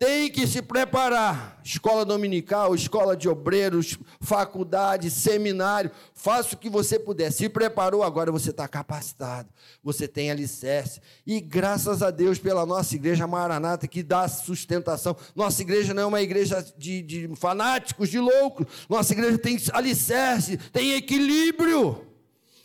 Tem 0.00 0.30
que 0.30 0.46
se 0.46 0.62
preparar. 0.62 1.60
Escola 1.62 2.06
dominical, 2.06 2.74
escola 2.74 3.14
de 3.14 3.28
obreiros, 3.28 3.98
faculdade, 4.18 5.10
seminário. 5.10 5.90
Faça 6.14 6.54
o 6.54 6.58
que 6.58 6.70
você 6.70 6.98
puder. 6.98 7.30
Se 7.30 7.50
preparou, 7.50 8.02
agora 8.02 8.32
você 8.32 8.48
está 8.48 8.66
capacitado. 8.66 9.50
Você 9.84 10.08
tem 10.08 10.30
alicerce. 10.30 11.02
E 11.26 11.38
graças 11.38 12.02
a 12.02 12.10
Deus 12.10 12.38
pela 12.38 12.64
nossa 12.64 12.94
igreja 12.94 13.26
Maranata, 13.26 13.86
que 13.86 14.02
dá 14.02 14.26
sustentação. 14.26 15.14
Nossa 15.36 15.60
igreja 15.60 15.92
não 15.92 16.04
é 16.04 16.06
uma 16.06 16.22
igreja 16.22 16.64
de, 16.78 17.02
de 17.02 17.36
fanáticos, 17.36 18.08
de 18.08 18.18
loucos. 18.18 18.66
Nossa 18.88 19.12
igreja 19.12 19.36
tem 19.36 19.60
alicerce, 19.70 20.56
tem 20.72 20.94
equilíbrio. 20.94 22.06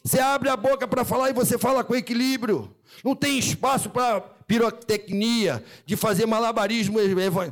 Você 0.05 0.21
abre 0.21 0.47
a 0.47 0.55
boca 0.55 0.87
para 0.87 1.03
falar 1.03 1.31
e 1.31 1.33
você 1.33 1.57
fala 1.57 1.83
com 1.83 1.97
equilíbrio. 1.97 2.73
Não 3.03 3.13
tem 3.13 3.37
espaço 3.37 3.89
para 3.89 4.23
pirotecnia, 4.47 5.63
de 5.85 5.95
fazer 5.95 6.25
malabarismo, 6.25 6.99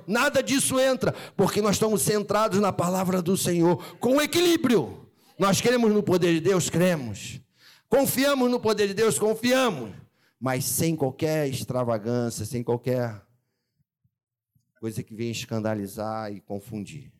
nada 0.08 0.42
disso 0.42 0.80
entra, 0.80 1.14
porque 1.36 1.62
nós 1.62 1.76
estamos 1.76 2.02
centrados 2.02 2.60
na 2.60 2.72
palavra 2.72 3.22
do 3.22 3.36
Senhor, 3.36 3.98
com 3.98 4.22
equilíbrio. 4.22 5.10
Nós 5.38 5.60
cremos 5.60 5.92
no 5.92 6.04
poder 6.04 6.34
de 6.34 6.40
Deus, 6.40 6.70
cremos. 6.70 7.42
Confiamos 7.90 8.50
no 8.50 8.60
poder 8.60 8.88
de 8.88 8.94
Deus, 8.94 9.20
confiamos, 9.20 9.92
mas 10.40 10.66
sem 10.66 10.96
qualquer 10.96 11.48
extravagância, 11.48 12.46
sem 12.46 12.64
qualquer 12.64 13.22
coisa 14.80 15.02
que 15.02 15.16
venha 15.16 15.32
escandalizar 15.32 16.32
e 16.32 16.42
confundir. 16.42 17.12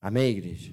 Amém, 0.00 0.30
igreja? 0.30 0.72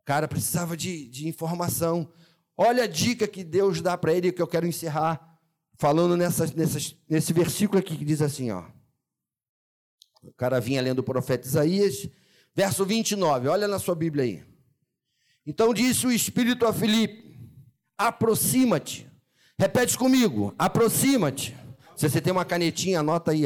O 0.00 0.04
cara 0.04 0.26
precisava 0.26 0.76
de, 0.76 1.06
de 1.08 1.28
informação. 1.28 2.10
Olha 2.56 2.84
a 2.84 2.86
dica 2.86 3.28
que 3.28 3.44
Deus 3.44 3.80
dá 3.80 3.96
para 3.96 4.12
ele, 4.12 4.32
que 4.32 4.42
eu 4.42 4.46
quero 4.46 4.66
encerrar 4.66 5.33
falando 5.84 6.16
nessa, 6.16 6.46
nessa, 6.56 6.78
nesse 7.06 7.30
versículo 7.34 7.78
aqui 7.78 7.94
que 7.94 8.06
diz 8.06 8.22
assim, 8.22 8.50
ó. 8.50 8.64
O 10.22 10.32
cara 10.32 10.58
vinha 10.58 10.80
lendo 10.80 11.00
o 11.00 11.02
profeta 11.02 11.46
Isaías, 11.46 12.08
verso 12.54 12.86
29, 12.86 13.48
olha 13.48 13.68
na 13.68 13.78
sua 13.78 13.94
Bíblia 13.94 14.24
aí. 14.24 14.42
Então 15.44 15.74
disse 15.74 16.06
o 16.06 16.10
Espírito 16.10 16.64
a 16.64 16.72
Filipe: 16.72 17.38
aproxima-te. 17.98 19.06
Repete 19.58 19.98
comigo: 19.98 20.54
aproxima-te. 20.58 21.54
Se 21.94 22.08
você 22.08 22.18
tem 22.18 22.32
uma 22.32 22.46
canetinha, 22.46 23.00
anota 23.00 23.32
aí, 23.32 23.42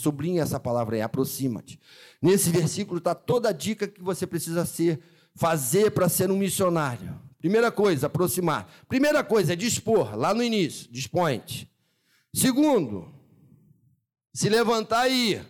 sublinha 0.00 0.40
essa 0.40 0.58
palavra 0.58 0.96
aí, 0.96 1.02
aproxima-te. 1.02 1.78
Nesse 2.22 2.48
versículo 2.48 3.00
está 3.00 3.14
toda 3.14 3.50
a 3.50 3.52
dica 3.52 3.86
que 3.86 4.00
você 4.00 4.26
precisa 4.26 4.64
ser, 4.64 4.98
fazer 5.34 5.90
para 5.90 6.08
ser 6.08 6.30
um 6.30 6.38
missionário. 6.38 7.20
Primeira 7.38 7.70
coisa, 7.70 8.06
aproximar. 8.06 8.66
Primeira 8.88 9.22
coisa 9.22 9.52
é 9.52 9.56
dispor, 9.56 10.16
lá 10.16 10.32
no 10.32 10.42
início, 10.42 10.90
dispõe-te. 10.90 11.70
Segundo, 12.34 13.12
se 14.32 14.48
levantar 14.48 15.08
e 15.08 15.32
ir. 15.32 15.46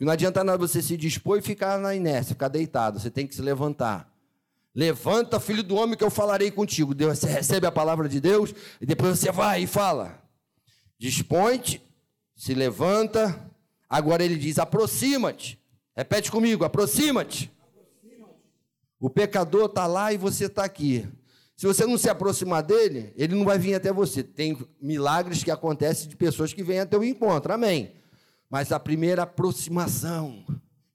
Não 0.00 0.12
adianta 0.12 0.44
nada 0.44 0.58
você 0.58 0.82
se 0.82 0.96
dispor 0.96 1.38
e 1.38 1.42
ficar 1.42 1.78
na 1.78 1.94
inércia, 1.94 2.34
ficar 2.34 2.48
deitado. 2.48 3.00
Você 3.00 3.10
tem 3.10 3.26
que 3.26 3.34
se 3.34 3.40
levantar. 3.40 4.12
Levanta, 4.74 5.40
filho 5.40 5.62
do 5.62 5.74
homem, 5.76 5.96
que 5.96 6.04
eu 6.04 6.10
falarei 6.10 6.50
contigo. 6.50 6.94
Deus, 6.94 7.18
você 7.18 7.28
recebe 7.28 7.66
a 7.66 7.72
palavra 7.72 8.08
de 8.08 8.20
Deus 8.20 8.52
e 8.78 8.84
depois 8.84 9.18
você 9.18 9.32
vai 9.32 9.62
e 9.62 9.66
fala. 9.66 10.22
Dispõe-te, 10.98 11.82
se 12.34 12.52
levanta. 12.52 13.50
Agora 13.88 14.22
ele 14.22 14.36
diz: 14.36 14.58
aproxima-te. 14.58 15.58
Repete 15.96 16.30
comigo: 16.30 16.62
aproxima-te. 16.62 17.50
Aproxima 17.58 18.28
o 19.00 19.08
pecador 19.08 19.66
está 19.66 19.86
lá 19.86 20.12
e 20.12 20.18
você 20.18 20.44
está 20.46 20.64
aqui. 20.64 21.08
Se 21.56 21.66
você 21.66 21.86
não 21.86 21.96
se 21.96 22.10
aproximar 22.10 22.62
dele, 22.62 23.14
ele 23.16 23.34
não 23.34 23.44
vai 23.44 23.58
vir 23.58 23.74
até 23.74 23.90
você. 23.90 24.22
Tem 24.22 24.58
milagres 24.80 25.42
que 25.42 25.50
acontecem 25.50 26.06
de 26.06 26.14
pessoas 26.14 26.52
que 26.52 26.62
vêm 26.62 26.80
até 26.80 26.98
o 26.98 27.04
encontro, 27.04 27.50
amém. 27.50 27.92
Mas 28.50 28.72
a 28.72 28.78
primeira 28.78 29.22
aproximação, 29.22 30.44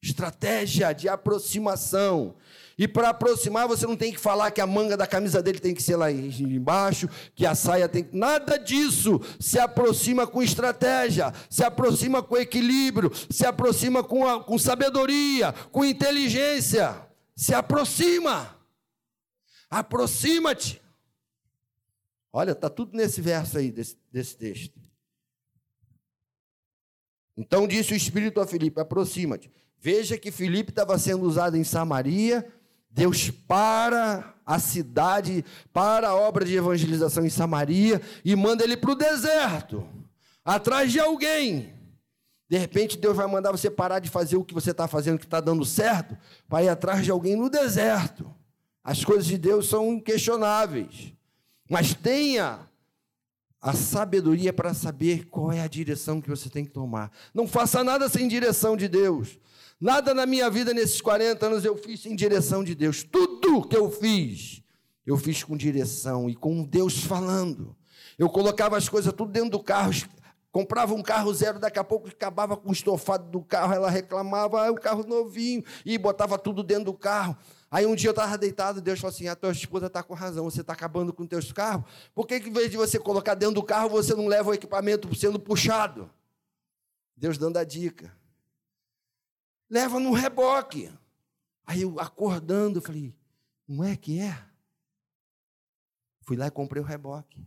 estratégia 0.03 0.93
de 0.93 1.09
aproximação. 1.09 2.35
E 2.77 2.87
para 2.87 3.09
aproximar, 3.09 3.67
você 3.67 3.87
não 3.87 3.97
tem 3.97 4.13
que 4.13 4.19
falar 4.19 4.51
que 4.51 4.61
a 4.61 4.67
manga 4.67 4.95
da 4.95 5.07
camisa 5.07 5.41
dele 5.41 5.59
tem 5.59 5.73
que 5.73 5.81
ser 5.81 5.95
lá 5.95 6.11
embaixo, 6.11 7.09
que 7.33 7.45
a 7.45 7.55
saia 7.55 7.89
tem 7.89 8.03
que. 8.03 8.15
Nada 8.15 8.57
disso. 8.57 9.19
Se 9.39 9.57
aproxima 9.57 10.27
com 10.27 10.43
estratégia, 10.43 11.33
se 11.49 11.63
aproxima 11.63 12.21
com 12.21 12.37
equilíbrio, 12.37 13.11
se 13.31 13.47
aproxima 13.47 14.03
com, 14.03 14.27
a, 14.27 14.43
com 14.43 14.59
sabedoria, 14.59 15.53
com 15.71 15.83
inteligência. 15.83 16.95
Se 17.35 17.51
aproxima. 17.51 18.60
Aproxima-te. 19.71 20.81
Olha, 22.33 22.51
está 22.51 22.69
tudo 22.69 22.95
nesse 22.95 23.21
verso 23.21 23.57
aí, 23.57 23.71
desse, 23.71 23.97
desse 24.11 24.35
texto. 24.35 24.77
Então 27.37 27.65
disse 27.65 27.93
o 27.93 27.95
Espírito 27.95 28.41
a 28.41 28.45
Filipe: 28.45 28.81
aproxima-te. 28.81 29.49
Veja 29.79 30.17
que 30.17 30.29
Filipe 30.29 30.71
estava 30.71 30.99
sendo 30.99 31.25
usado 31.25 31.55
em 31.55 31.63
Samaria. 31.63 32.45
Deus 32.93 33.31
para 33.31 34.35
a 34.45 34.59
cidade, 34.59 35.45
para 35.71 36.09
a 36.09 36.15
obra 36.15 36.43
de 36.43 36.53
evangelização 36.53 37.25
em 37.25 37.29
Samaria 37.29 38.01
e 38.23 38.35
manda 38.35 38.65
ele 38.65 38.75
para 38.75 38.91
o 38.91 38.95
deserto, 38.95 39.87
atrás 40.43 40.91
de 40.91 40.99
alguém. 40.99 41.73
De 42.49 42.57
repente, 42.57 42.97
Deus 42.97 43.15
vai 43.15 43.27
mandar 43.27 43.51
você 43.51 43.71
parar 43.71 43.99
de 43.99 44.09
fazer 44.09 44.35
o 44.35 44.43
que 44.43 44.53
você 44.53 44.71
está 44.71 44.89
fazendo, 44.89 45.17
que 45.17 45.23
está 45.23 45.39
dando 45.39 45.63
certo, 45.63 46.17
para 46.49 46.63
ir 46.63 46.67
atrás 46.67 47.05
de 47.05 47.09
alguém 47.09 47.33
no 47.37 47.49
deserto. 47.49 48.30
As 48.83 49.03
coisas 49.03 49.25
de 49.25 49.37
Deus 49.37 49.69
são 49.69 49.93
inquestionáveis. 49.93 51.13
Mas 51.69 51.93
tenha 51.93 52.67
a 53.61 53.73
sabedoria 53.73 54.51
para 54.51 54.73
saber 54.73 55.27
qual 55.27 55.51
é 55.51 55.61
a 55.61 55.67
direção 55.67 56.19
que 56.19 56.29
você 56.29 56.49
tem 56.49 56.65
que 56.65 56.71
tomar. 56.71 57.11
Não 57.33 57.47
faça 57.47 57.83
nada 57.83 58.09
sem 58.09 58.27
direção 58.27 58.75
de 58.75 58.87
Deus. 58.87 59.37
Nada 59.79 60.13
na 60.13 60.25
minha 60.25 60.49
vida 60.49 60.73
nesses 60.73 60.99
40 60.99 61.45
anos 61.45 61.65
eu 61.65 61.77
fiz 61.77 62.01
sem 62.01 62.15
direção 62.15 62.63
de 62.63 62.73
Deus. 62.73 63.03
Tudo 63.03 63.67
que 63.67 63.77
eu 63.77 63.91
fiz, 63.91 64.61
eu 65.05 65.15
fiz 65.15 65.43
com 65.43 65.55
direção 65.55 66.29
e 66.29 66.35
com 66.35 66.63
Deus 66.63 67.03
falando. 67.03 67.75
Eu 68.17 68.29
colocava 68.29 68.77
as 68.77 68.89
coisas 68.89 69.13
tudo 69.13 69.31
dentro 69.31 69.51
do 69.51 69.59
carro, 69.59 69.91
comprava 70.51 70.93
um 70.93 71.01
carro 71.01 71.33
zero, 71.33 71.59
daqui 71.59 71.79
a 71.79 71.83
pouco 71.83 72.07
acabava 72.07 72.57
com 72.57 72.69
o 72.69 72.73
estofado 72.73 73.29
do 73.29 73.41
carro, 73.41 73.73
ela 73.73 73.89
reclamava, 73.89 74.67
ah, 74.67 74.71
o 74.71 74.75
carro 74.75 75.03
novinho, 75.07 75.63
e 75.85 75.97
botava 75.97 76.37
tudo 76.37 76.61
dentro 76.61 76.85
do 76.85 76.93
carro. 76.93 77.37
Aí 77.71 77.85
um 77.85 77.95
dia 77.95 78.09
eu 78.09 78.11
estava 78.11 78.37
deitado, 78.37 78.81
Deus 78.81 78.99
falou 78.99 79.15
assim: 79.15 79.29
a 79.29 79.35
tua 79.35 79.53
esposa 79.53 79.87
está 79.87 80.03
com 80.03 80.13
razão, 80.13 80.43
você 80.43 80.59
está 80.59 80.73
acabando 80.73 81.13
com 81.13 81.25
teus 81.25 81.53
carros. 81.53 81.89
Por 82.13 82.27
que, 82.27 82.41
que, 82.41 82.49
em 82.49 82.53
vez 82.53 82.69
de 82.69 82.75
você 82.75 82.99
colocar 82.99 83.33
dentro 83.33 83.55
do 83.55 83.63
carro, 83.63 83.89
você 83.89 84.13
não 84.13 84.27
leva 84.27 84.49
o 84.49 84.53
equipamento 84.53 85.15
sendo 85.15 85.39
puxado? 85.39 86.11
Deus 87.15 87.37
dando 87.37 87.55
a 87.55 87.63
dica. 87.63 88.13
Leva 89.69 90.01
no 90.01 90.11
reboque. 90.11 90.91
Aí 91.65 91.83
eu 91.83 91.97
acordando, 91.97 92.81
falei: 92.81 93.15
não 93.65 93.85
é 93.85 93.95
que 93.95 94.19
é? 94.19 94.37
Fui 96.23 96.35
lá 96.35 96.47
e 96.47 96.51
comprei 96.51 96.83
o 96.83 96.85
reboque. 96.85 97.41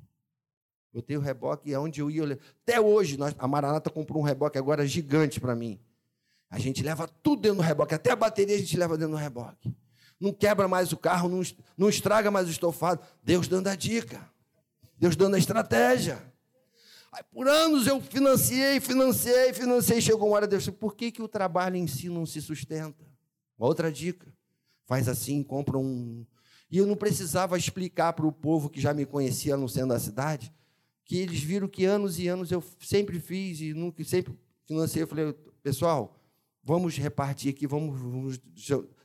Botei 0.91 1.19
o 1.19 1.21
reboque 1.21 1.69
e 1.69 1.75
aonde 1.75 2.01
eu 2.01 2.11
ia, 2.11 2.23
eu 2.23 2.39
até 2.63 2.81
hoje, 2.81 3.19
nós, 3.19 3.35
a 3.37 3.47
Maranata 3.47 3.91
comprou 3.91 4.23
um 4.23 4.25
reboque 4.25 4.57
agora 4.57 4.87
gigante 4.87 5.39
para 5.39 5.55
mim. 5.55 5.79
A 6.49 6.59
gente 6.59 6.83
leva 6.83 7.07
tudo 7.07 7.43
dentro 7.43 7.59
do 7.59 7.63
reboque, 7.63 7.95
até 7.95 8.13
a 8.13 8.17
bateria 8.17 8.55
a 8.55 8.59
gente 8.59 8.77
leva 8.77 8.97
dentro 8.97 9.13
do 9.13 9.19
reboque. 9.19 9.75
Não 10.21 10.33
quebra 10.33 10.69
mais 10.69 10.93
o 10.93 10.97
carro, 10.97 11.29
não, 11.77 11.89
estraga 11.89 12.31
mais 12.31 12.47
o 12.49 12.51
estofado. 12.51 13.05
Deus 13.23 13.49
dando 13.49 13.69
a 13.69 13.75
dica, 13.75 14.29
Deus 14.99 15.17
dando 15.17 15.35
a 15.35 15.39
estratégia. 15.39 16.23
Aí, 17.13 17.23
por 17.33 17.47
anos 17.47 17.87
eu 17.87 18.01
financiei, 18.01 18.81
financiei, 18.81 19.53
financiei. 19.53 20.01
Chegou 20.01 20.29
uma 20.29 20.37
hora, 20.37 20.47
Deus 20.47 20.65
disse, 20.65 20.77
por 20.77 20.97
que, 20.97 21.13
que 21.13 21.23
o 21.23 21.29
trabalho 21.29 21.77
em 21.77 21.87
si 21.87 22.09
não 22.09 22.27
se 22.27 22.41
sustenta? 22.41 23.05
Uma 23.59 23.69
outra 23.69 23.91
dica. 23.91 24.33
Faz 24.87 25.09
assim, 25.09 25.43
compra 25.43 25.79
um. 25.79 26.27
E 26.71 26.79
eu 26.79 26.87
não 26.87 26.97
precisava 26.97 27.57
explicar 27.57 28.13
para 28.15 28.27
o 28.27 28.33
povo 28.33 28.69
que 28.69 28.81
já 28.81 28.93
me 28.93 29.07
conhecia 29.07 29.57
no 29.57 29.69
centro 29.69 29.91
da 29.91 30.01
cidade, 30.01 30.53
que 31.05 31.17
eles 31.19 31.41
viram 31.41 31.69
que 31.69 31.85
anos 31.85 32.19
e 32.19 32.27
anos 32.27 32.51
eu 32.51 32.63
sempre 32.81 33.21
fiz 33.21 33.61
e 33.61 33.73
nunca 33.73 34.03
sempre 34.03 34.37
financiei. 34.67 35.05
Eu 35.05 35.07
falei, 35.07 35.33
pessoal, 35.63 36.19
vamos 36.65 36.97
repartir 36.97 37.53
aqui, 37.53 37.67
vamos, 37.67 38.01
vamos 38.01 38.41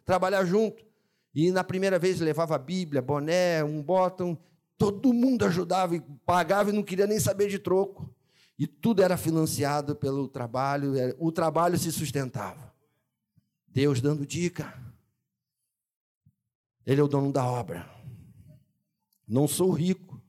trabalhar 0.03 0.43
junto. 0.45 0.88
E 1.33 1.51
na 1.51 1.63
primeira 1.63 1.99
vez 1.99 2.19
levava 2.19 2.55
a 2.55 2.59
Bíblia, 2.59 3.01
boné, 3.01 3.63
um 3.63 3.81
botão, 3.81 4.37
todo 4.77 5.13
mundo 5.13 5.45
ajudava 5.45 5.95
e 5.95 6.01
pagava 6.25 6.69
e 6.69 6.73
não 6.73 6.83
queria 6.83 7.05
nem 7.05 7.19
saber 7.19 7.49
de 7.49 7.59
troco. 7.59 8.13
E 8.57 8.67
tudo 8.67 9.01
era 9.01 9.15
financiado 9.15 9.95
pelo 9.95 10.27
trabalho, 10.27 10.93
o 11.17 11.31
trabalho 11.31 11.77
se 11.77 11.91
sustentava. 11.91 12.73
Deus 13.67 14.01
dando 14.01 14.25
dica. 14.25 14.73
Ele 16.85 16.99
é 16.99 17.03
o 17.03 17.07
dono 17.07 17.31
da 17.31 17.45
obra. 17.45 17.89
Não 19.27 19.47
sou 19.47 19.71
rico, 19.71 20.21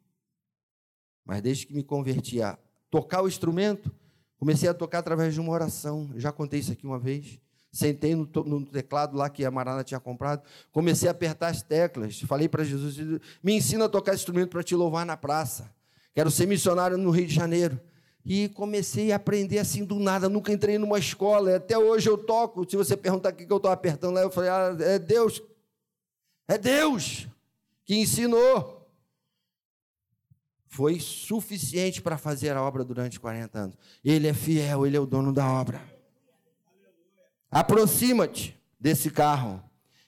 mas 1.24 1.40
desde 1.40 1.66
que 1.66 1.72
me 1.72 1.82
converti 1.82 2.42
a 2.42 2.58
tocar 2.90 3.22
o 3.22 3.28
instrumento, 3.28 3.94
comecei 4.36 4.68
a 4.68 4.74
tocar 4.74 4.98
através 4.98 5.32
de 5.32 5.40
uma 5.40 5.52
oração. 5.52 6.10
já 6.16 6.30
contei 6.30 6.60
isso 6.60 6.72
aqui 6.72 6.86
uma 6.86 6.98
vez. 6.98 7.40
Sentei 7.72 8.16
no, 8.16 8.28
no, 8.44 8.66
teclado 8.66 9.16
lá 9.16 9.30
que 9.30 9.44
a 9.44 9.50
Marana 9.50 9.84
tinha 9.84 10.00
comprado, 10.00 10.42
comecei 10.72 11.08
a 11.08 11.12
apertar 11.12 11.48
as 11.48 11.62
teclas. 11.62 12.20
Falei 12.22 12.48
para 12.48 12.64
Jesus: 12.64 12.96
me 13.42 13.54
ensina 13.54 13.84
a 13.84 13.88
tocar 13.88 14.14
instrumento 14.14 14.50
para 14.50 14.62
te 14.62 14.74
louvar 14.74 15.06
na 15.06 15.16
praça. 15.16 15.72
Quero 16.12 16.30
ser 16.30 16.46
missionário 16.46 16.98
no 16.98 17.10
Rio 17.10 17.26
de 17.26 17.34
Janeiro. 17.34 17.80
E 18.24 18.48
comecei 18.50 19.12
a 19.12 19.16
aprender 19.16 19.58
assim 19.58 19.84
do 19.84 19.98
nada. 19.98 20.28
Nunca 20.28 20.52
entrei 20.52 20.78
numa 20.78 20.98
escola. 20.98 21.56
Até 21.56 21.78
hoje 21.78 22.08
eu 22.08 22.18
toco. 22.18 22.68
Se 22.68 22.76
você 22.76 22.96
perguntar 22.96 23.32
o 23.32 23.36
que 23.36 23.50
eu 23.50 23.56
estou 23.56 23.70
apertando 23.70 24.14
lá, 24.14 24.22
eu 24.22 24.30
falei: 24.30 24.50
ah, 24.50 24.76
é 24.80 24.98
Deus. 24.98 25.40
É 26.48 26.58
Deus 26.58 27.28
que 27.84 27.94
ensinou. 27.94 28.80
Foi 30.66 30.98
suficiente 31.00 32.02
para 32.02 32.18
fazer 32.18 32.50
a 32.50 32.62
obra 32.62 32.84
durante 32.84 33.18
40 33.18 33.58
anos. 33.58 33.76
Ele 34.04 34.26
é 34.26 34.34
fiel, 34.34 34.86
ele 34.86 34.96
é 34.96 35.00
o 35.00 35.06
dono 35.06 35.32
da 35.32 35.46
obra. 35.48 35.99
Aproxima-te 37.50 38.56
desse 38.78 39.10
carro 39.10 39.62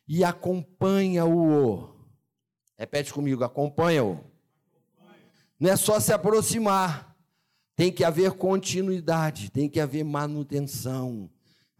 e 0.06 0.22
acompanha-o. 0.22 1.88
Repete 2.78 3.12
comigo: 3.12 3.42
acompanha-o. 3.42 4.20
Não 5.58 5.70
é 5.70 5.76
só 5.76 5.98
se 5.98 6.12
aproximar. 6.12 7.16
Tem 7.74 7.90
que 7.90 8.04
haver 8.04 8.32
continuidade, 8.32 9.50
tem 9.50 9.68
que 9.68 9.80
haver 9.80 10.04
manutenção. 10.04 11.30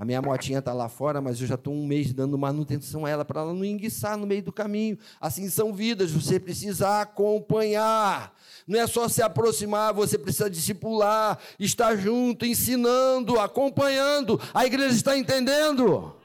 A 0.03 0.05
minha 0.05 0.21
motinha 0.21 0.59
está 0.59 0.73
lá 0.73 0.89
fora, 0.89 1.21
mas 1.21 1.41
eu 1.41 1.47
já 1.47 1.55
estou 1.55 1.73
um 1.73 1.87
mês 1.87 2.13
dando 2.13 2.37
manutenção 2.37 3.07
a 3.07 3.09
ela 3.09 3.25
para 3.25 3.43
ela 3.43 3.55
não 3.55 3.65
enguiçar 3.65 4.17
no 4.17 4.27
meio 4.27 4.43
do 4.43 4.53
caminho. 4.53 4.99
Assim 5.21 5.49
são 5.49 5.73
vidas, 5.73 6.11
você 6.11 6.41
precisa 6.41 7.01
acompanhar. 7.01 8.37
Não 8.67 8.81
é 8.81 8.87
só 8.89 9.07
se 9.07 9.23
aproximar, 9.23 9.95
você 9.95 10.19
precisa 10.19 10.51
discipular, 10.51 11.39
estar 11.57 11.95
junto, 11.95 12.45
ensinando, 12.45 13.39
acompanhando. 13.39 14.41
A 14.53 14.67
igreja 14.67 14.93
está 14.93 15.17
entendendo? 15.17 16.17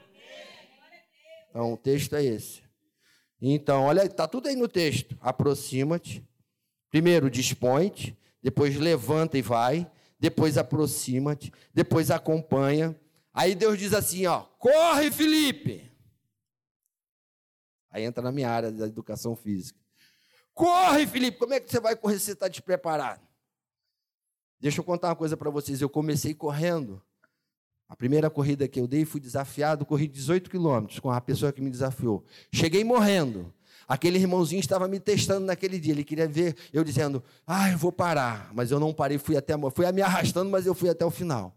Então, 1.51 1.73
o 1.73 1.77
texto 1.77 2.15
é 2.15 2.25
esse. 2.25 2.63
Então, 3.39 3.83
olha, 3.83 4.07
está 4.07 4.27
tudo 4.27 4.47
aí 4.47 4.55
no 4.55 4.67
texto. 4.67 5.15
Aproxima-te. 5.21 6.27
Primeiro, 6.89 7.29
dispõe-te 7.29 8.17
depois 8.41 8.75
levanta 8.75 9.37
e 9.37 9.43
vai, 9.43 9.85
depois 10.19 10.57
aproxima-te, 10.57 11.53
depois 11.71 12.09
acompanha. 12.09 12.95
Aí 13.37 13.53
Deus 13.53 13.77
diz 13.77 13.93
assim, 13.93 14.25
ó, 14.25 14.39
corre, 14.57 15.11
Felipe. 15.11 15.87
Aí 17.91 18.03
entra 18.03 18.23
na 18.23 18.31
minha 18.31 18.49
área 18.49 18.71
da 18.71 18.87
educação 18.87 19.35
física. 19.35 19.79
Corre, 20.55 21.05
Felipe, 21.05 21.37
como 21.37 21.53
é 21.53 21.59
que 21.59 21.69
você 21.69 21.79
vai 21.79 21.95
correr 21.95 22.17
se 22.17 22.25
você 22.25 22.31
está 22.31 22.47
despreparado? 22.47 23.21
Deixa 24.59 24.79
eu 24.79 24.83
contar 24.83 25.09
uma 25.09 25.15
coisa 25.15 25.37
para 25.37 25.51
vocês. 25.51 25.79
Eu 25.79 25.87
comecei 25.87 26.33
correndo. 26.33 26.99
A 27.87 27.95
primeira 27.95 28.27
corrida 28.27 28.67
que 28.67 28.79
eu 28.79 28.87
dei, 28.87 29.05
fui 29.05 29.21
desafiado, 29.21 29.85
corri 29.85 30.07
18 30.07 30.49
quilômetros 30.49 30.99
com 30.99 31.11
a 31.11 31.21
pessoa 31.21 31.53
que 31.53 31.61
me 31.61 31.69
desafiou. 31.69 32.25
Cheguei 32.51 32.83
morrendo. 32.83 33.53
Aquele 33.87 34.17
irmãozinho 34.17 34.61
estava 34.61 34.87
me 34.87 34.99
testando 34.99 35.45
naquele 35.45 35.79
dia. 35.79 35.93
Ele 35.93 36.03
queria 36.03 36.27
ver 36.27 36.55
eu 36.73 36.83
dizendo, 36.83 37.23
ah, 37.45 37.69
eu 37.69 37.77
vou 37.77 37.91
parar. 37.91 38.51
Mas 38.55 38.71
eu 38.71 38.79
não 38.79 38.91
parei, 38.95 39.19
fui 39.19 39.37
até. 39.37 39.53
Fui 39.75 39.91
me 39.91 40.01
arrastando, 40.01 40.49
mas 40.49 40.65
eu 40.65 40.73
fui 40.73 40.89
até 40.89 41.05
o 41.05 41.11
final. 41.11 41.56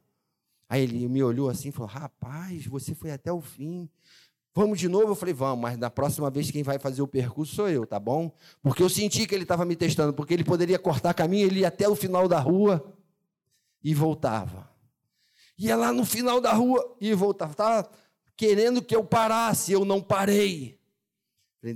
Aí 0.71 0.85
ele 0.85 1.09
me 1.09 1.21
olhou 1.21 1.51
assim 1.51 1.71
e 1.71 1.73
falou: 1.73 1.89
Rapaz, 1.89 2.64
você 2.64 2.95
foi 2.95 3.11
até 3.11 3.33
o 3.33 3.41
fim. 3.41 3.91
Vamos 4.55 4.79
de 4.79 4.89
novo? 4.89 5.09
Eu 5.09 5.14
falei: 5.16 5.35
Vamos, 5.35 5.61
mas 5.61 5.77
na 5.77 5.91
próxima 5.91 6.31
vez 6.31 6.49
quem 6.49 6.62
vai 6.62 6.79
fazer 6.79 7.03
o 7.03 7.09
percurso 7.09 7.57
sou 7.57 7.68
eu, 7.68 7.85
tá 7.85 7.99
bom? 7.99 8.33
Porque 8.62 8.81
eu 8.81 8.89
senti 8.89 9.27
que 9.27 9.35
ele 9.35 9.43
estava 9.43 9.64
me 9.64 9.75
testando, 9.75 10.14
porque 10.14 10.33
ele 10.33 10.45
poderia 10.45 10.79
cortar 10.79 11.12
caminho, 11.12 11.45
ele 11.45 11.61
ia 11.61 11.68
até 11.68 11.89
o 11.89 11.97
final 11.97 12.29
da 12.29 12.39
rua 12.39 12.97
e 13.83 13.93
voltava. 13.93 14.71
Ia 15.59 15.75
lá 15.77 15.93
no 15.93 16.05
final 16.05 16.41
da 16.41 16.53
rua 16.53 16.97
e 17.01 17.12
voltava. 17.14 17.51
Estava 17.51 17.91
querendo 18.37 18.81
que 18.81 18.95
eu 18.95 19.03
parasse, 19.03 19.73
eu 19.73 19.85
não 19.85 20.01
parei. 20.01 20.79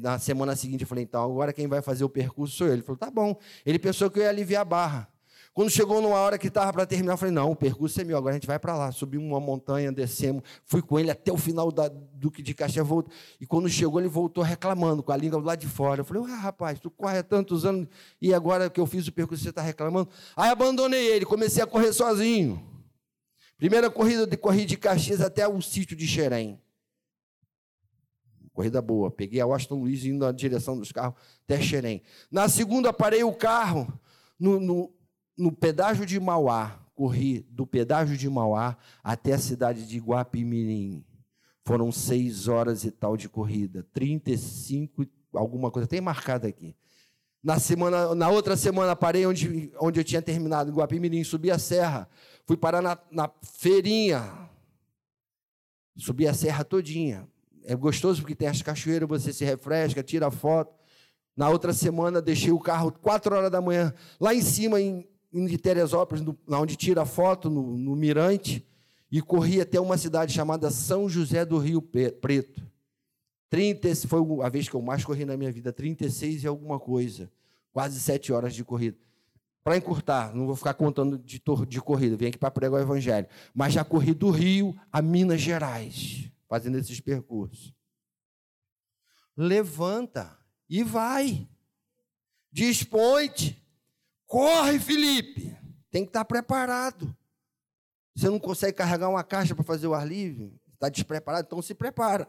Na 0.00 0.20
semana 0.20 0.54
seguinte 0.56 0.82
eu 0.82 0.86
falei, 0.86 1.04
então, 1.04 1.22
agora 1.22 1.52
quem 1.52 1.66
vai 1.66 1.82
fazer 1.82 2.04
o 2.04 2.08
percurso 2.08 2.56
sou 2.56 2.68
eu. 2.68 2.72
Ele 2.72 2.82
falou, 2.82 2.96
tá 2.96 3.10
bom. 3.10 3.38
Ele 3.66 3.78
pensou 3.78 4.08
que 4.08 4.20
eu 4.20 4.22
ia 4.22 4.30
aliviar 4.30 4.62
a 4.62 4.64
barra. 4.64 5.13
Quando 5.54 5.70
chegou 5.70 6.02
numa 6.02 6.16
hora 6.16 6.36
que 6.36 6.48
estava 6.48 6.72
para 6.72 6.84
terminar, 6.84 7.12
eu 7.12 7.16
falei, 7.16 7.32
não, 7.32 7.52
o 7.52 7.54
percurso 7.54 8.00
é 8.00 8.04
meu, 8.04 8.18
agora 8.18 8.32
a 8.32 8.34
gente 8.34 8.46
vai 8.46 8.58
para 8.58 8.76
lá. 8.76 8.90
Subimos 8.90 9.28
uma 9.28 9.38
montanha, 9.38 9.92
descemos, 9.92 10.42
fui 10.64 10.82
com 10.82 10.98
ele 10.98 11.12
até 11.12 11.32
o 11.32 11.36
final 11.36 11.70
da 11.70 11.86
Duque 11.86 12.42
de 12.42 12.52
Caxias, 12.52 12.84
voltou. 12.84 13.14
E 13.40 13.46
quando 13.46 13.68
chegou, 13.68 14.00
ele 14.00 14.08
voltou 14.08 14.42
reclamando, 14.42 15.00
com 15.00 15.12
a 15.12 15.16
língua 15.16 15.40
lá 15.40 15.54
de 15.54 15.68
fora. 15.68 16.00
Eu 16.00 16.04
falei, 16.04 16.24
ah, 16.24 16.36
rapaz, 16.36 16.80
tu 16.80 16.90
corre 16.90 17.18
há 17.18 17.22
tantos 17.22 17.64
anos 17.64 17.86
e 18.20 18.34
agora 18.34 18.68
que 18.68 18.80
eu 18.80 18.86
fiz 18.86 19.06
o 19.06 19.12
percurso, 19.12 19.44
você 19.44 19.50
está 19.50 19.62
reclamando? 19.62 20.08
Aí 20.34 20.50
abandonei 20.50 21.06
ele, 21.06 21.24
comecei 21.24 21.62
a 21.62 21.66
correr 21.68 21.92
sozinho. 21.92 22.60
Primeira 23.56 23.88
corrida 23.88 24.26
de 24.26 24.36
corrida 24.36 24.66
de 24.66 24.76
Caxias 24.76 25.20
até 25.20 25.46
o 25.46 25.62
sítio 25.62 25.96
de 25.96 26.04
Xerém. 26.04 26.60
Corrida 28.52 28.82
boa. 28.82 29.08
Peguei 29.08 29.40
a 29.40 29.46
Washington 29.46 29.76
Luiz 29.76 30.04
indo 30.04 30.24
na 30.24 30.32
direção 30.32 30.76
dos 30.76 30.90
carros 30.90 31.14
até 31.44 31.60
Xerém. 31.60 32.02
Na 32.28 32.48
segunda, 32.48 32.92
parei 32.92 33.22
o 33.22 33.32
carro 33.32 33.86
no, 34.38 34.58
no, 34.58 34.93
no 35.36 35.52
pedágio 35.52 36.06
de 36.06 36.18
Mauá. 36.18 36.80
Corri 36.94 37.40
do 37.50 37.66
pedágio 37.66 38.16
de 38.16 38.30
Mauá 38.30 38.76
até 39.02 39.32
a 39.32 39.38
cidade 39.38 39.86
de 39.86 39.98
Guapimirim. 39.98 41.04
Foram 41.64 41.90
seis 41.90 42.46
horas 42.46 42.84
e 42.84 42.90
tal 42.90 43.16
de 43.16 43.28
corrida. 43.28 43.84
35, 43.92 45.06
alguma 45.32 45.70
coisa. 45.70 45.88
Tem 45.88 46.00
marcado 46.00 46.46
aqui. 46.46 46.76
Na, 47.42 47.58
semana, 47.58 48.14
na 48.14 48.28
outra 48.28 48.56
semana, 48.56 48.94
parei 48.94 49.26
onde, 49.26 49.72
onde 49.80 49.98
eu 49.98 50.04
tinha 50.04 50.22
terminado, 50.22 50.70
em 50.70 50.74
Guapimirim, 50.74 51.24
subi 51.24 51.50
a 51.50 51.58
serra. 51.58 52.08
Fui 52.46 52.56
parar 52.56 52.80
na, 52.80 52.98
na 53.10 53.30
feirinha. 53.42 54.22
Subi 55.96 56.28
a 56.28 56.34
serra 56.34 56.64
todinha 56.64 57.28
é 57.64 57.74
gostoso 57.74 58.20
porque 58.20 58.34
tem 58.34 58.48
as 58.48 58.62
cachoeiras, 58.62 59.08
você 59.08 59.32
se 59.32 59.44
refresca, 59.44 60.02
tira 60.02 60.30
foto. 60.30 60.72
Na 61.36 61.48
outra 61.48 61.72
semana, 61.72 62.22
deixei 62.22 62.52
o 62.52 62.60
carro 62.60 62.92
4 62.92 63.34
horas 63.34 63.50
da 63.50 63.60
manhã, 63.60 63.92
lá 64.20 64.32
em 64.32 64.42
cima, 64.42 64.80
em, 64.80 65.08
em 65.34 65.58
Teresópolis, 65.58 66.24
no, 66.24 66.38
onde 66.48 66.76
tira 66.76 67.04
foto, 67.04 67.50
no, 67.50 67.76
no 67.76 67.96
Mirante, 67.96 68.64
e 69.10 69.20
corri 69.20 69.60
até 69.60 69.80
uma 69.80 69.98
cidade 69.98 70.32
chamada 70.32 70.70
São 70.70 71.08
José 71.08 71.44
do 71.44 71.58
Rio 71.58 71.82
Preto. 71.82 72.62
30, 73.50 73.94
foi 74.08 74.20
a 74.42 74.48
vez 74.48 74.68
que 74.68 74.74
eu 74.74 74.82
mais 74.82 75.04
corri 75.04 75.24
na 75.24 75.36
minha 75.36 75.52
vida, 75.52 75.72
36 75.72 76.44
e 76.44 76.46
alguma 76.46 76.80
coisa. 76.80 77.30
Quase 77.72 78.00
sete 78.00 78.32
horas 78.32 78.54
de 78.54 78.64
corrida. 78.64 78.96
Para 79.62 79.76
encurtar, 79.76 80.34
não 80.34 80.46
vou 80.46 80.56
ficar 80.56 80.74
contando 80.74 81.18
de, 81.18 81.42
de 81.68 81.80
corrida, 81.80 82.16
vem 82.16 82.28
aqui 82.28 82.38
para 82.38 82.50
pregar 82.50 82.80
o 82.80 82.82
Evangelho. 82.82 83.26
Mas 83.54 83.72
já 83.72 83.84
corri 83.84 84.12
do 84.12 84.30
Rio 84.30 84.74
a 84.92 85.00
Minas 85.00 85.40
Gerais 85.40 86.30
fazendo 86.48 86.78
esses 86.78 87.00
percursos. 87.00 87.72
Levanta 89.36 90.38
e 90.68 90.84
vai. 90.84 91.48
Dispõe-te. 92.52 93.63
Corre, 94.26 94.78
Felipe. 94.78 95.56
Tem 95.90 96.04
que 96.04 96.10
estar 96.10 96.24
preparado. 96.24 97.14
Você 98.14 98.28
não 98.28 98.38
consegue 98.38 98.76
carregar 98.76 99.08
uma 99.08 99.24
caixa 99.24 99.54
para 99.54 99.64
fazer 99.64 99.86
o 99.86 99.94
ar 99.94 100.06
livre? 100.06 100.52
Está 100.72 100.88
despreparado? 100.88 101.46
Então 101.46 101.62
se 101.62 101.74
prepara. 101.74 102.28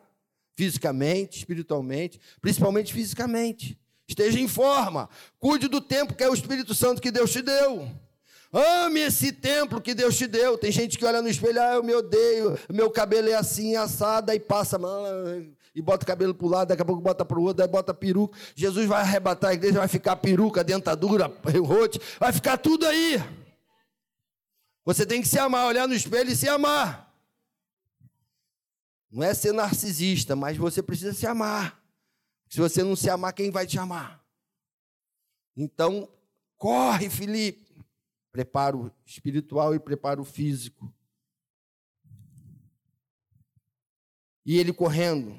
Fisicamente, 0.55 1.39
espiritualmente, 1.39 2.19
principalmente 2.41 2.93
fisicamente. 2.93 3.79
Esteja 4.07 4.39
em 4.39 4.47
forma. 4.47 5.09
Cuide 5.39 5.67
do 5.67 5.81
tempo 5.81 6.13
que 6.13 6.23
é 6.23 6.29
o 6.29 6.33
Espírito 6.33 6.73
Santo 6.73 7.01
que 7.01 7.11
Deus 7.11 7.31
te 7.31 7.41
deu. 7.41 7.89
Ame 8.53 9.01
esse 9.01 9.33
templo 9.33 9.81
que 9.81 9.93
Deus 9.93 10.15
te 10.15 10.27
deu. 10.27 10.57
Tem 10.57 10.71
gente 10.71 10.97
que 10.97 11.05
olha 11.05 11.21
no 11.21 11.27
espelho, 11.27 11.61
ah, 11.61 11.73
eu 11.73 11.83
me 11.83 11.93
odeio, 11.93 12.57
meu 12.71 12.89
cabelo 12.89 13.27
é 13.27 13.33
assim, 13.33 13.75
assado, 13.75 14.31
e 14.31 14.39
passa, 14.39 14.79
e 15.75 15.81
bota 15.81 16.05
o 16.05 16.07
cabelo 16.07 16.33
para 16.33 16.47
o 16.47 16.49
lado, 16.49 16.69
daqui 16.69 16.81
a 16.81 16.85
pouco 16.85 17.01
bota 17.01 17.25
para 17.25 17.37
o 17.37 17.43
outro, 17.43 17.61
aí 17.61 17.69
bota 17.69 17.93
peruca. 17.93 18.39
Jesus 18.55 18.87
vai 18.87 19.01
arrebatar 19.01 19.51
a 19.51 19.53
igreja, 19.53 19.79
vai 19.79 19.89
ficar 19.89 20.15
peruca, 20.15 20.63
dentadura, 20.63 21.25
rote, 21.61 21.99
vai 22.17 22.31
ficar 22.31 22.57
tudo 22.57 22.85
aí. 22.85 23.17
Você 24.85 25.05
tem 25.05 25.21
que 25.21 25.27
se 25.27 25.37
amar, 25.37 25.67
olhar 25.67 25.85
no 25.85 25.93
espelho 25.93 26.31
e 26.31 26.35
se 26.35 26.47
amar. 26.47 27.13
Não 29.11 29.21
é 29.21 29.33
ser 29.33 29.51
narcisista, 29.51 30.35
mas 30.35 30.55
você 30.55 30.81
precisa 30.81 31.13
se 31.13 31.27
amar. 31.27 31.83
Se 32.47 32.59
você 32.59 32.81
não 32.81 32.95
se 32.95 33.09
amar, 33.09 33.33
quem 33.33 33.51
vai 33.51 33.67
te 33.67 33.77
amar? 33.77 34.23
Então, 35.57 36.07
corre, 36.57 37.09
Felipe. 37.09 37.65
Preparo 38.31 38.91
espiritual 39.05 39.75
e 39.75 39.79
preparo 39.79 40.23
físico. 40.23 40.93
E 44.45 44.57
ele 44.57 44.71
correndo, 44.71 45.35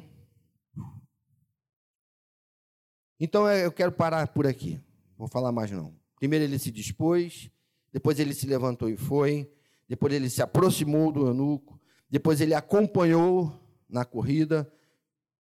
então 3.18 3.48
eu 3.50 3.72
quero 3.72 3.92
parar 3.92 4.28
por 4.28 4.46
aqui. 4.46 4.80
Vou 5.16 5.28
falar 5.28 5.50
mais 5.50 5.70
não. 5.70 5.94
Primeiro 6.18 6.44
ele 6.44 6.58
se 6.58 6.70
dispôs, 6.70 7.50
depois 7.92 8.18
ele 8.18 8.34
se 8.34 8.46
levantou 8.46 8.88
e 8.88 8.96
foi, 8.96 9.50
depois 9.88 10.12
ele 10.12 10.28
se 10.28 10.42
aproximou 10.42 11.10
do 11.10 11.26
eunuco, 11.26 11.80
depois 12.10 12.40
ele 12.40 12.54
acompanhou 12.54 13.52
na 13.88 14.04
corrida, 14.04 14.70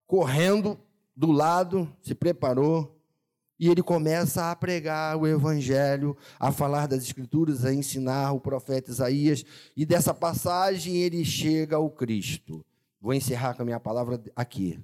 correndo 0.06 0.78
do 1.14 1.30
lado, 1.30 1.92
se 2.00 2.14
preparou, 2.14 2.96
e 3.58 3.68
ele 3.68 3.82
começa 3.82 4.50
a 4.50 4.56
pregar 4.56 5.16
o 5.16 5.26
evangelho, 5.26 6.16
a 6.38 6.52
falar 6.52 6.86
das 6.86 7.02
escrituras, 7.02 7.64
a 7.64 7.74
ensinar 7.74 8.32
o 8.32 8.40
profeta 8.40 8.90
Isaías, 8.90 9.44
e 9.76 9.84
dessa 9.84 10.14
passagem 10.14 10.96
ele 10.96 11.24
chega 11.24 11.76
ao 11.76 11.90
Cristo. 11.90 12.64
Vou 13.00 13.12
encerrar 13.12 13.54
com 13.54 13.62
a 13.62 13.64
minha 13.64 13.80
palavra 13.80 14.22
aqui 14.36 14.80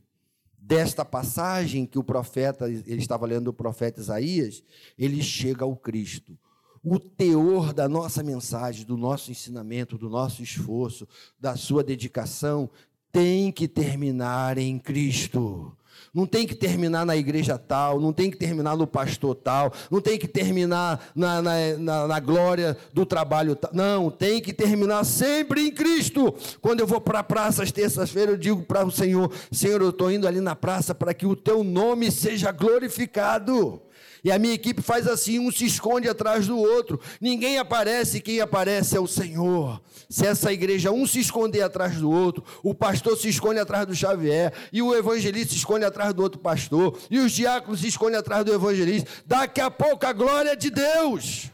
desta 0.66 1.04
passagem 1.04 1.84
que 1.84 1.98
o 1.98 2.04
profeta, 2.04 2.68
ele 2.68 2.96
estava 2.96 3.26
lendo 3.26 3.48
o 3.48 3.52
profeta 3.52 4.00
Isaías, 4.00 4.62
ele 4.98 5.22
chega 5.22 5.64
ao 5.64 5.76
Cristo. 5.76 6.38
O 6.82 6.98
teor 6.98 7.72
da 7.72 7.88
nossa 7.88 8.22
mensagem, 8.22 8.84
do 8.84 8.96
nosso 8.96 9.30
ensinamento, 9.30 9.98
do 9.98 10.08
nosso 10.08 10.42
esforço, 10.42 11.06
da 11.38 11.56
sua 11.56 11.84
dedicação, 11.84 12.70
tem 13.12 13.52
que 13.52 13.68
terminar 13.68 14.56
em 14.58 14.78
Cristo. 14.78 15.76
Não 16.14 16.26
tem 16.26 16.46
que 16.46 16.54
terminar 16.54 17.04
na 17.04 17.16
igreja 17.16 17.58
tal, 17.58 18.00
não 18.00 18.12
tem 18.12 18.30
que 18.30 18.36
terminar 18.36 18.76
no 18.76 18.86
pastor 18.86 19.34
tal, 19.34 19.72
não 19.90 20.00
tem 20.00 20.16
que 20.16 20.28
terminar 20.28 21.10
na, 21.14 21.42
na, 21.42 21.52
na, 21.76 22.06
na 22.06 22.20
glória 22.20 22.76
do 22.92 23.04
trabalho 23.04 23.56
tal. 23.56 23.72
Não, 23.74 24.10
tem 24.10 24.40
que 24.40 24.52
terminar 24.52 25.04
sempre 25.04 25.66
em 25.66 25.72
Cristo. 25.72 26.32
Quando 26.60 26.80
eu 26.80 26.86
vou 26.86 27.00
para 27.00 27.18
a 27.18 27.24
praça 27.24 27.64
às 27.64 27.72
terças-feiras, 27.72 28.34
eu 28.34 28.38
digo 28.38 28.62
para 28.62 28.86
o 28.86 28.90
Senhor: 28.92 29.32
Senhor, 29.50 29.82
eu 29.82 29.90
estou 29.90 30.10
indo 30.10 30.28
ali 30.28 30.40
na 30.40 30.54
praça 30.54 30.94
para 30.94 31.12
que 31.12 31.26
o 31.26 31.34
teu 31.34 31.64
nome 31.64 32.12
seja 32.12 32.52
glorificado. 32.52 33.82
E 34.24 34.32
a 34.32 34.38
minha 34.38 34.54
equipe 34.54 34.80
faz 34.80 35.06
assim, 35.06 35.38
um 35.38 35.52
se 35.52 35.66
esconde 35.66 36.08
atrás 36.08 36.46
do 36.46 36.58
outro. 36.58 36.98
Ninguém 37.20 37.58
aparece, 37.58 38.22
quem 38.22 38.40
aparece 38.40 38.96
é 38.96 39.00
o 39.00 39.06
Senhor. 39.06 39.82
Se 40.08 40.26
essa 40.26 40.50
igreja 40.50 40.90
um 40.90 41.06
se 41.06 41.20
esconder 41.20 41.60
atrás 41.60 41.96
do 41.96 42.10
outro, 42.10 42.42
o 42.62 42.74
pastor 42.74 43.18
se 43.18 43.28
esconde 43.28 43.60
atrás 43.60 43.86
do 43.86 43.94
Xavier, 43.94 44.52
e 44.72 44.80
o 44.80 44.94
evangelista 44.94 45.52
se 45.52 45.58
esconde 45.58 45.84
atrás 45.84 46.14
do 46.14 46.22
outro 46.22 46.40
pastor, 46.40 46.98
e 47.10 47.18
os 47.18 47.32
diáconos 47.32 47.80
se 47.80 47.88
escondem 47.88 48.18
atrás 48.18 48.44
do 48.46 48.54
evangelista, 48.54 49.10
daqui 49.26 49.60
a 49.60 49.70
pouco 49.70 50.06
a 50.06 50.12
glória 50.12 50.50
é 50.50 50.56
de 50.56 50.70
Deus. 50.70 51.50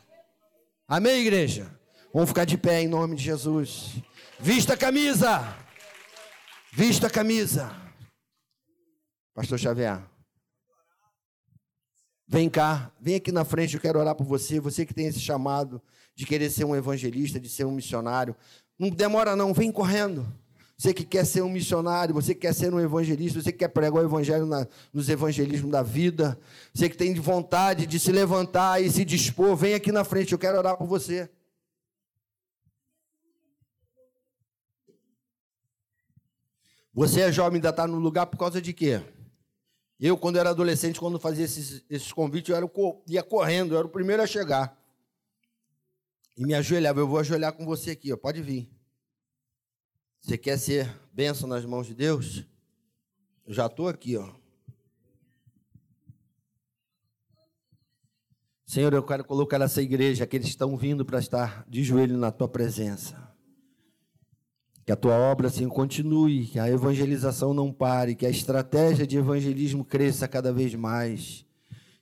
Amém, 0.86 1.22
igreja? 1.22 1.76
Vamos 2.14 2.30
ficar 2.30 2.44
de 2.44 2.56
pé 2.56 2.82
em 2.82 2.88
nome 2.88 3.16
de 3.16 3.24
Jesus. 3.24 3.94
Vista 4.38 4.74
a 4.74 4.76
camisa. 4.76 5.56
Vista 6.72 7.08
a 7.08 7.10
camisa. 7.10 7.70
Pastor 9.34 9.58
Xavier. 9.58 10.09
Vem 12.32 12.48
cá, 12.48 12.92
vem 13.00 13.16
aqui 13.16 13.32
na 13.32 13.44
frente, 13.44 13.74
eu 13.74 13.80
quero 13.80 13.98
orar 13.98 14.14
por 14.14 14.22
você. 14.22 14.60
Você 14.60 14.86
que 14.86 14.94
tem 14.94 15.06
esse 15.06 15.18
chamado 15.18 15.82
de 16.14 16.24
querer 16.24 16.48
ser 16.48 16.64
um 16.64 16.76
evangelista, 16.76 17.40
de 17.40 17.48
ser 17.48 17.64
um 17.64 17.72
missionário. 17.72 18.36
Não 18.78 18.88
demora, 18.88 19.34
não, 19.34 19.52
vem 19.52 19.72
correndo. 19.72 20.24
Você 20.78 20.94
que 20.94 21.04
quer 21.04 21.26
ser 21.26 21.42
um 21.42 21.48
missionário, 21.48 22.14
você 22.14 22.32
que 22.32 22.42
quer 22.42 22.54
ser 22.54 22.72
um 22.72 22.78
evangelista, 22.78 23.42
você 23.42 23.50
que 23.50 23.58
quer 23.58 23.68
pregar 23.68 23.94
o 23.94 24.06
evangelho 24.06 24.46
na, 24.46 24.64
nos 24.92 25.08
evangelismos 25.08 25.72
da 25.72 25.82
vida, 25.82 26.38
você 26.72 26.88
que 26.88 26.96
tem 26.96 27.12
vontade 27.14 27.84
de 27.84 27.98
se 27.98 28.12
levantar 28.12 28.80
e 28.80 28.88
se 28.88 29.04
dispor, 29.04 29.56
vem 29.56 29.74
aqui 29.74 29.90
na 29.90 30.04
frente, 30.04 30.30
eu 30.30 30.38
quero 30.38 30.56
orar 30.56 30.76
por 30.76 30.86
você. 30.86 31.28
Você 36.94 37.22
é 37.22 37.32
jovem, 37.32 37.56
ainda 37.56 37.70
está 37.70 37.88
no 37.88 37.98
lugar 37.98 38.26
por 38.26 38.38
causa 38.38 38.62
de 38.62 38.72
quê? 38.72 39.02
Eu, 40.00 40.16
quando 40.16 40.38
era 40.38 40.48
adolescente, 40.48 40.98
quando 40.98 41.20
fazia 41.20 41.44
esses, 41.44 41.84
esses 41.90 42.10
convites, 42.10 42.48
eu 42.48 42.56
era, 42.56 42.70
ia 43.06 43.22
correndo, 43.22 43.74
eu 43.74 43.78
era 43.78 43.86
o 43.86 43.90
primeiro 43.90 44.22
a 44.22 44.26
chegar. 44.26 44.74
E 46.34 46.46
me 46.46 46.54
ajoelhava. 46.54 47.00
Eu 47.00 47.06
vou 47.06 47.18
ajoelhar 47.18 47.52
com 47.52 47.66
você 47.66 47.90
aqui, 47.90 48.10
ó, 48.10 48.16
pode 48.16 48.40
vir. 48.40 48.70
Você 50.22 50.38
quer 50.38 50.58
ser 50.58 50.90
bênção 51.12 51.46
nas 51.46 51.66
mãos 51.66 51.86
de 51.86 51.94
Deus? 51.94 52.46
Eu 53.46 53.52
já 53.52 53.66
estou 53.66 53.88
aqui, 53.88 54.16
ó. 54.16 54.32
Senhor, 58.64 58.94
eu 58.94 59.02
quero 59.02 59.24
colocar 59.24 59.58
nessa 59.58 59.82
igreja 59.82 60.24
aqueles 60.24 60.46
que 60.46 60.52
estão 60.52 60.76
vindo 60.78 61.04
para 61.04 61.18
estar 61.18 61.66
de 61.68 61.84
joelho 61.84 62.16
na 62.16 62.30
tua 62.30 62.48
presença. 62.48 63.29
Que 64.84 64.92
a 64.92 64.96
tua 64.96 65.14
obra 65.14 65.48
assim 65.48 65.68
continue, 65.68 66.46
que 66.46 66.58
a 66.58 66.68
evangelização 66.68 67.54
não 67.54 67.72
pare, 67.72 68.14
que 68.14 68.26
a 68.26 68.30
estratégia 68.30 69.06
de 69.06 69.18
evangelismo 69.18 69.84
cresça 69.84 70.26
cada 70.26 70.52
vez 70.52 70.74
mais. 70.74 71.44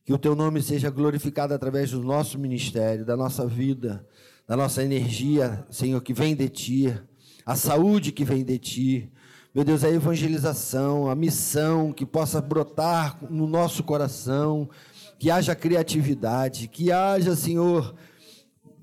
Que 0.04 0.12
o 0.12 0.18
teu 0.18 0.34
nome 0.34 0.62
seja 0.62 0.88
glorificado 0.88 1.52
através 1.52 1.90
do 1.90 2.02
nosso 2.02 2.38
ministério, 2.38 3.04
da 3.04 3.16
nossa 3.16 3.46
vida, 3.46 4.06
da 4.46 4.56
nossa 4.56 4.82
energia, 4.82 5.66
Senhor, 5.70 6.00
que 6.00 6.14
vem 6.14 6.34
de 6.34 6.48
ti, 6.48 6.98
a 7.44 7.54
saúde 7.54 8.12
que 8.12 8.24
vem 8.24 8.42
de 8.42 8.58
ti. 8.58 9.12
Meu 9.54 9.64
Deus, 9.64 9.84
a 9.84 9.90
evangelização, 9.90 11.10
a 11.10 11.14
missão 11.14 11.92
que 11.92 12.06
possa 12.06 12.40
brotar 12.40 13.18
no 13.28 13.46
nosso 13.46 13.82
coração, 13.82 14.70
que 15.18 15.30
haja 15.30 15.54
criatividade, 15.54 16.68
que 16.68 16.92
haja, 16.92 17.34
Senhor, 17.34 17.94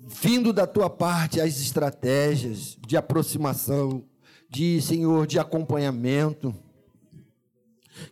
vindo 0.05 0.53
da 0.53 0.67
tua 0.67 0.89
parte 0.89 1.41
as 1.41 1.59
estratégias 1.59 2.77
de 2.85 2.95
aproximação, 2.95 4.03
de 4.49 4.79
Senhor, 4.81 5.25
de 5.25 5.39
acompanhamento. 5.39 6.53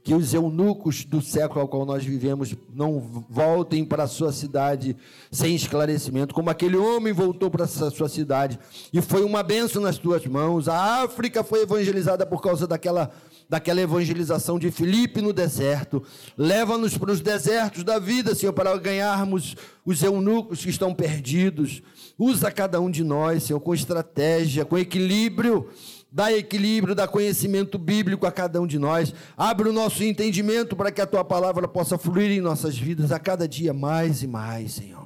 Que 0.01 0.13
os 0.13 0.33
eunucos 0.33 1.03
do 1.03 1.21
século 1.21 1.59
ao 1.59 1.67
qual 1.67 1.85
nós 1.85 2.05
vivemos 2.05 2.55
não 2.73 3.01
voltem 3.29 3.83
para 3.83 4.03
a 4.03 4.07
sua 4.07 4.31
cidade 4.31 4.95
sem 5.29 5.53
esclarecimento, 5.53 6.33
como 6.33 6.49
aquele 6.49 6.77
homem 6.77 7.11
voltou 7.11 7.51
para 7.51 7.65
a 7.65 7.67
sua 7.67 8.07
cidade 8.07 8.57
e 8.93 9.01
foi 9.01 9.25
uma 9.25 9.43
benção 9.43 9.81
nas 9.81 9.97
tuas 9.97 10.25
mãos. 10.25 10.69
A 10.69 11.03
África 11.03 11.43
foi 11.43 11.63
evangelizada 11.63 12.25
por 12.25 12.41
causa 12.41 12.65
daquela 12.65 13.11
daquela 13.53 13.81
evangelização 13.81 14.57
de 14.57 14.71
Filipe 14.71 15.21
no 15.21 15.31
deserto. 15.31 16.01
Leva-nos 16.35 16.97
para 16.97 17.11
os 17.11 17.21
desertos 17.21 17.83
da 17.83 17.99
vida, 17.99 18.33
Senhor, 18.33 18.51
para 18.51 18.75
ganharmos 18.77 19.55
os 19.85 20.01
eunucos 20.01 20.63
que 20.63 20.71
estão 20.71 20.91
perdidos. 20.91 21.83
Usa 22.17 22.49
cada 22.49 22.81
um 22.81 22.89
de 22.89 23.03
nós, 23.03 23.43
Senhor, 23.43 23.59
com 23.59 23.75
estratégia, 23.75 24.65
com 24.65 24.75
equilíbrio. 24.75 25.69
Dá 26.11 26.33
equilíbrio, 26.33 26.95
dá 26.95 27.07
conhecimento 27.07 27.77
bíblico 27.77 28.25
a 28.25 28.31
cada 28.31 28.59
um 28.59 28.65
de 28.65 28.79
nós. 28.79 29.13
Abre 29.37 29.69
o 29.69 29.73
nosso 29.73 30.03
entendimento 30.03 30.75
para 30.75 30.91
que 30.91 31.01
a 31.01 31.05
tua 31.05 31.23
palavra 31.23 31.67
possa 31.67 31.95
fluir 31.95 32.31
em 32.31 32.41
nossas 32.41 32.75
vidas 32.75 33.11
a 33.11 33.19
cada 33.19 33.47
dia 33.47 33.71
mais 33.71 34.23
e 34.23 34.27
mais, 34.27 34.71
Senhor. 34.71 35.02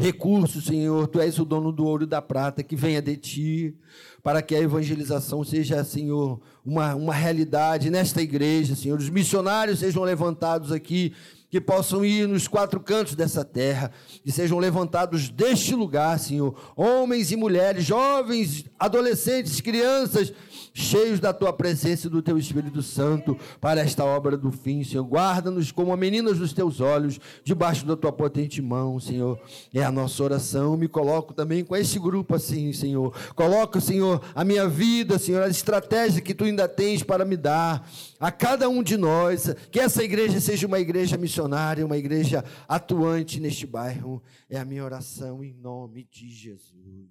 Recursos, 0.00 0.64
Senhor, 0.64 1.06
tu 1.08 1.20
és 1.20 1.38
o 1.38 1.44
dono 1.44 1.70
do 1.70 1.84
ouro 1.84 2.04
e 2.04 2.06
da 2.06 2.22
prata, 2.22 2.62
que 2.62 2.74
venha 2.74 3.02
de 3.02 3.18
ti 3.18 3.74
para 4.22 4.40
que 4.40 4.54
a 4.54 4.58
evangelização 4.58 5.44
seja, 5.44 5.84
Senhor, 5.84 6.40
uma, 6.64 6.94
uma 6.94 7.12
realidade 7.12 7.90
nesta 7.90 8.22
igreja, 8.22 8.74
Senhor. 8.74 8.98
Os 8.98 9.10
missionários 9.10 9.78
sejam 9.78 10.02
levantados 10.02 10.72
aqui, 10.72 11.12
que 11.50 11.60
possam 11.60 12.02
ir 12.02 12.26
nos 12.26 12.48
quatro 12.48 12.80
cantos 12.80 13.14
dessa 13.14 13.44
terra, 13.44 13.90
que 14.24 14.32
sejam 14.32 14.58
levantados 14.58 15.28
deste 15.28 15.74
lugar, 15.74 16.18
Senhor. 16.18 16.58
Homens 16.74 17.30
e 17.30 17.36
mulheres, 17.36 17.84
jovens, 17.84 18.64
adolescentes, 18.78 19.60
crianças, 19.60 20.32
cheios 20.72 21.20
da 21.20 21.32
tua 21.32 21.52
presença 21.52 22.06
e 22.06 22.10
do 22.10 22.22
teu 22.22 22.38
Espírito 22.38 22.82
Santo 22.82 23.36
para 23.60 23.80
esta 23.80 24.04
obra 24.04 24.36
do 24.36 24.50
fim, 24.52 24.84
Senhor. 24.84 25.04
Guarda-nos 25.04 25.72
como 25.72 25.96
meninas 25.96 26.38
dos 26.38 26.52
teus 26.52 26.80
olhos, 26.80 27.18
debaixo 27.44 27.84
da 27.86 27.96
tua 27.96 28.12
potente 28.12 28.62
mão, 28.62 28.98
Senhor. 29.00 29.40
É 29.74 29.82
a 29.82 29.90
nossa 29.90 30.22
oração. 30.22 30.76
Me 30.76 30.88
coloco 30.88 31.34
também 31.34 31.64
com 31.64 31.76
esse 31.76 31.98
grupo 31.98 32.34
assim, 32.34 32.72
Senhor. 32.72 33.14
Coloca, 33.34 33.80
Senhor, 33.80 34.22
a 34.34 34.44
minha 34.44 34.68
vida, 34.68 35.18
Senhor, 35.18 35.42
a 35.42 35.48
estratégia 35.48 36.20
que 36.20 36.34
tu 36.34 36.44
ainda 36.44 36.68
tens 36.68 37.02
para 37.02 37.24
me 37.24 37.36
dar 37.36 37.88
a 38.18 38.30
cada 38.30 38.68
um 38.68 38.82
de 38.82 38.96
nós. 38.96 39.54
Que 39.70 39.80
essa 39.80 40.02
igreja 40.02 40.40
seja 40.40 40.66
uma 40.66 40.78
igreja 40.78 41.16
missionária, 41.16 41.84
uma 41.84 41.96
igreja 41.96 42.44
atuante 42.68 43.40
neste 43.40 43.66
bairro. 43.66 44.22
É 44.48 44.58
a 44.58 44.64
minha 44.64 44.84
oração 44.84 45.42
em 45.42 45.52
nome 45.52 46.06
de 46.10 46.28
Jesus. 46.28 47.09